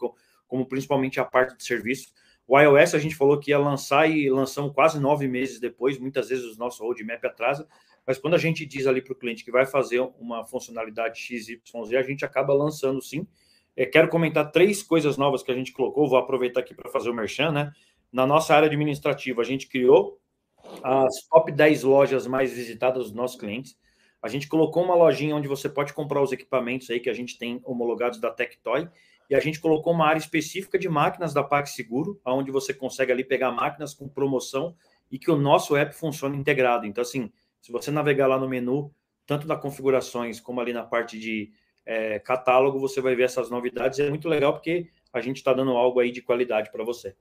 [0.47, 2.09] como principalmente a parte de serviço.
[2.47, 5.99] O iOS a gente falou que ia lançar e lançamos quase nove meses depois.
[5.99, 7.69] Muitas vezes o nosso roadmap atrasa.
[8.07, 11.61] Mas quando a gente diz ali para o cliente que vai fazer uma funcionalidade XYZ,
[11.97, 13.27] a gente acaba lançando sim.
[13.77, 16.09] É, quero comentar três coisas novas que a gente colocou.
[16.09, 17.71] Vou aproveitar aqui para fazer o merchan, né?
[18.11, 20.21] Na nossa área administrativa, a gente criou
[20.83, 23.77] as top 10 lojas mais visitadas dos nossos clientes.
[24.23, 27.37] A gente colocou uma lojinha onde você pode comprar os equipamentos aí que a gente
[27.37, 28.89] tem homologados da Tectoy.
[29.29, 33.25] E a gente colocou uma área específica de máquinas da PagSeguro, onde você consegue ali
[33.25, 34.77] pegar máquinas com promoção
[35.11, 36.87] e que o nosso app funciona integrado.
[36.87, 38.95] Então, assim, se você navegar lá no menu,
[39.27, 41.51] tanto na configurações como ali na parte de
[41.85, 43.99] é, catálogo, você vai ver essas novidades.
[43.99, 47.15] É muito legal porque a gente está dando algo aí de qualidade para você.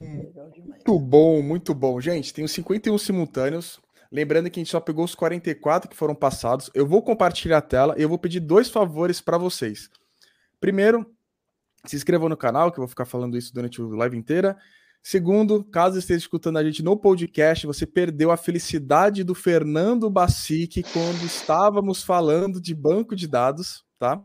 [0.00, 2.00] Muito bom, muito bom.
[2.00, 3.80] Gente, tem os 51 simultâneos.
[4.10, 6.70] Lembrando que a gente só pegou os 44 que foram passados.
[6.74, 9.88] Eu vou compartilhar a tela e eu vou pedir dois favores para vocês.
[10.58, 11.06] Primeiro,
[11.84, 14.56] se inscrevam no canal, que eu vou ficar falando isso durante a live inteira.
[15.02, 20.82] Segundo, caso esteja escutando a gente no podcast, você perdeu a felicidade do Fernando Bacic
[20.92, 24.20] quando estávamos falando de banco de dados, tá?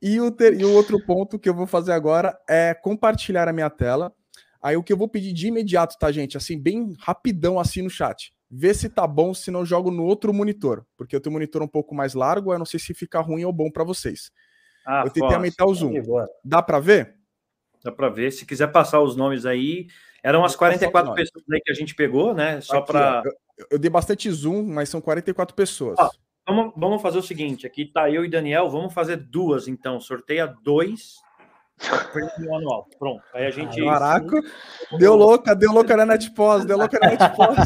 [0.00, 0.58] E o, ter...
[0.58, 4.14] e o outro ponto que eu vou fazer agora é compartilhar a minha tela.
[4.64, 6.38] Aí o que eu vou pedir de imediato, tá, gente?
[6.38, 8.32] Assim, bem rapidão assim no chat.
[8.50, 10.86] Vê se tá bom, se não jogo no outro monitor.
[10.96, 13.44] Porque eu tenho um monitor um pouco mais largo, eu não sei se fica ruim
[13.44, 14.32] ou bom para vocês.
[14.86, 15.92] Ah, eu tentei aumentar o zoom.
[16.42, 17.14] Dá para ver?
[17.84, 18.32] Dá para ver.
[18.32, 19.86] Se quiser passar os nomes aí,
[20.22, 22.62] eram as 44 pessoas aí que a gente pegou, né?
[22.62, 23.22] Só para.
[23.58, 25.98] Eu, eu, dei bastante zoom, mas são 44 pessoas.
[25.98, 26.08] Ah,
[26.46, 30.00] vamos, vamos fazer o seguinte: aqui tá eu e Daniel, vamos fazer duas então.
[30.00, 31.22] Sorteia dois
[32.12, 32.88] Prêmio anual.
[32.98, 33.22] Pronto.
[33.32, 33.84] Aí a gente.
[33.84, 34.40] Caraca,
[34.98, 37.56] deu louca, deu louca na NetPos, deu louca na NetPos.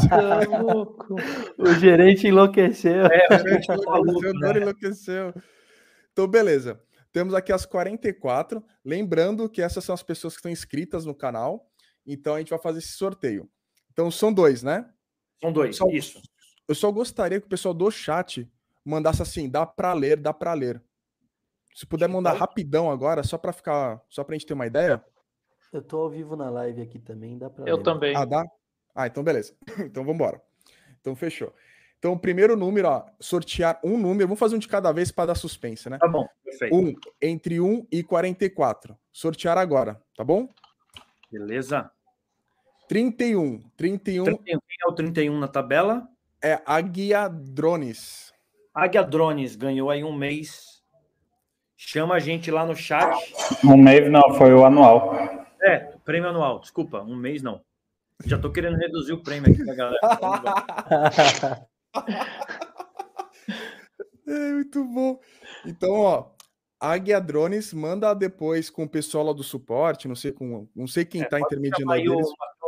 [1.57, 3.05] o gerente enlouqueceu.
[3.05, 4.57] É, o gerente enlouqueceu, né?
[4.61, 5.33] enlouqueceu.
[6.11, 6.79] Então, beleza.
[7.11, 8.63] Temos aqui as 44.
[8.85, 11.67] Lembrando que essas são as pessoas que estão inscritas no canal.
[12.05, 13.49] Então a gente vai fazer esse sorteio.
[13.91, 14.89] Então são dois, né?
[15.41, 16.21] São dois, só, isso.
[16.67, 18.49] Eu só gostaria que o pessoal do chat
[18.83, 20.81] mandasse assim: dá para ler, dá para ler.
[21.73, 25.03] Se puder mandar rapidão agora, só para ficar, só para a gente ter uma ideia.
[25.71, 27.83] Eu tô ao vivo na live aqui também, dá para Eu ler.
[27.83, 28.15] também.
[28.15, 28.45] Ah, dá?
[28.95, 29.53] Ah, então beleza.
[29.85, 30.41] então vamos embora.
[30.99, 31.53] Então fechou.
[31.99, 35.35] Então, primeiro número, ó, sortear um número, vamos fazer um de cada vez para dar
[35.35, 35.97] suspense, né?
[35.97, 36.73] Tá bom, perfeito.
[36.73, 38.97] Um, entre 1 e 44.
[39.11, 40.47] Sortear agora, tá bom?
[41.29, 41.91] Beleza.
[42.87, 43.59] 31.
[43.75, 44.23] 31.
[44.23, 46.07] 31 quem é o 31 na tabela?
[46.41, 48.33] É Águia Drones.
[48.73, 50.78] Águia Drones ganhou aí um mês
[51.81, 53.17] Chama a gente lá no chat.
[53.63, 55.15] Um mês não, foi o anual.
[55.61, 57.61] É, prêmio anual, desculpa, um mês não.
[58.25, 59.99] Já tô querendo reduzir o prêmio aqui pra galera.
[64.27, 65.21] é muito bom.
[65.65, 66.31] Então, ó,
[66.77, 71.05] Águia Drones manda depois com o pessoal lá do suporte, não sei com, não sei
[71.05, 72.09] quem é, tá intermediando aí.
[72.09, 72.19] O,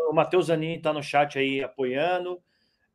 [0.09, 2.41] o Matheus Zanin tá no chat aí apoiando.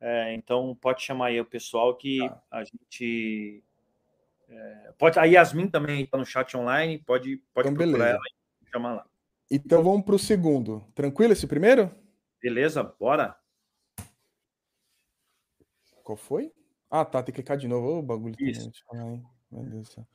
[0.01, 2.41] É, então pode chamar aí o pessoal que tá.
[2.49, 3.63] a gente
[4.49, 8.09] é, pode, a Yasmin também está no chat online, pode, pode então, procurar beleza.
[8.09, 8.23] ela
[8.61, 9.05] e chamar lá.
[9.49, 10.83] Então vamos para o segundo.
[10.93, 11.91] Tranquilo esse primeiro?
[12.41, 13.35] Beleza, bora.
[16.03, 16.51] Qual foi?
[16.89, 17.99] Ah, tá, tem que clicar de novo.
[17.99, 18.71] o bagulho Isso.
[18.89, 19.23] também.
[19.51, 20.07] Meu Deus do céu.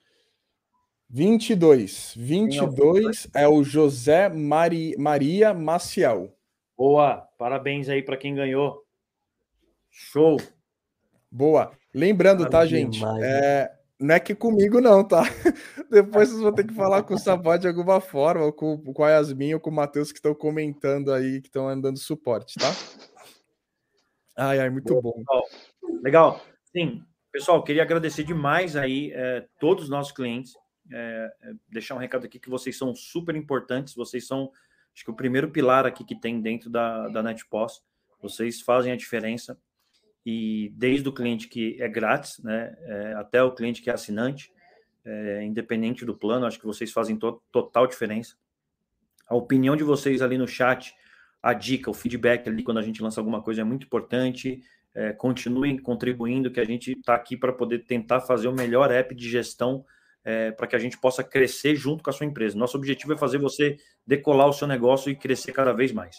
[1.09, 2.15] 22.
[2.17, 6.35] 22 é o José Mari, Maria Maciel.
[6.77, 8.83] Boa, parabéns aí para quem ganhou.
[9.91, 10.39] Show.
[11.31, 11.71] Boa.
[11.93, 13.03] Lembrando, tá, gente?
[13.23, 13.71] É,
[14.03, 15.23] não é que comigo, não, tá?
[15.91, 19.05] Depois vocês vão ter que falar com o Sabá de alguma forma, ou com, com
[19.05, 22.71] a Yasmin ou com o Matheus que estão comentando aí, que estão andando suporte, tá?
[24.37, 25.15] Ai, ai, muito bom.
[25.19, 25.45] Legal.
[26.03, 26.41] Legal.
[26.73, 30.55] Sim, pessoal, queria agradecer demais aí é, todos os nossos clientes.
[30.91, 31.31] É,
[31.69, 34.51] deixar um recado aqui que vocês são super importantes, vocês são,
[34.95, 37.83] acho que o primeiro pilar aqui que tem dentro da, da NetPost.
[38.21, 39.59] Vocês fazem a diferença
[40.25, 44.53] e desde o cliente que é grátis, né, é, até o cliente que é assinante,
[45.05, 48.37] é, independente do plano, acho que vocês fazem to total diferença.
[49.29, 50.95] A opinião de vocês ali no chat,
[51.43, 54.63] a dica, o feedback ali quando a gente lança alguma coisa é muito importante.
[54.95, 59.15] É, continuem contribuindo, que a gente está aqui para poder tentar fazer o melhor app
[59.15, 59.85] de gestão
[60.25, 62.59] é, para que a gente possa crescer junto com a sua empresa.
[62.59, 63.77] Nosso objetivo é fazer você
[64.07, 66.17] decolar o seu negócio e crescer cada vez mais.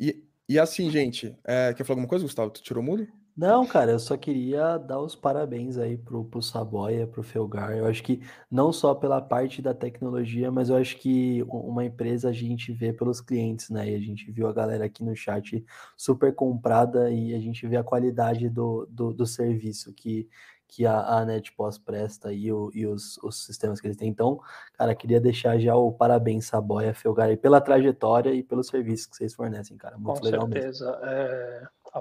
[0.00, 2.50] E, e assim, gente, é, quer falar alguma coisa, Gustavo?
[2.50, 3.06] Tu tirou mudo?
[3.34, 7.72] Não, cara, eu só queria dar os parabéns aí pro, pro Saboia, pro Felgar.
[7.72, 8.20] Eu acho que
[8.50, 12.92] não só pela parte da tecnologia, mas eu acho que uma empresa a gente vê
[12.92, 13.90] pelos clientes, né?
[13.90, 15.64] E a gente viu a galera aqui no chat
[15.96, 20.28] super comprada e a gente vê a qualidade do, do, do serviço que,
[20.74, 24.08] que a, a NetPOS presta e, o, e os, os sistemas que eles têm.
[24.08, 24.40] Então,
[24.72, 29.34] cara, queria deixar já o parabéns, Saboia, Felgar, pela trajetória e pelo serviço que vocês
[29.34, 29.98] fornecem, cara.
[29.98, 30.90] Muito Com legal certeza.
[30.90, 31.06] mesmo.
[31.06, 31.98] É, a,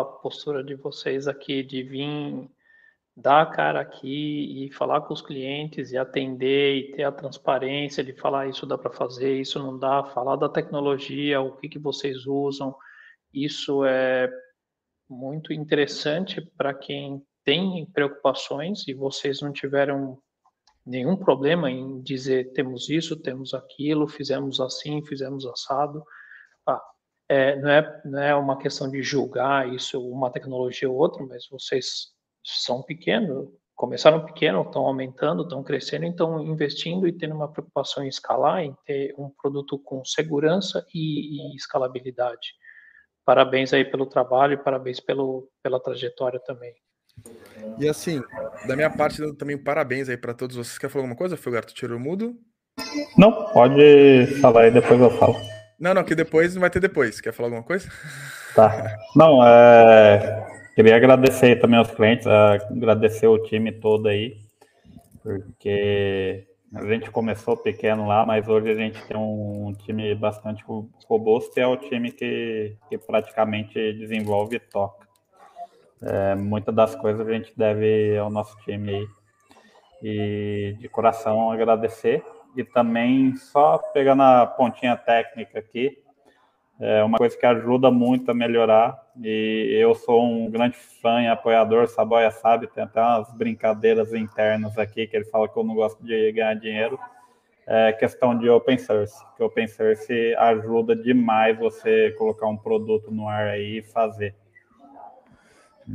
[0.00, 2.50] a, postura de vocês aqui de vir
[3.16, 8.04] dar a cara aqui e falar com os clientes e atender e ter a transparência
[8.04, 11.78] de falar isso dá para fazer, isso não dá, falar da tecnologia, o que, que
[11.78, 12.74] vocês usam,
[13.32, 14.30] isso é
[15.08, 20.16] muito interessante para quem tem preocupações e vocês não tiveram
[20.86, 26.04] nenhum problema em dizer temos isso, temos aquilo, fizemos assim, fizemos assado.
[26.64, 26.80] Ah,
[27.28, 31.48] é, não, é, não é uma questão de julgar isso, uma tecnologia ou outra, mas
[31.50, 32.12] vocês
[32.44, 38.08] são pequenos, começaram pequeno, estão aumentando, estão crescendo, estão investindo e tendo uma preocupação em
[38.08, 42.52] escalar, em ter um produto com segurança e, e escalabilidade.
[43.24, 46.72] Parabéns aí pelo trabalho parabéns pelo, pela trajetória também.
[47.78, 48.22] E assim,
[48.66, 50.78] da minha parte, também parabéns aí para todos vocês.
[50.78, 51.74] Quer falar alguma coisa, Fulgarto?
[51.74, 52.36] Tirou o mudo?
[53.16, 55.36] Não, pode falar aí, depois eu falo.
[55.78, 57.20] Não, não, que depois não vai ter depois.
[57.20, 57.88] Quer falar alguma coisa?
[58.54, 58.98] Tá.
[59.16, 60.46] Não, é...
[60.74, 64.36] queria agradecer também aos clientes, agradecer o time todo aí,
[65.22, 70.62] porque a gente começou pequeno lá, mas hoje a gente tem um time bastante
[71.08, 75.09] robusto e é o time que, que praticamente desenvolve e toca.
[76.02, 79.08] É, muitas das coisas a gente deve ao nosso time aí.
[80.02, 82.24] E de coração agradecer.
[82.56, 86.02] E também, só pegando a pontinha técnica aqui,
[86.80, 88.98] é uma coisa que ajuda muito a melhorar.
[89.22, 94.78] E eu sou um grande fã e apoiador, Saboia sabe, tem até umas brincadeiras internas
[94.78, 96.98] aqui que ele fala que eu não gosto de ganhar dinheiro.
[97.66, 103.28] É questão de open source, que open source ajuda demais você colocar um produto no
[103.28, 104.34] ar aí e fazer.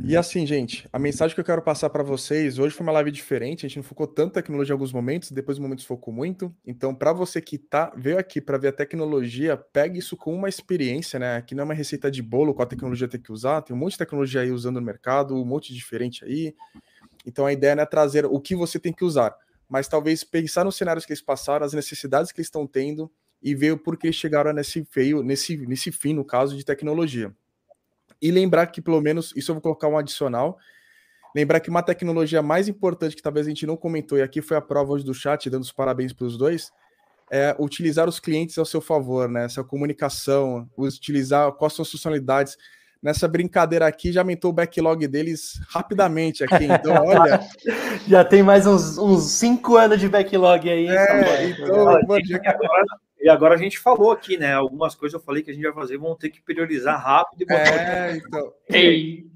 [0.04, 3.10] E assim, gente, a mensagem que eu quero passar para vocês hoje foi uma live
[3.10, 3.64] diferente.
[3.64, 6.54] A gente não focou tanto tecnologia em alguns momentos, depois momentos focou muito.
[6.64, 10.48] Então, para você que tá veio aqui para ver a tecnologia, pegue isso com uma
[10.48, 11.36] experiência, né?
[11.36, 13.62] Aqui não é uma receita de bolo com a tecnologia tem que usar.
[13.62, 16.54] Tem um monte de tecnologia aí usando no mercado, um monte diferente aí.
[17.24, 19.34] Então, a ideia é trazer o que você tem que usar,
[19.68, 23.10] mas talvez pensar nos cenários que eles passaram, as necessidades que eles estão tendo
[23.42, 27.34] e ver o porquê chegaram nesse feio, nesse, nesse fim, no caso de tecnologia.
[28.20, 30.58] E lembrar que, pelo menos, isso eu vou colocar um adicional.
[31.34, 34.56] Lembrar que uma tecnologia mais importante que talvez a gente não comentou, e aqui foi
[34.56, 36.72] a prova hoje do chat, dando os parabéns para os dois,
[37.30, 39.44] é utilizar os clientes ao seu favor, né?
[39.44, 42.56] Essa comunicação, utilizar quais são as funcionalidades.
[43.02, 46.64] Nessa brincadeira aqui, já aumentou o backlog deles rapidamente aqui.
[46.64, 47.40] Então, olha.
[48.08, 50.88] já tem mais uns, uns cinco anos de backlog aí.
[50.88, 52.40] É, então, mano, já...
[53.26, 54.54] E agora a gente falou aqui, né?
[54.54, 57.44] Algumas coisas eu falei que a gente vai fazer, vão ter que priorizar rápido e
[57.44, 57.58] botar.
[57.58, 58.52] É, então.
[58.70, 59.26] Ei,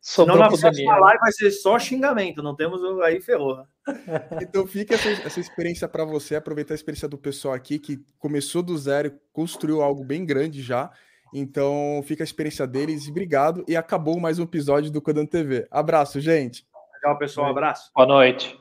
[0.00, 3.64] Senão na próxima live vai ser só xingamento, não temos aí ferrou.
[4.42, 8.60] Então fica essa, essa experiência para você, aproveitar a experiência do pessoal aqui que começou
[8.60, 10.90] do zero, construiu algo bem grande já.
[11.32, 13.64] Então fica a experiência deles, obrigado.
[13.68, 15.68] E acabou mais um episódio do Codando TV.
[15.70, 16.66] Abraço, gente.
[17.00, 17.46] Tchau, pessoal.
[17.46, 17.88] Um abraço.
[17.94, 18.58] Boa noite.